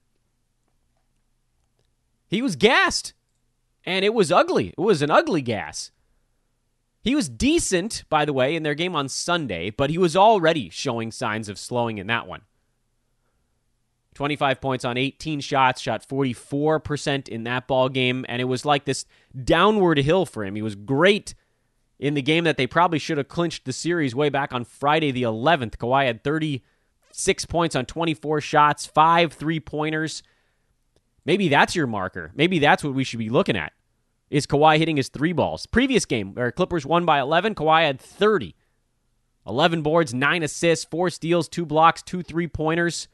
He 2.27 2.41
was 2.41 2.55
gassed, 2.55 3.13
and 3.85 4.03
it 4.03 4.13
was 4.13 4.31
ugly. 4.31 4.69
It 4.69 4.81
was 4.81 5.03
an 5.03 5.11
ugly 5.11 5.43
gas. 5.43 5.91
He 7.05 7.13
was 7.13 7.29
decent, 7.29 8.03
by 8.09 8.25
the 8.25 8.33
way, 8.33 8.55
in 8.55 8.63
their 8.63 8.73
game 8.73 8.95
on 8.95 9.09
Sunday, 9.09 9.69
but 9.69 9.91
he 9.91 9.97
was 9.99 10.15
already 10.15 10.71
showing 10.71 11.11
signs 11.11 11.47
of 11.47 11.59
slowing 11.59 11.99
in 11.99 12.07
that 12.07 12.25
one. 12.25 12.41
25 14.15 14.59
points 14.59 14.83
on 14.83 14.97
18 14.97 15.39
shots, 15.39 15.81
shot 15.81 16.07
44% 16.07 17.27
in 17.27 17.43
that 17.43 17.67
ball 17.67 17.89
game, 17.89 18.25
and 18.27 18.41
it 18.41 18.45
was 18.45 18.65
like 18.65 18.85
this 18.85 19.05
downward 19.43 19.99
hill 19.99 20.25
for 20.25 20.43
him. 20.43 20.55
He 20.55 20.63
was 20.63 20.73
great 20.73 21.35
in 21.99 22.15
the 22.15 22.23
game 22.23 22.43
that 22.45 22.57
they 22.57 22.65
probably 22.65 22.97
should 22.97 23.19
have 23.19 23.27
clinched 23.27 23.65
the 23.65 23.73
series 23.73 24.15
way 24.15 24.29
back 24.29 24.51
on 24.51 24.65
Friday 24.65 25.11
the 25.11 25.23
11th. 25.23 25.77
Kawhi 25.77 26.07
had 26.07 26.23
36 26.23 27.45
points 27.45 27.75
on 27.75 27.85
24 27.85 28.41
shots, 28.41 28.87
five 28.87 29.31
three 29.31 29.59
pointers. 29.59 30.23
Maybe 31.23 31.49
that's 31.49 31.75
your 31.75 31.85
marker. 31.85 32.31
Maybe 32.33 32.57
that's 32.57 32.83
what 32.83 32.95
we 32.95 33.03
should 33.03 33.19
be 33.19 33.29
looking 33.29 33.55
at 33.55 33.73
is 34.29 34.47
Kawhi 34.47 34.77
hitting 34.77 34.97
his 34.97 35.09
three 35.09 35.33
balls. 35.33 35.65
Previous 35.65 36.05
game, 36.05 36.33
where 36.33 36.51
Clippers 36.51 36.85
won 36.85 37.05
by 37.05 37.19
11, 37.19 37.55
Kawhi 37.55 37.83
had 37.83 37.99
30. 37.99 38.55
11 39.47 39.81
boards, 39.81 40.13
9 40.13 40.43
assists, 40.43 40.85
4 40.85 41.09
steals, 41.09 41.47
2 41.47 41.65
blocks, 41.65 42.01
2 42.01 42.23
three 42.23 42.47
pointers. 42.47 43.07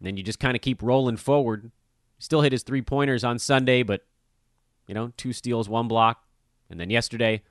Then 0.00 0.16
you 0.16 0.22
just 0.22 0.40
kind 0.40 0.56
of 0.56 0.60
keep 0.60 0.82
rolling 0.82 1.16
forward. 1.16 1.70
Still 2.18 2.40
hit 2.40 2.52
his 2.52 2.64
three 2.64 2.82
pointers 2.82 3.22
on 3.22 3.38
Sunday, 3.38 3.82
but, 3.84 4.04
you 4.88 4.94
know, 4.94 5.12
2 5.16 5.32
steals, 5.32 5.68
1 5.68 5.86
block. 5.86 6.24
And 6.68 6.80
then 6.80 6.90
yesterday, 6.90 7.42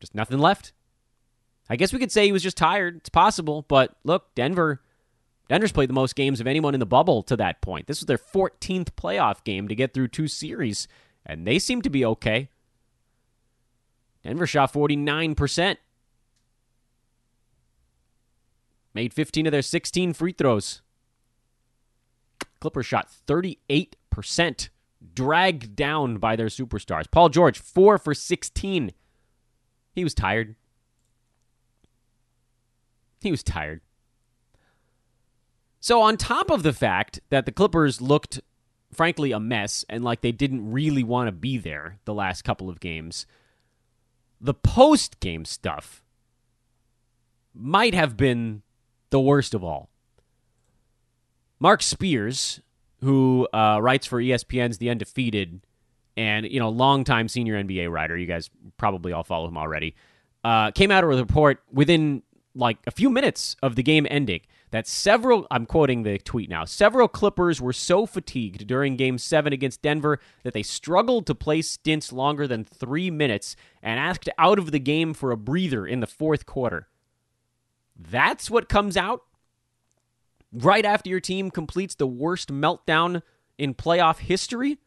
just 0.00 0.14
nothing 0.14 0.38
left. 0.38 0.72
I 1.68 1.76
guess 1.76 1.92
we 1.92 1.98
could 1.98 2.12
say 2.12 2.26
he 2.26 2.32
was 2.32 2.42
just 2.42 2.56
tired. 2.56 2.96
It's 2.96 3.08
possible, 3.08 3.64
but 3.68 3.96
look, 4.04 4.34
Denver 4.34 4.82
Denver's 5.48 5.72
played 5.72 5.90
the 5.90 5.94
most 5.94 6.16
games 6.16 6.40
of 6.40 6.46
anyone 6.46 6.74
in 6.74 6.80
the 6.80 6.86
bubble 6.86 7.22
to 7.22 7.36
that 7.36 7.60
point. 7.60 7.86
This 7.86 8.00
was 8.00 8.06
their 8.06 8.18
14th 8.18 8.90
playoff 8.96 9.44
game 9.44 9.68
to 9.68 9.74
get 9.74 9.92
through 9.92 10.08
two 10.08 10.28
series, 10.28 10.88
and 11.26 11.46
they 11.46 11.58
seem 11.58 11.82
to 11.82 11.90
be 11.90 12.04
okay. 12.04 12.48
Denver 14.22 14.46
shot 14.46 14.72
49%. 14.72 15.76
Made 18.94 19.12
15 19.12 19.46
of 19.46 19.52
their 19.52 19.60
16 19.62 20.14
free 20.14 20.32
throws. 20.32 20.80
Clippers 22.60 22.86
shot 22.86 23.10
38%, 23.26 24.68
dragged 25.14 25.76
down 25.76 26.16
by 26.16 26.36
their 26.36 26.46
superstars. 26.46 27.10
Paul 27.10 27.28
George, 27.28 27.58
4 27.58 27.98
for 27.98 28.14
16. 28.14 28.92
He 29.92 30.04
was 30.04 30.14
tired. 30.14 30.54
He 33.20 33.30
was 33.30 33.42
tired. 33.42 33.82
So, 35.84 36.00
on 36.00 36.16
top 36.16 36.50
of 36.50 36.62
the 36.62 36.72
fact 36.72 37.20
that 37.28 37.44
the 37.44 37.52
Clippers 37.52 38.00
looked, 38.00 38.40
frankly, 38.90 39.32
a 39.32 39.38
mess 39.38 39.84
and 39.86 40.02
like 40.02 40.22
they 40.22 40.32
didn't 40.32 40.72
really 40.72 41.04
want 41.04 41.28
to 41.28 41.32
be 41.32 41.58
there 41.58 41.98
the 42.06 42.14
last 42.14 42.40
couple 42.40 42.70
of 42.70 42.80
games, 42.80 43.26
the 44.40 44.54
post 44.54 45.20
game 45.20 45.44
stuff 45.44 46.02
might 47.52 47.92
have 47.92 48.16
been 48.16 48.62
the 49.10 49.20
worst 49.20 49.52
of 49.52 49.62
all. 49.62 49.90
Marc 51.60 51.82
Spears, 51.82 52.62
who 53.02 53.46
uh, 53.52 53.78
writes 53.78 54.06
for 54.06 54.22
ESPN's 54.22 54.78
The 54.78 54.88
Undefeated, 54.88 55.66
and 56.16 56.46
you 56.46 56.60
know, 56.60 56.70
longtime 56.70 57.28
senior 57.28 57.62
NBA 57.62 57.90
writer, 57.90 58.16
you 58.16 58.26
guys 58.26 58.48
probably 58.78 59.12
all 59.12 59.22
follow 59.22 59.48
him 59.48 59.58
already, 59.58 59.94
uh, 60.44 60.70
came 60.70 60.90
out 60.90 61.06
with 61.06 61.18
a 61.18 61.24
report 61.24 61.62
within 61.70 62.22
like 62.54 62.78
a 62.86 62.90
few 62.90 63.10
minutes 63.10 63.54
of 63.62 63.76
the 63.76 63.82
game 63.82 64.06
ending 64.08 64.40
that 64.74 64.88
several, 64.88 65.46
I'm 65.52 65.66
quoting 65.66 66.02
the 66.02 66.18
tweet 66.18 66.50
now, 66.50 66.64
several 66.64 67.06
Clippers 67.06 67.60
were 67.60 67.72
so 67.72 68.06
fatigued 68.06 68.66
during 68.66 68.96
game 68.96 69.18
seven 69.18 69.52
against 69.52 69.82
Denver 69.82 70.18
that 70.42 70.52
they 70.52 70.64
struggled 70.64 71.28
to 71.28 71.34
play 71.36 71.62
stints 71.62 72.12
longer 72.12 72.48
than 72.48 72.64
three 72.64 73.08
minutes 73.08 73.54
and 73.84 74.00
asked 74.00 74.28
out 74.36 74.58
of 74.58 74.72
the 74.72 74.80
game 74.80 75.14
for 75.14 75.30
a 75.30 75.36
breather 75.36 75.86
in 75.86 76.00
the 76.00 76.08
fourth 76.08 76.44
quarter. 76.44 76.88
That's 77.94 78.50
what 78.50 78.68
comes 78.68 78.96
out 78.96 79.22
right 80.52 80.84
after 80.84 81.08
your 81.08 81.20
team 81.20 81.52
completes 81.52 81.94
the 81.94 82.08
worst 82.08 82.52
meltdown 82.52 83.22
in 83.56 83.74
playoff 83.74 84.18
history? 84.18 84.78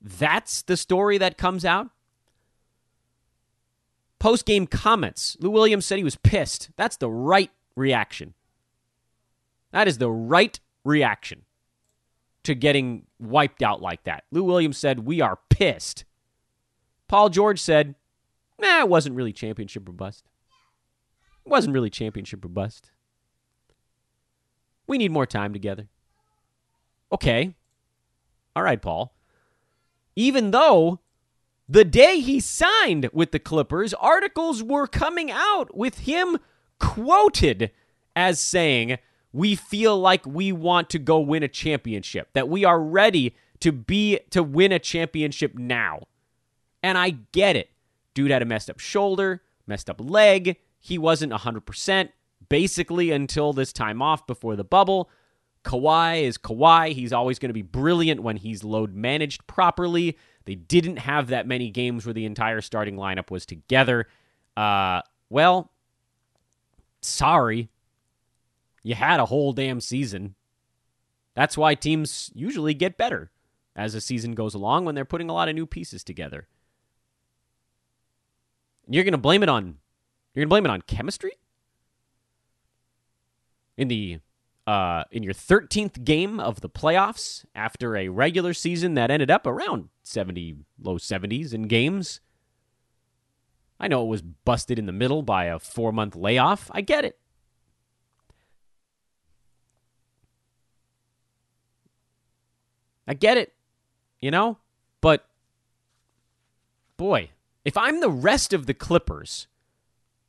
That's 0.00 0.62
the 0.62 0.76
story 0.78 1.18
that 1.18 1.36
comes 1.36 1.66
out? 1.66 1.90
Post 4.18 4.46
game 4.46 4.66
comments. 4.66 5.36
Lou 5.38 5.50
Williams 5.50 5.84
said 5.84 5.98
he 5.98 6.04
was 6.04 6.16
pissed. 6.16 6.70
That's 6.76 6.96
the 6.96 7.10
right 7.10 7.50
reaction. 7.74 8.32
That 9.76 9.88
is 9.88 9.98
the 9.98 10.10
right 10.10 10.58
reaction 10.84 11.42
to 12.44 12.54
getting 12.54 13.02
wiped 13.18 13.62
out 13.62 13.82
like 13.82 14.04
that. 14.04 14.24
Lou 14.32 14.42
Williams 14.42 14.78
said, 14.78 15.00
We 15.00 15.20
are 15.20 15.38
pissed. 15.50 16.06
Paul 17.08 17.28
George 17.28 17.60
said, 17.60 17.94
Nah, 18.58 18.80
it 18.80 18.88
wasn't 18.88 19.16
really 19.16 19.34
championship 19.34 19.86
or 19.86 19.92
bust. 19.92 20.30
It 21.44 21.50
wasn't 21.50 21.74
really 21.74 21.90
championship 21.90 22.42
or 22.42 22.48
bust. 22.48 22.90
We 24.86 24.96
need 24.96 25.10
more 25.10 25.26
time 25.26 25.52
together. 25.52 25.88
Okay. 27.12 27.54
All 28.56 28.62
right, 28.62 28.80
Paul. 28.80 29.14
Even 30.14 30.52
though 30.52 31.00
the 31.68 31.84
day 31.84 32.20
he 32.20 32.40
signed 32.40 33.10
with 33.12 33.30
the 33.30 33.38
Clippers, 33.38 33.92
articles 33.92 34.62
were 34.62 34.86
coming 34.86 35.30
out 35.30 35.76
with 35.76 35.98
him 35.98 36.38
quoted 36.78 37.72
as 38.16 38.40
saying, 38.40 38.96
we 39.36 39.54
feel 39.54 40.00
like 40.00 40.24
we 40.24 40.50
want 40.50 40.88
to 40.88 40.98
go 40.98 41.20
win 41.20 41.42
a 41.42 41.48
championship, 41.48 42.30
that 42.32 42.48
we 42.48 42.64
are 42.64 42.80
ready 42.80 43.36
to 43.60 43.70
be 43.70 44.18
to 44.30 44.42
win 44.42 44.72
a 44.72 44.78
championship 44.78 45.54
now. 45.54 46.00
And 46.82 46.96
I 46.96 47.10
get 47.32 47.54
it. 47.54 47.68
Dude 48.14 48.30
had 48.30 48.40
a 48.40 48.46
messed 48.46 48.70
up 48.70 48.80
shoulder, 48.80 49.42
messed 49.66 49.90
up 49.90 50.00
leg. 50.00 50.56
He 50.78 50.96
wasn't 50.96 51.34
100% 51.34 52.08
basically 52.48 53.10
until 53.10 53.52
this 53.52 53.74
time 53.74 54.00
off 54.00 54.26
before 54.26 54.56
the 54.56 54.64
bubble. 54.64 55.10
Kawhi 55.66 56.22
is 56.22 56.38
Kawhi. 56.38 56.92
He's 56.92 57.12
always 57.12 57.38
going 57.38 57.50
to 57.50 57.54
be 57.54 57.60
brilliant 57.60 58.22
when 58.22 58.38
he's 58.38 58.64
load 58.64 58.94
managed 58.94 59.46
properly. 59.46 60.16
They 60.46 60.54
didn't 60.54 60.96
have 60.96 61.28
that 61.28 61.46
many 61.46 61.68
games 61.68 62.06
where 62.06 62.14
the 62.14 62.24
entire 62.24 62.62
starting 62.62 62.96
lineup 62.96 63.30
was 63.30 63.44
together. 63.44 64.06
Uh, 64.56 65.02
well, 65.28 65.72
sorry 67.02 67.68
you 68.86 68.94
had 68.94 69.20
a 69.20 69.26
whole 69.26 69.52
damn 69.52 69.80
season. 69.80 70.34
That's 71.34 71.56
why 71.56 71.74
teams 71.74 72.30
usually 72.34 72.74
get 72.74 72.96
better 72.96 73.30
as 73.74 73.92
the 73.92 74.00
season 74.00 74.34
goes 74.34 74.54
along 74.54 74.84
when 74.84 74.94
they're 74.94 75.04
putting 75.04 75.28
a 75.28 75.34
lot 75.34 75.48
of 75.48 75.54
new 75.54 75.66
pieces 75.66 76.04
together. 76.04 76.48
You're 78.88 79.04
going 79.04 79.12
to 79.12 79.18
blame 79.18 79.42
it 79.42 79.48
on 79.48 79.78
you're 80.36 80.42
going 80.42 80.48
to 80.48 80.52
blame 80.52 80.66
it 80.66 80.70
on 80.70 80.82
chemistry? 80.82 81.32
In 83.78 83.88
the 83.88 84.20
uh, 84.66 85.04
in 85.10 85.22
your 85.22 85.32
13th 85.32 86.04
game 86.04 86.38
of 86.38 86.60
the 86.60 86.68
playoffs 86.68 87.46
after 87.54 87.96
a 87.96 88.08
regular 88.08 88.52
season 88.52 88.94
that 88.94 89.10
ended 89.10 89.30
up 89.30 89.46
around 89.46 89.88
70 90.02 90.56
low 90.82 90.98
70s 90.98 91.54
in 91.54 91.62
games. 91.68 92.20
I 93.80 93.88
know 93.88 94.02
it 94.02 94.08
was 94.08 94.22
busted 94.22 94.78
in 94.78 94.86
the 94.86 94.92
middle 94.92 95.22
by 95.22 95.46
a 95.46 95.58
4-month 95.58 96.16
layoff. 96.16 96.70
I 96.74 96.82
get 96.82 97.04
it. 97.04 97.18
I 103.06 103.14
get 103.14 103.36
it, 103.36 103.54
you 104.20 104.30
know? 104.30 104.58
But 105.00 105.26
boy, 106.96 107.30
if 107.64 107.76
I'm 107.76 108.00
the 108.00 108.10
rest 108.10 108.52
of 108.52 108.66
the 108.66 108.74
Clippers 108.74 109.46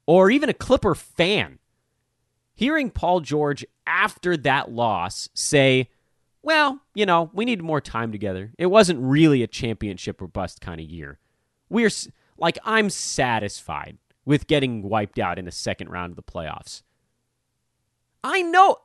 or 0.05 0.29
even 0.29 0.49
a 0.49 0.53
Clipper 0.53 0.95
fan, 0.95 1.59
hearing 2.53 2.89
Paul 2.89 3.21
George 3.21 3.65
after 3.85 4.35
that 4.37 4.71
loss 4.71 5.29
say, 5.33 5.89
well, 6.41 6.81
you 6.93 7.05
know, 7.05 7.29
we 7.33 7.45
need 7.45 7.61
more 7.61 7.81
time 7.81 8.11
together. 8.11 8.51
It 8.57 8.67
wasn't 8.67 8.99
really 9.01 9.43
a 9.43 9.47
championship 9.47 10.21
or 10.21 10.27
bust 10.27 10.61
kind 10.61 10.79
of 10.79 10.87
year. 10.87 11.19
We're 11.69 11.91
like, 12.37 12.57
I'm 12.63 12.89
satisfied 12.89 13.97
with 14.25 14.47
getting 14.47 14.83
wiped 14.83 15.19
out 15.19 15.39
in 15.39 15.45
the 15.45 15.51
second 15.51 15.89
round 15.89 16.11
of 16.11 16.15
the 16.15 16.23
playoffs. 16.23 16.83
I 18.23 18.41
know. 18.41 18.77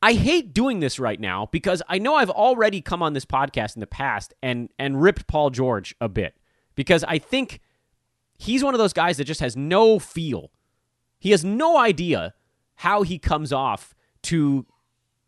I 0.00 0.12
hate 0.12 0.54
doing 0.54 0.80
this 0.80 0.98
right 0.98 1.18
now 1.18 1.48
because 1.50 1.82
I 1.88 1.98
know 1.98 2.14
I've 2.14 2.30
already 2.30 2.80
come 2.80 3.02
on 3.02 3.14
this 3.14 3.24
podcast 3.24 3.74
in 3.74 3.80
the 3.80 3.86
past 3.86 4.32
and 4.42 4.70
and 4.78 5.02
ripped 5.02 5.26
Paul 5.26 5.50
George 5.50 5.94
a 6.00 6.08
bit 6.08 6.36
because 6.74 7.04
I 7.04 7.18
think 7.18 7.60
he's 8.38 8.62
one 8.62 8.74
of 8.74 8.78
those 8.78 8.92
guys 8.92 9.16
that 9.16 9.24
just 9.24 9.40
has 9.40 9.56
no 9.56 9.98
feel. 9.98 10.52
He 11.18 11.32
has 11.32 11.44
no 11.44 11.76
idea 11.76 12.34
how 12.76 13.02
he 13.02 13.18
comes 13.18 13.52
off 13.52 13.94
to 14.22 14.66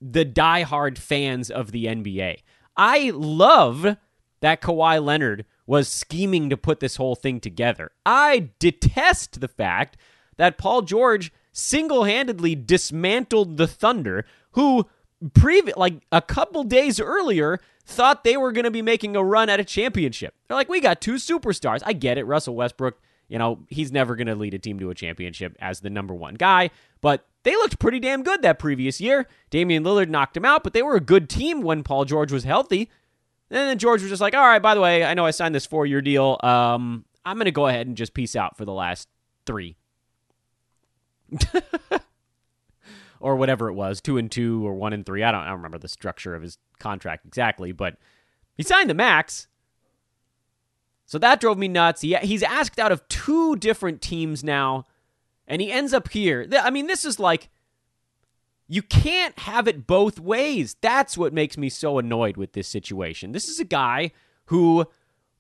the 0.01 0.25
diehard 0.25 0.99
fans 0.99 1.51
of 1.51 1.73
the 1.73 1.87
NBA. 1.87 2.39
I 2.77 3.11
love 3.13 3.97
that 4.41 4.63
Kawhi 4.63 5.05
Leonard 5.05 5.45
was 5.67 5.89
scheming 5.89 6.49
to 6.49 6.57
put 6.57 6.81
this 6.81 6.97
whole 6.97 7.15
thing 7.15 7.41
together. 7.41 7.91
I 8.07 8.51
detest 8.59 9.41
the 9.41 9.49
fact 9.49 9.97
that 10.37 10.59
Paul 10.59 10.83
George 10.83 11.33
single-handedly 11.53 12.55
dismantled 12.55 13.57
the 13.57 13.67
Thunder 13.67 14.25
who 14.53 14.87
previ- 15.25 15.77
like 15.77 16.03
a 16.13 16.23
couple 16.23 16.65
days 16.65 17.01
earlier 17.01 17.61
thought 17.87 18.25
they 18.25 18.37
were 18.37 18.53
going 18.53 18.65
to 18.65 18.71
be 18.71 18.83
making 18.83 19.17
a 19.17 19.25
run 19.25 19.49
at 19.49 19.61
a 19.61 19.65
championship. 19.65 20.35
They're 20.47 20.57
like, 20.57 20.69
we 20.69 20.81
got 20.81 21.01
two 21.01 21.15
superstars. 21.15 21.83
I 21.85 21.93
get 21.93 22.19
it. 22.19 22.25
Russell 22.25 22.55
Westbrook, 22.55 23.01
you 23.29 23.39
know, 23.39 23.61
he's 23.69 23.93
never 23.93 24.17
going 24.17 24.29
to 24.29 24.35
lead 24.35 24.55
a 24.55 24.59
team 24.59 24.79
to 24.79 24.91
a 24.91 24.95
championship 24.95 25.57
as 25.61 25.81
the 25.81 25.91
number 25.91 26.15
one 26.15 26.35
guy, 26.35 26.71
but 27.01 27.27
they 27.43 27.53
looked 27.53 27.79
pretty 27.79 28.01
damn 28.01 28.23
good 28.23 28.43
that 28.43 28.59
previous 28.59 29.01
year. 29.01 29.27
Damian 29.51 29.83
Lillard 29.83 30.09
knocked 30.09 30.37
him 30.37 30.45
out, 30.45 30.63
but 30.63 30.73
they 30.73 30.83
were 30.83 30.95
a 30.95 31.01
good 31.01 31.29
team 31.29 31.63
when 31.63 31.83
Paul 31.83 32.05
George 32.05 32.33
was 32.33 32.45
healthy. 32.45 32.91
And 33.51 33.69
then 33.69 33.79
George 33.79 34.03
was 34.03 34.11
just 34.11 34.21
like, 34.21 34.35
all 34.35 34.47
right, 34.47 34.63
by 34.63 34.75
the 34.75 34.81
way, 34.81 35.05
I 35.05 35.15
know 35.15 35.27
I 35.27 35.33
signed 35.33 35.55
this 35.55 35.67
four 35.67 35.87
year 35.87 36.01
deal. 36.01 36.39
Um, 36.43 37.05
I'm 37.25 37.37
going 37.37 37.47
to 37.47 37.51
go 37.51 37.67
ahead 37.67 37.87
and 37.87 37.97
just 37.97 38.15
peace 38.15 38.37
out 38.37 38.57
for 38.57 38.65
the 38.65 38.73
last 38.73 39.09
three. 39.47 39.77
or 43.21 43.37
whatever 43.37 43.69
it 43.69 43.75
was, 43.75 44.01
two 44.01 44.19
and 44.19 44.31
two 44.31 44.67
or 44.67 44.75
one 44.75 44.93
and 44.93 45.07
three. 45.07 45.23
I 45.23 45.31
don't, 45.31 45.43
I 45.43 45.49
don't 45.49 45.57
remember 45.57 45.79
the 45.79 45.89
structure 45.89 46.35
of 46.35 46.43
his 46.43 46.59
contract 46.79 47.27
exactly, 47.27 47.71
but 47.71 47.97
he 48.57 48.63
signed 48.63 48.91
the 48.91 48.95
max. 48.95 49.47
So 51.07 51.19
that 51.19 51.41
drove 51.41 51.59
me 51.59 51.69
nuts. 51.69 52.01
He, 52.01 52.15
he's 52.17 52.43
asked 52.43 52.79
out 52.79 52.93
of 52.93 53.07
two 53.09 53.57
different 53.57 54.01
teams 54.01 54.43
now, 54.43 54.87
and 55.47 55.61
he 55.61 55.71
ends 55.71 55.93
up 55.93 56.09
here. 56.09 56.49
I 56.61 56.71
mean, 56.71 56.87
this 56.87 57.05
is 57.05 57.21
like, 57.21 57.49
you 58.69 58.83
can't 58.83 59.37
have 59.41 59.67
it 59.67 59.87
both 59.87 60.21
ways. 60.21 60.77
That's 60.81 61.19
what 61.19 61.33
makes 61.33 61.59
me 61.59 61.69
so 61.69 61.99
annoyed 61.99 62.37
with 62.37 62.53
this 62.53 62.69
situation. 62.69 63.33
This 63.33 63.49
is 63.49 63.59
a 63.59 63.65
guy 63.65 64.13
who 64.47 64.87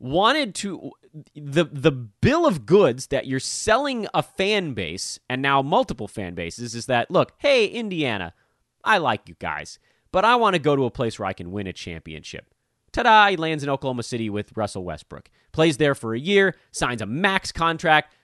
wanted 0.01 0.55
to 0.57 0.91
the 1.35 1.65
the 1.65 1.93
bill 1.93 2.47
of 2.47 2.65
goods 2.65 3.09
that 3.09 3.27
you're 3.27 3.39
selling 3.39 4.07
a 4.15 4.23
fan 4.23 4.73
base 4.73 5.21
and 5.29 5.43
now 5.43 5.61
multiple 5.61 6.09
fan 6.09 6.35
bases 6.35 6.75
is 6.75 6.87
that 6.87 7.11
look, 7.11 7.33
hey 7.39 7.67
Indiana, 7.67 8.33
I 8.83 8.99
like 8.99 9.29
you 9.29 9.37
guys, 9.39 9.79
but 10.11 10.25
I 10.25 10.37
want 10.37 10.55
to 10.55 10.59
go 10.59 10.75
to 10.75 10.87
a 10.87 10.91
place 10.91 11.19
where 11.19 11.29
I 11.29 11.35
can 11.35 11.53
win 11.53 11.67
a 11.67 11.73
championship. 11.73 12.53
Ta-da! 12.93 13.29
He 13.29 13.37
lands 13.37 13.63
in 13.63 13.71
Oklahoma 13.71 14.03
City 14.03 14.29
with 14.31 14.57
Russell 14.57 14.85
Westbrook. 14.85 15.31
Plays 15.53 15.77
there 15.77 15.95
for 15.95 16.15
a 16.15 16.19
year, 16.19 16.57
signs 16.73 17.03
a 17.03 17.07
max 17.07 17.53
contract. 17.53 18.15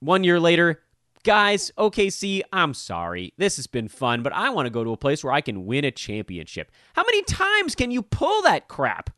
One 0.00 0.24
year 0.24 0.38
later, 0.38 0.82
guys, 1.22 1.72
OKC, 1.78 2.42
I'm 2.52 2.74
sorry. 2.74 3.32
This 3.38 3.56
has 3.56 3.66
been 3.66 3.88
fun, 3.88 4.22
but 4.22 4.32
I 4.32 4.50
want 4.50 4.66
to 4.66 4.70
go 4.70 4.84
to 4.84 4.92
a 4.92 4.96
place 4.96 5.24
where 5.24 5.32
I 5.32 5.40
can 5.40 5.64
win 5.64 5.84
a 5.84 5.90
championship. 5.90 6.70
How 6.94 7.02
many 7.02 7.22
times 7.22 7.74
can 7.74 7.90
you 7.90 8.02
pull 8.02 8.42
that 8.42 8.68
crap? 8.68 9.10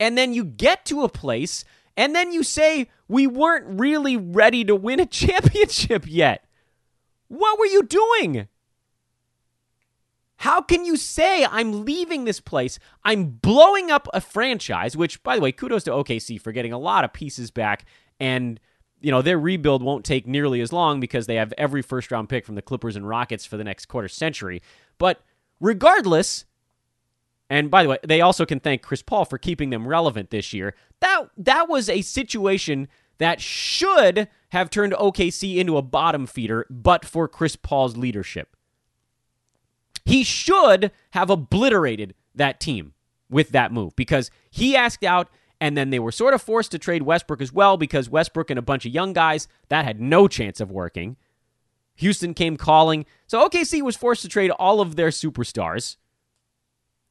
And 0.00 0.18
then 0.18 0.34
you 0.34 0.44
get 0.44 0.84
to 0.86 1.02
a 1.02 1.08
place 1.08 1.64
and 1.96 2.14
then 2.14 2.32
you 2.32 2.42
say, 2.42 2.88
we 3.08 3.26
weren't 3.26 3.78
really 3.78 4.16
ready 4.16 4.64
to 4.64 4.74
win 4.74 5.00
a 5.00 5.06
championship 5.06 6.04
yet. 6.08 6.46
What 7.28 7.58
were 7.58 7.66
you 7.66 7.82
doing? 7.82 8.48
How 10.36 10.62
can 10.62 10.86
you 10.86 10.96
say 10.96 11.44
I'm 11.44 11.84
leaving 11.84 12.24
this 12.24 12.40
place? 12.40 12.78
I'm 13.04 13.26
blowing 13.26 13.90
up 13.90 14.08
a 14.14 14.22
franchise, 14.22 14.96
which, 14.96 15.22
by 15.22 15.36
the 15.36 15.42
way, 15.42 15.52
kudos 15.52 15.84
to 15.84 15.90
OKC 15.90 16.40
for 16.40 16.50
getting 16.50 16.72
a 16.72 16.78
lot 16.78 17.04
of 17.04 17.12
pieces 17.12 17.50
back. 17.50 17.84
And, 18.18 18.58
you 19.02 19.10
know, 19.10 19.20
their 19.20 19.38
rebuild 19.38 19.82
won't 19.82 20.06
take 20.06 20.26
nearly 20.26 20.62
as 20.62 20.72
long 20.72 20.98
because 20.98 21.26
they 21.26 21.34
have 21.34 21.52
every 21.58 21.82
first 21.82 22.10
round 22.10 22.30
pick 22.30 22.46
from 22.46 22.54
the 22.54 22.62
Clippers 22.62 22.96
and 22.96 23.06
Rockets 23.06 23.44
for 23.44 23.58
the 23.58 23.64
next 23.64 23.86
quarter 23.86 24.08
century. 24.08 24.62
But 24.96 25.20
regardless, 25.60 26.46
and 27.50 27.70
by 27.70 27.82
the 27.82 27.88
way, 27.88 27.98
they 28.06 28.20
also 28.20 28.46
can 28.46 28.60
thank 28.60 28.80
Chris 28.80 29.02
Paul 29.02 29.24
for 29.24 29.36
keeping 29.36 29.70
them 29.70 29.88
relevant 29.88 30.30
this 30.30 30.52
year. 30.52 30.74
That 31.00 31.28
that 31.36 31.68
was 31.68 31.88
a 31.88 32.00
situation 32.02 32.86
that 33.18 33.40
should 33.40 34.28
have 34.50 34.70
turned 34.70 34.94
OKC 34.94 35.56
into 35.56 35.76
a 35.76 35.82
bottom 35.82 36.26
feeder, 36.26 36.64
but 36.70 37.04
for 37.04 37.28
Chris 37.28 37.56
Paul's 37.56 37.96
leadership. 37.96 38.56
He 40.04 40.22
should 40.22 40.92
have 41.10 41.28
obliterated 41.28 42.14
that 42.34 42.60
team 42.60 42.94
with 43.28 43.50
that 43.50 43.72
move 43.72 43.94
because 43.96 44.30
he 44.50 44.76
asked 44.76 45.04
out 45.04 45.28
and 45.60 45.76
then 45.76 45.90
they 45.90 45.98
were 45.98 46.12
sort 46.12 46.34
of 46.34 46.40
forced 46.40 46.70
to 46.70 46.78
trade 46.78 47.02
Westbrook 47.02 47.42
as 47.42 47.52
well 47.52 47.76
because 47.76 48.08
Westbrook 48.08 48.48
and 48.48 48.58
a 48.58 48.62
bunch 48.62 48.86
of 48.86 48.94
young 48.94 49.12
guys, 49.12 49.46
that 49.68 49.84
had 49.84 50.00
no 50.00 50.26
chance 50.26 50.58
of 50.60 50.70
working. 50.70 51.16
Houston 51.96 52.32
came 52.32 52.56
calling. 52.56 53.04
So 53.26 53.46
OKC 53.46 53.82
was 53.82 53.96
forced 53.96 54.22
to 54.22 54.28
trade 54.28 54.50
all 54.52 54.80
of 54.80 54.96
their 54.96 55.10
superstars. 55.10 55.96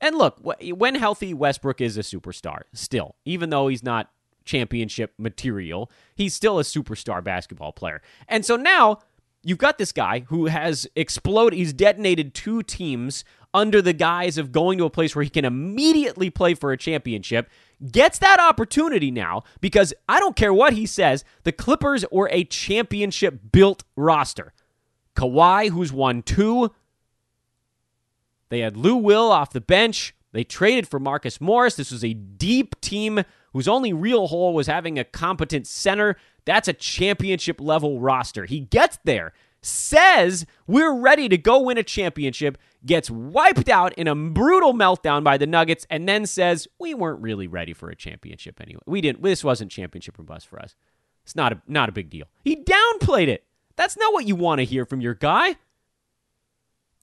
And 0.02 0.18
look, 0.18 0.40
when 0.42 0.96
healthy, 0.96 1.34
Westbrook 1.34 1.82
is 1.82 1.98
a 1.98 2.02
superstar 2.02 2.62
still, 2.74 3.16
even 3.26 3.50
though 3.50 3.68
he's 3.68 3.84
not 3.84 4.10
championship 4.46 5.14
material. 5.18 5.92
He's 6.16 6.34
still 6.34 6.60
a 6.60 6.64
superstar 6.64 7.24
basketball 7.24 7.72
player. 7.72 8.02
And 8.28 8.46
so 8.46 8.56
now 8.56 9.00
you've 9.44 9.58
got 9.58 9.78
this 9.78 9.92
guy 9.92 10.22
who 10.28 10.48
has 10.48 10.88
exploded, 10.96 11.58
he's 11.58 11.74
detonated 11.74 12.34
two 12.34 12.64
teams 12.64 13.24
under 13.54 13.82
the 13.82 13.94
guise 13.94 14.38
of 14.38 14.52
going 14.52 14.78
to 14.78 14.86
a 14.86 14.90
place 14.90 15.16
where 15.16 15.24
he 15.24 15.30
can 15.30 15.46
immediately 15.46 16.30
play 16.30 16.54
for 16.54 16.72
a 16.72 16.78
championship. 16.78 17.50
Gets 17.92 18.20
that 18.20 18.40
opportunity 18.40 19.12
now 19.12 19.44
because 19.62 19.94
I 20.08 20.20
don't 20.20 20.36
care 20.36 20.54
what 20.54 20.74
he 20.74 20.86
says, 20.86 21.24
the 21.44 21.52
Clippers 21.52 22.06
were 22.12 22.30
a 22.32 22.44
championship 22.44 23.40
built 23.52 23.84
roster. 23.96 24.54
Kawhi, 25.16 25.70
who's 25.70 25.92
won 25.92 26.22
two, 26.22 26.72
they 28.50 28.60
had 28.60 28.78
Lou 28.78 28.96
Will 28.96 29.32
off 29.32 29.52
the 29.52 29.62
bench. 29.62 30.14
They 30.32 30.44
traded 30.44 30.88
for 30.88 31.00
Marcus 31.00 31.42
Morris. 31.42 31.76
This 31.76 31.92
was 31.92 32.04
a 32.04 32.14
deep 32.14 32.80
team 32.82 33.24
whose 33.54 33.68
only 33.68 33.94
real 33.94 34.28
hole 34.28 34.54
was 34.54 34.68
having 34.68 35.00
a 35.00 35.04
competent 35.04 35.66
center. 35.68 36.18
That's 36.46 36.68
a 36.68 36.74
championship 36.74 37.60
level 37.60 38.00
roster. 38.00 38.46
He 38.46 38.60
gets 38.60 39.00
there, 39.06 39.34
says 39.62 40.46
we're 40.68 40.94
ready 40.94 41.30
to 41.30 41.38
go 41.38 41.62
win 41.62 41.78
a 41.78 41.84
championship, 41.84 42.58
gets 42.86 43.10
wiped 43.10 43.70
out 43.70 43.94
in 43.94 44.08
a 44.08 44.16
brutal 44.16 44.74
meltdown 44.74 45.24
by 45.24 45.38
the 45.38 45.48
Nuggets, 45.48 45.86
and 45.90 46.08
then 46.08 46.26
says 46.26 46.68
we 46.80 46.94
weren't 46.94 47.22
really 47.22 47.48
ready 47.48 47.74
for 47.74 47.90
a 47.90 47.96
championship 47.96 48.62
anyway. 48.62 48.82
We 48.86 49.02
didn't. 49.02 49.24
This 49.24 49.44
wasn't 49.44 49.72
championship 49.72 50.20
or 50.20 50.24
bust 50.24 50.48
for 50.48 50.60
us. 50.60 50.76
It's 51.24 51.36
not 51.36 51.54
a 51.54 51.62
not 51.68 51.90
a 51.90 51.92
big 51.92 52.10
deal. 52.10 52.26
He 52.44 52.56
downplayed 52.56 53.28
it. 53.28 53.46
That's 53.76 53.98
not 53.98 54.14
what 54.14 54.28
you 54.28 54.36
want 54.36 54.60
to 54.60 54.66
hear 54.66 54.86
from 54.86 55.02
your 55.02 55.14
guy. 55.14 55.56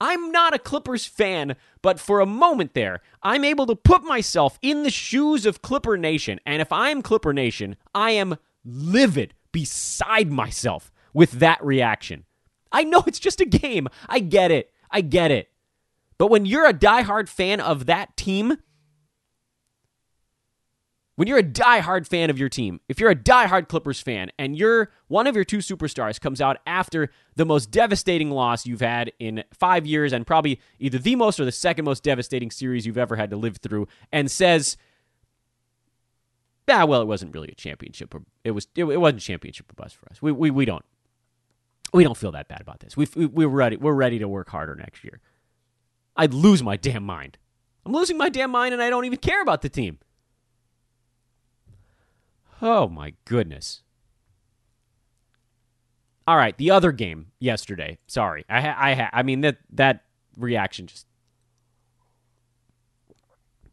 I'm 0.01 0.31
not 0.31 0.55
a 0.55 0.59
Clippers 0.59 1.07
fan, 1.07 1.57
but 1.81 1.99
for 1.99 2.21
a 2.21 2.27
moment 2.27 2.75
there, 2.75 3.01
I'm 3.23 3.45
able 3.45 3.67
to 3.67 3.77
put 3.77 4.05
myself 4.05 4.59
in 4.61 4.83
the 4.83 4.91
shoes 4.91 5.47
of 5.47 5.63
Clipper 5.63 5.97
Nation. 5.97 6.39
And 6.45 6.61
if 6.61 6.71
I'm 6.71 7.01
Clipper 7.01 7.33
Nation, 7.33 7.77
I 7.95 8.11
am 8.13 8.37
livid 8.65 9.33
beside 9.53 10.31
myself 10.31 10.93
with 11.15 11.33
that 11.33 11.65
reaction. 11.65 12.25
I 12.71 12.85
know 12.85 13.03
it's 13.07 13.19
just 13.19 13.41
a 13.41 13.47
game. 13.47 13.89
I 14.09 14.19
get 14.19 14.51
it. 14.51 14.71
I 14.91 15.01
get 15.01 15.31
it. 15.31 15.51
But 16.19 16.31
when 16.31 16.45
you're 16.47 16.67
a 16.67 16.75
diehard 16.75 17.29
fan 17.29 17.61
of 17.61 17.87
that 17.87 18.17
team, 18.17 18.59
when 21.17 21.27
you're 21.29 21.39
a 21.39 21.43
die-hard 21.43 22.07
fan 22.07 22.31
of 22.31 22.39
your 22.39 22.49
team, 22.49 22.81
if 22.89 23.01
you're 23.01 23.11
a 23.11 23.15
die-hard 23.15 23.69
Clippers 23.69 24.01
fan 24.01 24.31
and 24.39 24.57
you're 24.57 24.91
one 25.09 25.27
of 25.27 25.35
your 25.35 25.45
two 25.45 25.59
superstars 25.59 26.21
comes 26.21 26.41
out 26.41 26.59
after 26.67 27.11
the 27.35 27.45
most 27.45 27.71
devastating 27.71 28.31
loss 28.31 28.67
you've 28.67 28.81
had 28.81 29.11
in 29.19 29.43
five 29.53 29.87
years 29.87 30.13
and 30.13 30.27
probably 30.27 30.61
either 30.79 30.99
the 30.99 31.17
most 31.17 31.41
or 31.41 31.45
the 31.45 31.53
second 31.53 31.87
most 31.87 32.03
devastating 32.03 32.51
series 32.51 32.87
you've 32.87 32.99
ever 32.99 33.17
had 33.17 33.31
to 33.31 33.37
live 33.37 33.57
through 33.57 33.89
and 34.13 34.31
says, 34.31 34.77
ah, 36.69 36.85
well, 36.85 37.01
it 37.01 37.07
wasn't 37.07 37.33
really 37.35 37.49
a 37.49 37.55
championship. 37.55 38.15
It 38.45 38.51
was 38.51 38.69
it, 38.75 38.85
it 38.85 38.99
wasn't 38.99 39.23
championship 39.23 39.71
or 39.71 39.75
bust 39.75 39.97
for 39.97 40.11
us. 40.11 40.21
We, 40.21 40.33
we, 40.33 40.51
we 40.51 40.67
don't 40.67 40.85
we 41.95 42.05
don't 42.05 42.17
feel 42.17 42.33
that 42.33 42.49
bad 42.49 42.61
about 42.61 42.81
this. 42.81 42.95
We, 42.97 43.07
we're 43.27 43.49
ready. 43.49 43.77
We're 43.77 43.95
ready 43.95 44.19
to 44.19 44.29
work 44.29 44.51
harder 44.51 44.75
next 44.75 45.03
year. 45.03 45.21
I'd 46.15 46.35
lose 46.35 46.63
my 46.63 46.77
damn 46.77 47.05
mind. 47.05 47.39
I'm 47.87 47.93
losing 47.93 48.19
my 48.19 48.29
damn 48.29 48.51
mind 48.51 48.75
and 48.75 48.83
I 48.83 48.91
don't 48.91 49.05
even 49.07 49.19
care 49.19 49.41
about 49.41 49.63
the 49.63 49.69
team. 49.69 49.99
Oh 52.63 52.89
my 52.89 53.15
goodness. 53.25 53.83
All 56.27 56.37
right, 56.37 56.57
the 56.57 56.71
other 56.71 56.91
game 56.93 57.29
yesterday. 57.39 57.99
Sorry, 58.07 58.45
I 58.49 58.61
ha- 58.61 58.77
I 58.79 58.95
ha- 58.95 59.11
I 59.13 59.23
mean 59.23 59.43
that 59.43 59.59
that 59.71 60.05
reaction 60.37 60.87
just 60.87 61.07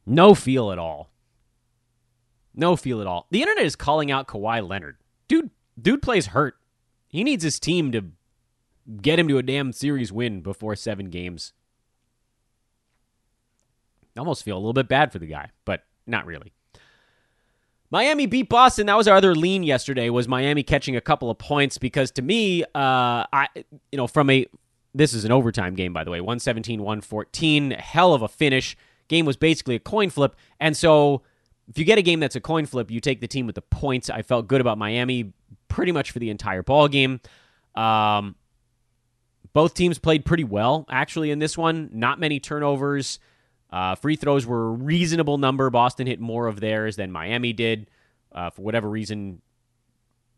no 0.06 0.36
feel 0.36 0.72
at 0.72 0.78
all. 0.78 1.10
No 2.54 2.76
feel 2.76 3.02
at 3.02 3.08
all. 3.08 3.26
The 3.32 3.42
internet 3.42 3.66
is 3.66 3.76
calling 3.76 4.12
out 4.12 4.28
Kawhi 4.28 4.68
Leonard. 4.68 4.98
Dude, 5.28 5.50
dude 5.82 6.04
plays 6.04 6.28
hurt. 6.28 6.56
He 7.08 7.24
needs 7.24 7.44
his 7.44 7.60
team 7.60 7.92
to 7.94 8.06
get 9.02 9.18
him 9.18 9.28
to 9.30 9.38
a 9.40 9.44
damn 9.44 9.72
series 9.72 10.12
win 10.12 10.42
before 10.42 10.76
seven 10.76 11.10
games. 11.10 11.54
I 14.16 14.20
almost 14.20 14.44
feel 14.44 14.56
a 14.56 14.60
little 14.60 14.74
bit 14.74 14.88
bad 14.88 15.12
for 15.12 15.18
the 15.18 15.26
guy, 15.26 15.50
but 15.66 15.86
not 16.06 16.28
really. 16.28 16.54
Miami 17.94 18.26
beat 18.26 18.50
Boston. 18.50 18.88
That 18.88 18.98
was 18.98 19.08
our 19.08 19.16
other 19.16 19.36
lean 19.36 19.62
yesterday. 19.62 20.10
Was 20.10 20.28
Miami 20.28 20.64
catching 20.64 20.96
a 20.96 21.02
couple 21.02 21.30
of 21.30 21.38
points? 21.38 21.78
Because 21.78 22.10
to 22.14 22.24
me, 22.24 22.64
uh, 22.64 22.68
I 22.74 23.50
you 23.56 23.98
know 23.98 24.08
from 24.08 24.32
a 24.32 24.48
this 24.96 25.14
is 25.14 25.26
an 25.26 25.32
overtime 25.32 25.76
game 25.76 25.94
by 25.94 26.04
the 26.04 26.10
way, 26.10 26.20
117-114, 26.20 27.80
hell 27.80 28.16
of 28.16 28.24
a 28.24 28.28
finish. 28.28 28.76
Game 29.10 29.28
was 29.28 29.38
basically 29.38 29.76
a 29.76 29.80
coin 29.80 30.10
flip, 30.10 30.36
and 30.60 30.76
so 30.76 31.22
if 31.70 31.78
you 31.78 31.86
get 31.86 32.00
a 32.00 32.02
game 32.02 32.20
that's 32.20 32.36
a 32.36 32.42
coin 32.42 32.66
flip, 32.66 32.90
you 32.90 33.00
take 33.00 33.22
the 33.22 33.28
team 33.28 33.46
with 33.46 33.54
the 33.54 33.62
points. 33.62 34.10
I 34.10 34.24
felt 34.24 34.48
good 34.48 34.60
about 34.60 34.80
Miami 34.80 35.32
pretty 35.68 35.92
much 35.92 36.10
for 36.10 36.18
the 36.18 36.32
entire 36.32 36.64
ball 36.64 36.88
game. 36.88 37.22
Um, 37.76 38.34
both 39.54 39.76
teams 39.76 40.00
played 40.00 40.26
pretty 40.26 40.46
well 40.46 40.88
actually 40.90 41.30
in 41.30 41.38
this 41.38 41.56
one. 41.56 41.92
Not 41.94 42.20
many 42.20 42.40
turnovers. 42.40 43.20
Uh, 43.74 43.96
free 43.96 44.16
throws 44.16 44.46
were 44.46 44.68
a 44.68 44.72
reasonable 44.72 45.40
number. 45.40 45.68
Boston 45.72 46.06
hit 46.06 46.20
more 46.20 46.46
of 46.46 46.60
theirs 46.60 46.96
than 46.96 47.12
Miami 47.12 47.54
did. 47.54 47.90
Uh, 48.32 48.52
for 48.52 48.62
whatever 48.62 48.88
reason, 48.88 49.42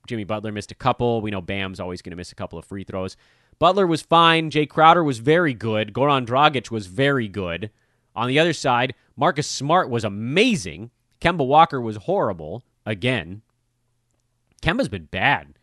Jimmy 0.07 0.23
Butler 0.23 0.53
missed 0.53 0.71
a 0.71 0.75
couple. 0.75 1.19
We 1.19 1.31
know 1.31 1.41
Bam's 1.41 1.81
always 1.81 2.01
going 2.01 2.11
to 2.11 2.15
miss 2.15 2.31
a 2.31 2.35
couple 2.35 2.57
of 2.57 2.63
free 2.63 2.85
throws. 2.85 3.17
Butler 3.59 3.85
was 3.85 4.01
fine. 4.01 4.51
Jae 4.51 4.69
Crowder 4.69 5.03
was 5.03 5.19
very 5.19 5.53
good. 5.53 5.91
Goran 5.91 6.25
Dragic 6.25 6.71
was 6.71 6.87
very 6.87 7.27
good. 7.27 7.71
On 8.15 8.29
the 8.29 8.39
other 8.39 8.53
side, 8.53 8.95
Marcus 9.17 9.49
Smart 9.49 9.89
was 9.89 10.05
amazing. 10.05 10.91
Kemba 11.19 11.45
Walker 11.45 11.81
was 11.81 11.97
horrible 11.97 12.63
again. 12.85 13.41
Kemba's 14.61 14.87
been 14.87 15.05
bad. 15.11 15.59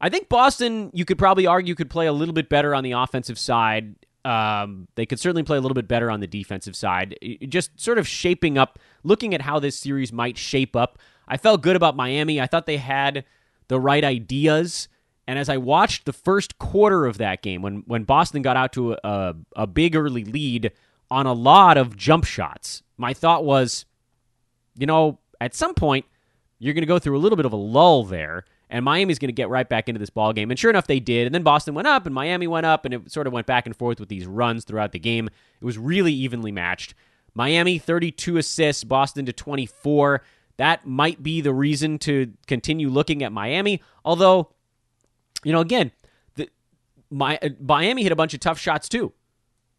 I 0.00 0.08
think 0.08 0.28
Boston, 0.28 0.92
you 0.94 1.04
could 1.04 1.18
probably 1.18 1.48
argue, 1.48 1.74
could 1.74 1.90
play 1.90 2.06
a 2.06 2.12
little 2.12 2.32
bit 2.32 2.48
better 2.48 2.76
on 2.76 2.84
the 2.84 2.92
offensive 2.92 3.40
side 3.40 3.96
um, 4.28 4.88
they 4.94 5.06
could 5.06 5.18
certainly 5.18 5.42
play 5.42 5.56
a 5.56 5.60
little 5.60 5.74
bit 5.74 5.88
better 5.88 6.10
on 6.10 6.20
the 6.20 6.26
defensive 6.26 6.76
side. 6.76 7.16
Just 7.48 7.80
sort 7.80 7.96
of 7.96 8.06
shaping 8.06 8.58
up, 8.58 8.78
looking 9.02 9.32
at 9.32 9.40
how 9.40 9.58
this 9.58 9.74
series 9.74 10.12
might 10.12 10.36
shape 10.36 10.76
up. 10.76 10.98
I 11.26 11.38
felt 11.38 11.62
good 11.62 11.76
about 11.76 11.96
Miami. 11.96 12.38
I 12.38 12.46
thought 12.46 12.66
they 12.66 12.76
had 12.76 13.24
the 13.68 13.80
right 13.80 14.04
ideas. 14.04 14.88
And 15.26 15.38
as 15.38 15.48
I 15.48 15.56
watched 15.56 16.04
the 16.04 16.12
first 16.12 16.58
quarter 16.58 17.06
of 17.06 17.16
that 17.16 17.40
game, 17.40 17.62
when, 17.62 17.84
when 17.86 18.04
Boston 18.04 18.42
got 18.42 18.58
out 18.58 18.74
to 18.74 18.98
a, 19.02 19.34
a 19.56 19.66
big 19.66 19.96
early 19.96 20.24
lead 20.24 20.72
on 21.10 21.24
a 21.24 21.32
lot 21.32 21.78
of 21.78 21.96
jump 21.96 22.24
shots, 22.24 22.82
my 22.98 23.14
thought 23.14 23.46
was, 23.46 23.86
you 24.76 24.86
know, 24.86 25.20
at 25.40 25.54
some 25.54 25.72
point, 25.72 26.04
you're 26.58 26.74
going 26.74 26.82
to 26.82 26.86
go 26.86 26.98
through 26.98 27.16
a 27.16 27.20
little 27.20 27.36
bit 27.36 27.46
of 27.46 27.52
a 27.54 27.56
lull 27.56 28.04
there 28.04 28.44
and 28.70 28.84
Miami's 28.84 29.18
going 29.18 29.28
to 29.28 29.34
get 29.34 29.48
right 29.48 29.68
back 29.68 29.88
into 29.88 29.98
this 29.98 30.10
ball 30.10 30.32
game. 30.32 30.50
And 30.50 30.58
sure 30.58 30.70
enough, 30.70 30.86
they 30.86 31.00
did. 31.00 31.26
And 31.26 31.34
then 31.34 31.42
Boston 31.42 31.74
went 31.74 31.88
up, 31.88 32.06
and 32.06 32.14
Miami 32.14 32.46
went 32.46 32.66
up, 32.66 32.84
and 32.84 32.94
it 32.94 33.10
sort 33.10 33.26
of 33.26 33.32
went 33.32 33.46
back 33.46 33.66
and 33.66 33.74
forth 33.74 34.00
with 34.00 34.08
these 34.08 34.26
runs 34.26 34.64
throughout 34.64 34.92
the 34.92 34.98
game. 34.98 35.28
It 35.60 35.64
was 35.64 35.78
really 35.78 36.12
evenly 36.12 36.52
matched. 36.52 36.94
Miami 37.34 37.78
32 37.78 38.36
assists, 38.36 38.84
Boston 38.84 39.26
to 39.26 39.32
24. 39.32 40.22
That 40.58 40.86
might 40.86 41.22
be 41.22 41.40
the 41.40 41.54
reason 41.54 41.98
to 42.00 42.32
continue 42.46 42.88
looking 42.88 43.22
at 43.22 43.32
Miami. 43.32 43.80
Although, 44.04 44.50
you 45.44 45.52
know, 45.52 45.60
again, 45.60 45.92
the, 46.34 46.48
my, 47.10 47.38
uh, 47.40 47.50
Miami 47.60 48.02
hit 48.02 48.12
a 48.12 48.16
bunch 48.16 48.34
of 48.34 48.40
tough 48.40 48.58
shots 48.58 48.88
too. 48.88 49.12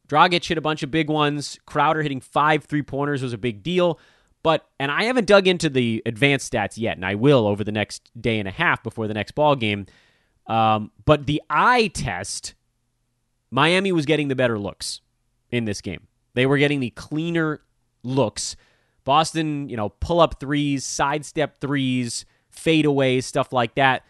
Dragic 0.07 0.47
hit 0.47 0.57
a 0.57 0.61
bunch 0.61 0.81
of 0.81 0.89
big 0.89 1.09
ones. 1.09 1.59
Crowder 1.65 2.01
hitting 2.01 2.21
five 2.21 2.63
three 2.63 2.81
pointers 2.81 3.21
was 3.21 3.33
a 3.33 3.37
big 3.37 3.61
deal. 3.61 3.99
But 4.41 4.67
and 4.79 4.91
I 4.91 5.03
haven't 5.03 5.27
dug 5.27 5.47
into 5.47 5.69
the 5.69 6.01
advanced 6.05 6.51
stats 6.51 6.77
yet, 6.77 6.95
and 6.95 7.05
I 7.05 7.15
will 7.15 7.45
over 7.45 7.63
the 7.63 7.71
next 7.71 8.09
day 8.19 8.39
and 8.39 8.47
a 8.47 8.51
half 8.51 8.81
before 8.83 9.07
the 9.07 9.13
next 9.13 9.33
ball 9.33 9.55
game. 9.55 9.85
Um, 10.47 10.91
but 11.05 11.25
the 11.25 11.41
eye 11.49 11.87
test, 11.87 12.55
Miami 13.51 13.91
was 13.91 14.05
getting 14.05 14.29
the 14.29 14.35
better 14.35 14.57
looks 14.57 15.01
in 15.51 15.65
this 15.65 15.81
game. 15.81 16.07
They 16.33 16.45
were 16.45 16.57
getting 16.57 16.79
the 16.79 16.91
cleaner 16.91 17.61
looks. 18.03 18.55
Boston, 19.03 19.69
you 19.69 19.77
know, 19.77 19.89
pull 19.89 20.19
up 20.19 20.39
threes, 20.39 20.85
sidestep 20.85 21.59
threes, 21.59 22.25
fadeaways, 22.55 23.23
stuff 23.23 23.51
like 23.51 23.75
that. 23.75 24.03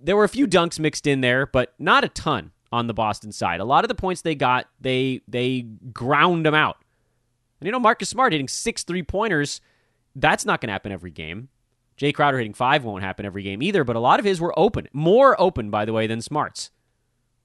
There 0.00 0.16
were 0.16 0.24
a 0.24 0.28
few 0.28 0.46
dunks 0.46 0.78
mixed 0.78 1.06
in 1.06 1.20
there, 1.20 1.46
but 1.46 1.74
not 1.78 2.04
a 2.04 2.08
ton 2.08 2.52
on 2.72 2.86
the 2.86 2.94
Boston 2.94 3.32
side. 3.32 3.60
A 3.60 3.64
lot 3.64 3.84
of 3.84 3.88
the 3.88 3.94
points 3.94 4.22
they 4.22 4.34
got, 4.34 4.66
they 4.80 5.22
they 5.28 5.62
ground 5.92 6.46
them 6.46 6.54
out. 6.54 6.78
And 7.60 7.66
you 7.66 7.72
know, 7.72 7.80
Marcus 7.80 8.08
Smart 8.08 8.32
hitting 8.32 8.48
six 8.48 8.82
three 8.82 9.02
pointers, 9.02 9.60
that's 10.14 10.44
not 10.44 10.60
going 10.60 10.68
to 10.68 10.72
happen 10.72 10.92
every 10.92 11.10
game. 11.10 11.48
Jae 11.98 12.14
Crowder 12.14 12.38
hitting 12.38 12.54
five 12.54 12.84
won't 12.84 13.02
happen 13.02 13.26
every 13.26 13.42
game 13.42 13.62
either, 13.62 13.82
but 13.82 13.96
a 13.96 14.00
lot 14.00 14.20
of 14.20 14.24
his 14.24 14.40
were 14.40 14.56
open, 14.58 14.88
more 14.92 15.40
open 15.40 15.70
by 15.70 15.84
the 15.84 15.92
way 15.92 16.06
than 16.06 16.20
Smart's. 16.20 16.70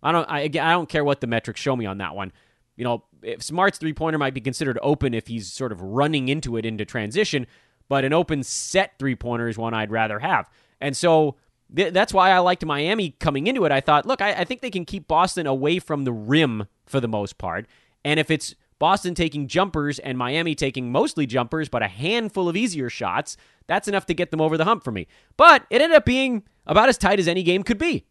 I 0.03 0.11
don't 0.11 0.29
I, 0.29 0.41
I 0.41 0.47
don't 0.47 0.89
care 0.89 1.03
what 1.03 1.21
the 1.21 1.27
metrics 1.27 1.59
show 1.59 1.75
me 1.75 1.85
on 1.85 1.97
that 1.99 2.15
one. 2.15 2.31
You 2.75 2.83
know, 2.83 3.03
if 3.21 3.41
Smart's 3.41 3.77
three 3.77 3.93
pointer 3.93 4.17
might 4.17 4.33
be 4.33 4.41
considered 4.41 4.77
open 4.81 5.13
if 5.13 5.27
he's 5.27 5.51
sort 5.51 5.71
of 5.71 5.81
running 5.81 6.27
into 6.27 6.57
it 6.57 6.65
into 6.65 6.85
transition, 6.85 7.47
but 7.87 8.05
an 8.05 8.13
open 8.13 8.43
set 8.43 8.97
three 8.99 9.15
pointer 9.15 9.47
is 9.47 9.57
one 9.57 9.73
I'd 9.73 9.91
rather 9.91 10.19
have. 10.19 10.49
And 10.81 10.95
so 10.95 11.35
th- 11.75 11.93
that's 11.93 12.13
why 12.13 12.31
I 12.31 12.39
liked 12.39 12.65
Miami 12.65 13.11
coming 13.19 13.47
into 13.47 13.65
it. 13.65 13.71
I 13.71 13.81
thought, 13.81 14.05
look, 14.05 14.21
I, 14.21 14.33
I 14.33 14.43
think 14.43 14.61
they 14.61 14.71
can 14.71 14.85
keep 14.85 15.07
Boston 15.07 15.47
away 15.47 15.79
from 15.79 16.03
the 16.03 16.11
rim 16.11 16.67
for 16.85 16.99
the 16.99 17.07
most 17.07 17.37
part. 17.37 17.67
And 18.03 18.19
if 18.19 18.29
it's 18.29 18.55
Boston 18.83 19.15
taking 19.15 19.47
jumpers 19.47 19.97
and 19.99 20.17
Miami 20.17 20.55
taking 20.55 20.91
mostly 20.91 21.25
jumpers, 21.25 21.69
but 21.69 21.81
a 21.81 21.87
handful 21.87 22.49
of 22.49 22.57
easier 22.57 22.89
shots, 22.89 23.37
that's 23.65 23.87
enough 23.87 24.05
to 24.07 24.13
get 24.13 24.29
them 24.29 24.41
over 24.41 24.57
the 24.57 24.65
hump 24.65 24.83
for 24.83 24.91
me. 24.91 25.07
But 25.37 25.65
it 25.69 25.81
ended 25.81 25.95
up 25.95 26.03
being 26.03 26.43
about 26.67 26.89
as 26.89 26.97
tight 26.97 27.17
as 27.17 27.29
any 27.29 27.43
game 27.43 27.63
could 27.63 27.77
be. 27.77 28.03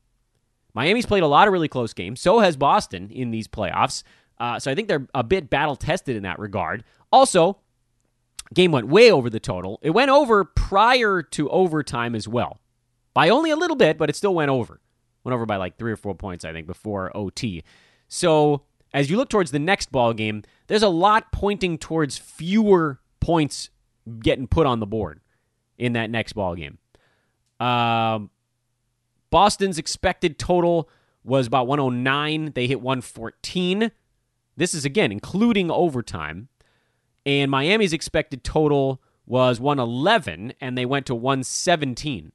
Miami's 0.73 1.05
played 1.05 1.25
a 1.25 1.27
lot 1.27 1.47
of 1.47 1.53
really 1.53 1.68
close 1.68 1.93
games. 1.93 2.23
So 2.23 2.39
has 2.39 2.57
Boston 2.57 3.11
in 3.11 3.31
these 3.33 3.47
playoffs. 3.47 4.03
Uh, 4.39 4.59
so 4.59 4.70
I 4.70 4.75
think 4.75 4.89
they're 4.89 5.07
a 5.12 5.23
bit 5.23 5.51
battle 5.51 5.77
tested 5.77 6.16
in 6.16 6.23
that 6.23 6.39
regard. 6.39 6.85
Also, 7.12 7.59
game 8.55 8.73
went 8.73 8.89
way 8.89 9.12
over 9.12 9.29
the 9.29 9.41
total. 9.41 9.79
It 9.83 9.91
went 9.91 10.11
over 10.11 10.43
prior 10.43 11.20
to 11.20 11.51
overtime 11.51 12.14
as 12.14 12.27
well, 12.27 12.62
by 13.12 13.29
only 13.29 13.51
a 13.51 13.57
little 13.57 13.77
bit, 13.77 13.99
but 13.99 14.09
it 14.09 14.16
still 14.16 14.35
went 14.35 14.51
over. 14.51 14.81
Went 15.23 15.35
over 15.35 15.45
by 15.45 15.57
like 15.57 15.77
three 15.77 15.93
or 15.93 15.99
four 15.99 16.14
points, 16.14 16.47
I 16.47 16.55
think, 16.55 16.66
before 16.66 17.14
OT. 17.14 17.62
So 18.09 18.62
as 18.95 19.11
you 19.11 19.16
look 19.16 19.28
towards 19.28 19.51
the 19.51 19.59
next 19.59 19.90
ball 19.90 20.12
game, 20.12 20.43
there's 20.66 20.82
a 20.82 20.88
lot 20.88 21.32
pointing 21.32 21.78
towards 21.78 22.18
fewer 22.18 23.01
points 23.20 23.70
getting 24.20 24.47
put 24.47 24.66
on 24.66 24.80
the 24.80 24.86
board 24.86 25.20
in 25.78 25.95
that 25.95 26.11
next 26.11 26.34
ball 26.34 26.55
game. 26.55 26.78
Um, 27.59 28.30
Boston's 29.30 29.78
expected 29.78 30.38
total 30.38 30.90
was 31.24 31.47
about 31.47 31.66
109. 31.66 32.53
They 32.55 32.66
hit 32.66 32.80
114. 32.80 33.93
This 34.57 34.74
is 34.74 34.84
again 34.84 35.12
including 35.12 35.70
overtime. 35.70 36.49
And 37.24 37.51
Miami's 37.51 37.93
expected 37.93 38.43
total 38.45 39.01
was 39.24 39.61
111 39.61 40.55
and 40.61 40.76
they 40.76 40.84
went 40.84 41.07
to 41.07 41.14
117. 41.14 42.32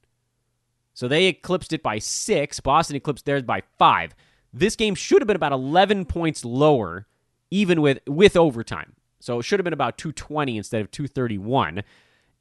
So 0.94 1.06
they 1.06 1.26
eclipsed 1.26 1.72
it 1.72 1.82
by 1.82 1.98
6. 1.98 2.60
Boston 2.60 2.96
eclipsed 2.96 3.24
theirs 3.24 3.42
by 3.42 3.62
5. 3.78 4.14
This 4.58 4.76
game 4.76 4.94
should 4.94 5.22
have 5.22 5.26
been 5.26 5.36
about 5.36 5.52
11 5.52 6.04
points 6.06 6.44
lower 6.44 7.06
even 7.50 7.80
with 7.80 8.00
with 8.06 8.36
overtime. 8.36 8.94
So 9.20 9.38
it 9.38 9.42
should 9.42 9.58
have 9.58 9.64
been 9.64 9.72
about 9.72 9.98
220 9.98 10.56
instead 10.56 10.80
of 10.80 10.90
231. 10.90 11.82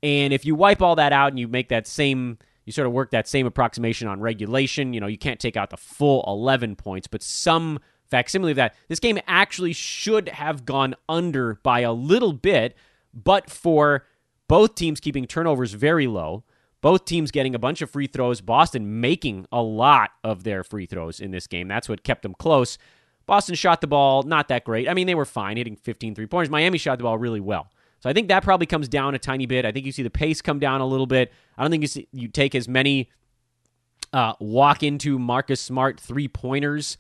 And 0.04 0.34
if 0.34 0.46
you 0.46 0.56
wipe 0.56 0.82
all 0.82 0.96
that 0.96 1.12
out 1.12 1.30
and 1.30 1.40
you 1.40 1.48
make 1.48 1.70
that 1.70 1.88
same, 1.88 2.38
you 2.66 2.72
sort 2.72 2.88
of 2.88 2.94
work 2.94 3.12
that 3.12 3.28
same 3.28 3.48
approximation 3.48 4.08
on 4.08 4.20
regulation, 4.20 4.94
you 4.94 5.00
know, 5.00 5.08
you 5.08 5.18
can't 5.18 5.40
take 5.40 5.58
out 5.58 5.70
the 5.70 5.78
full 5.78 6.24
11 6.28 6.76
points, 6.76 7.08
but 7.08 7.24
some 7.24 7.80
facsimile 8.10 8.52
of 8.52 8.58
that. 8.58 8.76
This 8.90 9.00
game 9.00 9.20
actually 9.28 9.74
should 9.74 10.30
have 10.30 10.66
gone 10.66 10.96
under 11.10 11.56
by 11.64 11.80
a 11.80 11.94
little 11.94 12.34
bit, 12.34 12.76
but 13.14 13.50
for 13.50 14.06
both 14.48 14.76
teams 14.76 15.00
keeping 15.00 15.26
turnovers 15.26 15.74
very 15.74 16.08
low, 16.08 16.44
both 16.88 17.04
teams 17.04 17.32
getting 17.32 17.54
a 17.54 17.60
bunch 17.60 17.82
of 17.82 17.90
free 17.90 18.08
throws, 18.08 18.40
Boston 18.40 19.02
making 19.02 19.46
a 19.52 19.62
lot 19.62 20.12
of 20.24 20.46
their 20.46 20.64
free 20.64 20.86
throws 20.86 21.20
in 21.20 21.32
this 21.32 21.46
game. 21.46 21.68
That's 21.68 21.90
what 21.90 22.02
kept 22.02 22.22
them 22.22 22.34
close. 22.34 22.78
Boston 23.26 23.56
shot 23.56 23.82
the 23.82 23.88
ball 23.88 24.24
not 24.24 24.48
that 24.48 24.64
great. 24.64 24.88
I 24.88 24.94
mean, 24.94 25.06
they 25.06 25.14
were 25.14 25.26
fine, 25.26 25.58
hitting 25.58 25.76
15 25.76 26.16
three 26.16 26.28
pointers. 26.28 26.50
Miami 26.50 26.78
shot 26.78 26.98
the 26.98 27.04
ball 27.04 27.18
really 27.18 27.42
well. 27.42 27.68
So 28.00 28.10
I 28.10 28.14
think 28.14 28.30
that 28.30 28.42
probably 28.42 28.68
comes 28.68 28.88
down 28.88 29.16
a 29.16 29.20
tiny 29.20 29.46
bit. 29.46 29.66
I 29.66 29.74
think 29.74 29.86
you 29.86 29.92
see 29.92 30.02
the 30.02 30.10
pace 30.10 30.42
come 30.42 30.60
down 30.60 30.80
a 30.80 30.88
little 30.88 31.08
bit. 31.08 31.34
I 31.58 31.62
don't 31.62 31.72
think 31.72 31.82
you 31.82 31.90
see, 31.90 32.08
you 32.14 32.30
take 32.30 32.56
as 32.56 32.70
many 32.70 33.10
uh, 34.14 34.36
walk 34.40 34.82
into 34.82 35.20
Marcus 35.20 35.60
Smart 35.60 36.00
three 36.00 36.30
pointers 36.30 36.98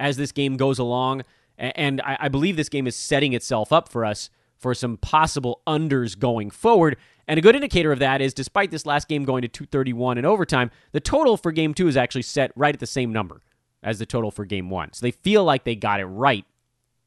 as 0.00 0.16
this 0.16 0.32
game 0.32 0.56
goes 0.56 0.80
along. 0.80 1.22
And 1.56 2.00
I, 2.00 2.16
I 2.22 2.28
believe 2.28 2.56
this 2.56 2.68
game 2.68 2.88
is 2.88 2.96
setting 2.96 3.34
itself 3.34 3.72
up 3.72 3.88
for 3.88 4.04
us 4.04 4.30
for 4.56 4.74
some 4.74 4.96
possible 4.96 5.62
unders 5.64 6.18
going 6.18 6.50
forward. 6.50 6.96
And 7.28 7.36
a 7.36 7.42
good 7.42 7.54
indicator 7.54 7.92
of 7.92 7.98
that 7.98 8.22
is 8.22 8.32
despite 8.32 8.70
this 8.70 8.86
last 8.86 9.06
game 9.06 9.24
going 9.24 9.42
to 9.42 9.48
231 9.48 10.16
in 10.16 10.24
overtime, 10.24 10.70
the 10.92 11.00
total 11.00 11.36
for 11.36 11.52
game 11.52 11.74
two 11.74 11.86
is 11.86 11.96
actually 11.96 12.22
set 12.22 12.50
right 12.56 12.74
at 12.74 12.80
the 12.80 12.86
same 12.86 13.12
number 13.12 13.42
as 13.82 13.98
the 13.98 14.06
total 14.06 14.30
for 14.30 14.46
game 14.46 14.70
one. 14.70 14.94
So 14.94 15.04
they 15.04 15.10
feel 15.10 15.44
like 15.44 15.64
they 15.64 15.76
got 15.76 16.00
it 16.00 16.06
right, 16.06 16.46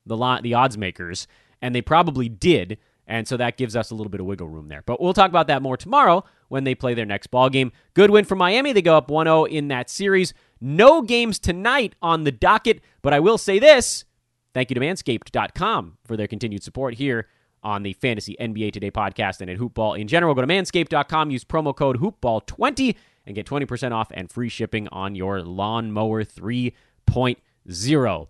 the, 0.05 0.39
the 0.43 0.53
odds 0.53 0.78
makers, 0.78 1.28
and 1.59 1.74
they 1.74 1.82
probably 1.82 2.30
did. 2.30 2.78
And 3.07 3.28
so 3.28 3.36
that 3.38 3.57
gives 3.57 3.76
us 3.76 3.89
a 3.89 3.95
little 3.95 4.11
bit 4.11 4.22
of 4.22 4.28
wiggle 4.28 4.47
room 4.47 4.67
there. 4.67 4.84
But 4.86 5.01
we'll 5.01 5.13
talk 5.13 5.30
about 5.30 5.47
that 5.47 5.63
more 5.63 5.76
tomorrow 5.76 6.24
when 6.49 6.65
they 6.65 6.76
play 6.76 6.93
their 6.93 7.05
next 7.05 7.28
ball 7.28 7.49
game. 7.49 7.72
Good 7.95 8.11
win 8.11 8.24
for 8.24 8.36
Miami. 8.36 8.74
They 8.74 8.84
go 8.84 8.95
up 8.95 9.09
1 9.09 9.26
0 9.26 9.45
in 9.45 9.69
that 9.69 9.89
series. 9.89 10.36
No 10.61 11.01
games 11.01 11.39
tonight 11.39 11.95
on 11.99 12.26
the 12.26 12.32
docket, 12.32 12.82
but 13.01 13.11
I 13.11 13.19
will 13.19 13.39
say 13.39 13.57
this 13.57 14.05
thank 14.53 14.69
you 14.69 14.76
to 14.76 14.82
manscaped.com 14.82 15.97
for 16.03 16.15
their 16.15 16.28
continued 16.28 16.61
support 16.61 16.93
here 16.93 17.28
on 17.64 17.84
the 17.84 17.93
Fantasy 17.93 18.36
NBA 18.39 18.74
Today 18.74 18.91
podcast 18.91 19.41
and 19.41 19.49
at 19.49 19.57
Hoopball 19.57 19.99
in 19.99 20.07
general. 20.07 20.34
Go 20.34 20.41
to 20.41 20.47
manscaped.com, 20.47 21.32
use 21.32 21.43
promo 21.43 21.76
code 21.76 21.99
Hoopball20 21.99 22.95
and 23.26 23.36
get 23.36 23.45
20% 23.45 23.91
off 23.91 24.12
and 24.14 24.32
free 24.32 24.49
shipping 24.49 24.88
on 24.89 25.16
your 25.16 25.41
lawnmower 25.41 26.24
3.0. 26.24 28.28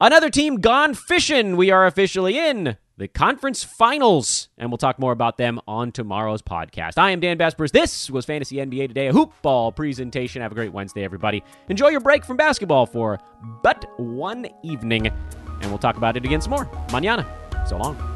Another 0.00 0.30
team 0.30 0.56
gone 0.56 0.94
fishing. 0.94 1.56
We 1.56 1.70
are 1.70 1.86
officially 1.86 2.38
in 2.38 2.76
the 2.98 3.08
conference 3.08 3.62
finals, 3.62 4.48
and 4.56 4.70
we'll 4.70 4.78
talk 4.78 4.98
more 4.98 5.12
about 5.12 5.38
them 5.38 5.60
on 5.66 5.92
tomorrow's 5.92 6.42
podcast. 6.42 6.98
I 6.98 7.10
am 7.10 7.20
Dan 7.20 7.38
Besbris. 7.38 7.70
This 7.70 8.10
was 8.10 8.24
Fantasy 8.24 8.56
NBA 8.56 8.88
Today, 8.88 9.08
a 9.08 9.12
hoopball 9.12 9.74
presentation. 9.74 10.42
Have 10.42 10.52
a 10.52 10.54
great 10.54 10.72
Wednesday, 10.72 11.04
everybody. 11.04 11.42
Enjoy 11.68 11.88
your 11.88 12.00
break 12.00 12.24
from 12.24 12.36
basketball 12.36 12.86
for 12.86 13.18
but 13.62 13.84
one 13.98 14.46
evening, 14.62 15.06
and 15.06 15.70
we'll 15.70 15.78
talk 15.78 15.96
about 15.96 16.16
it 16.16 16.24
again 16.24 16.40
some 16.40 16.50
more. 16.50 16.68
Manana. 16.92 17.26
So 17.66 17.76
long. 17.76 18.15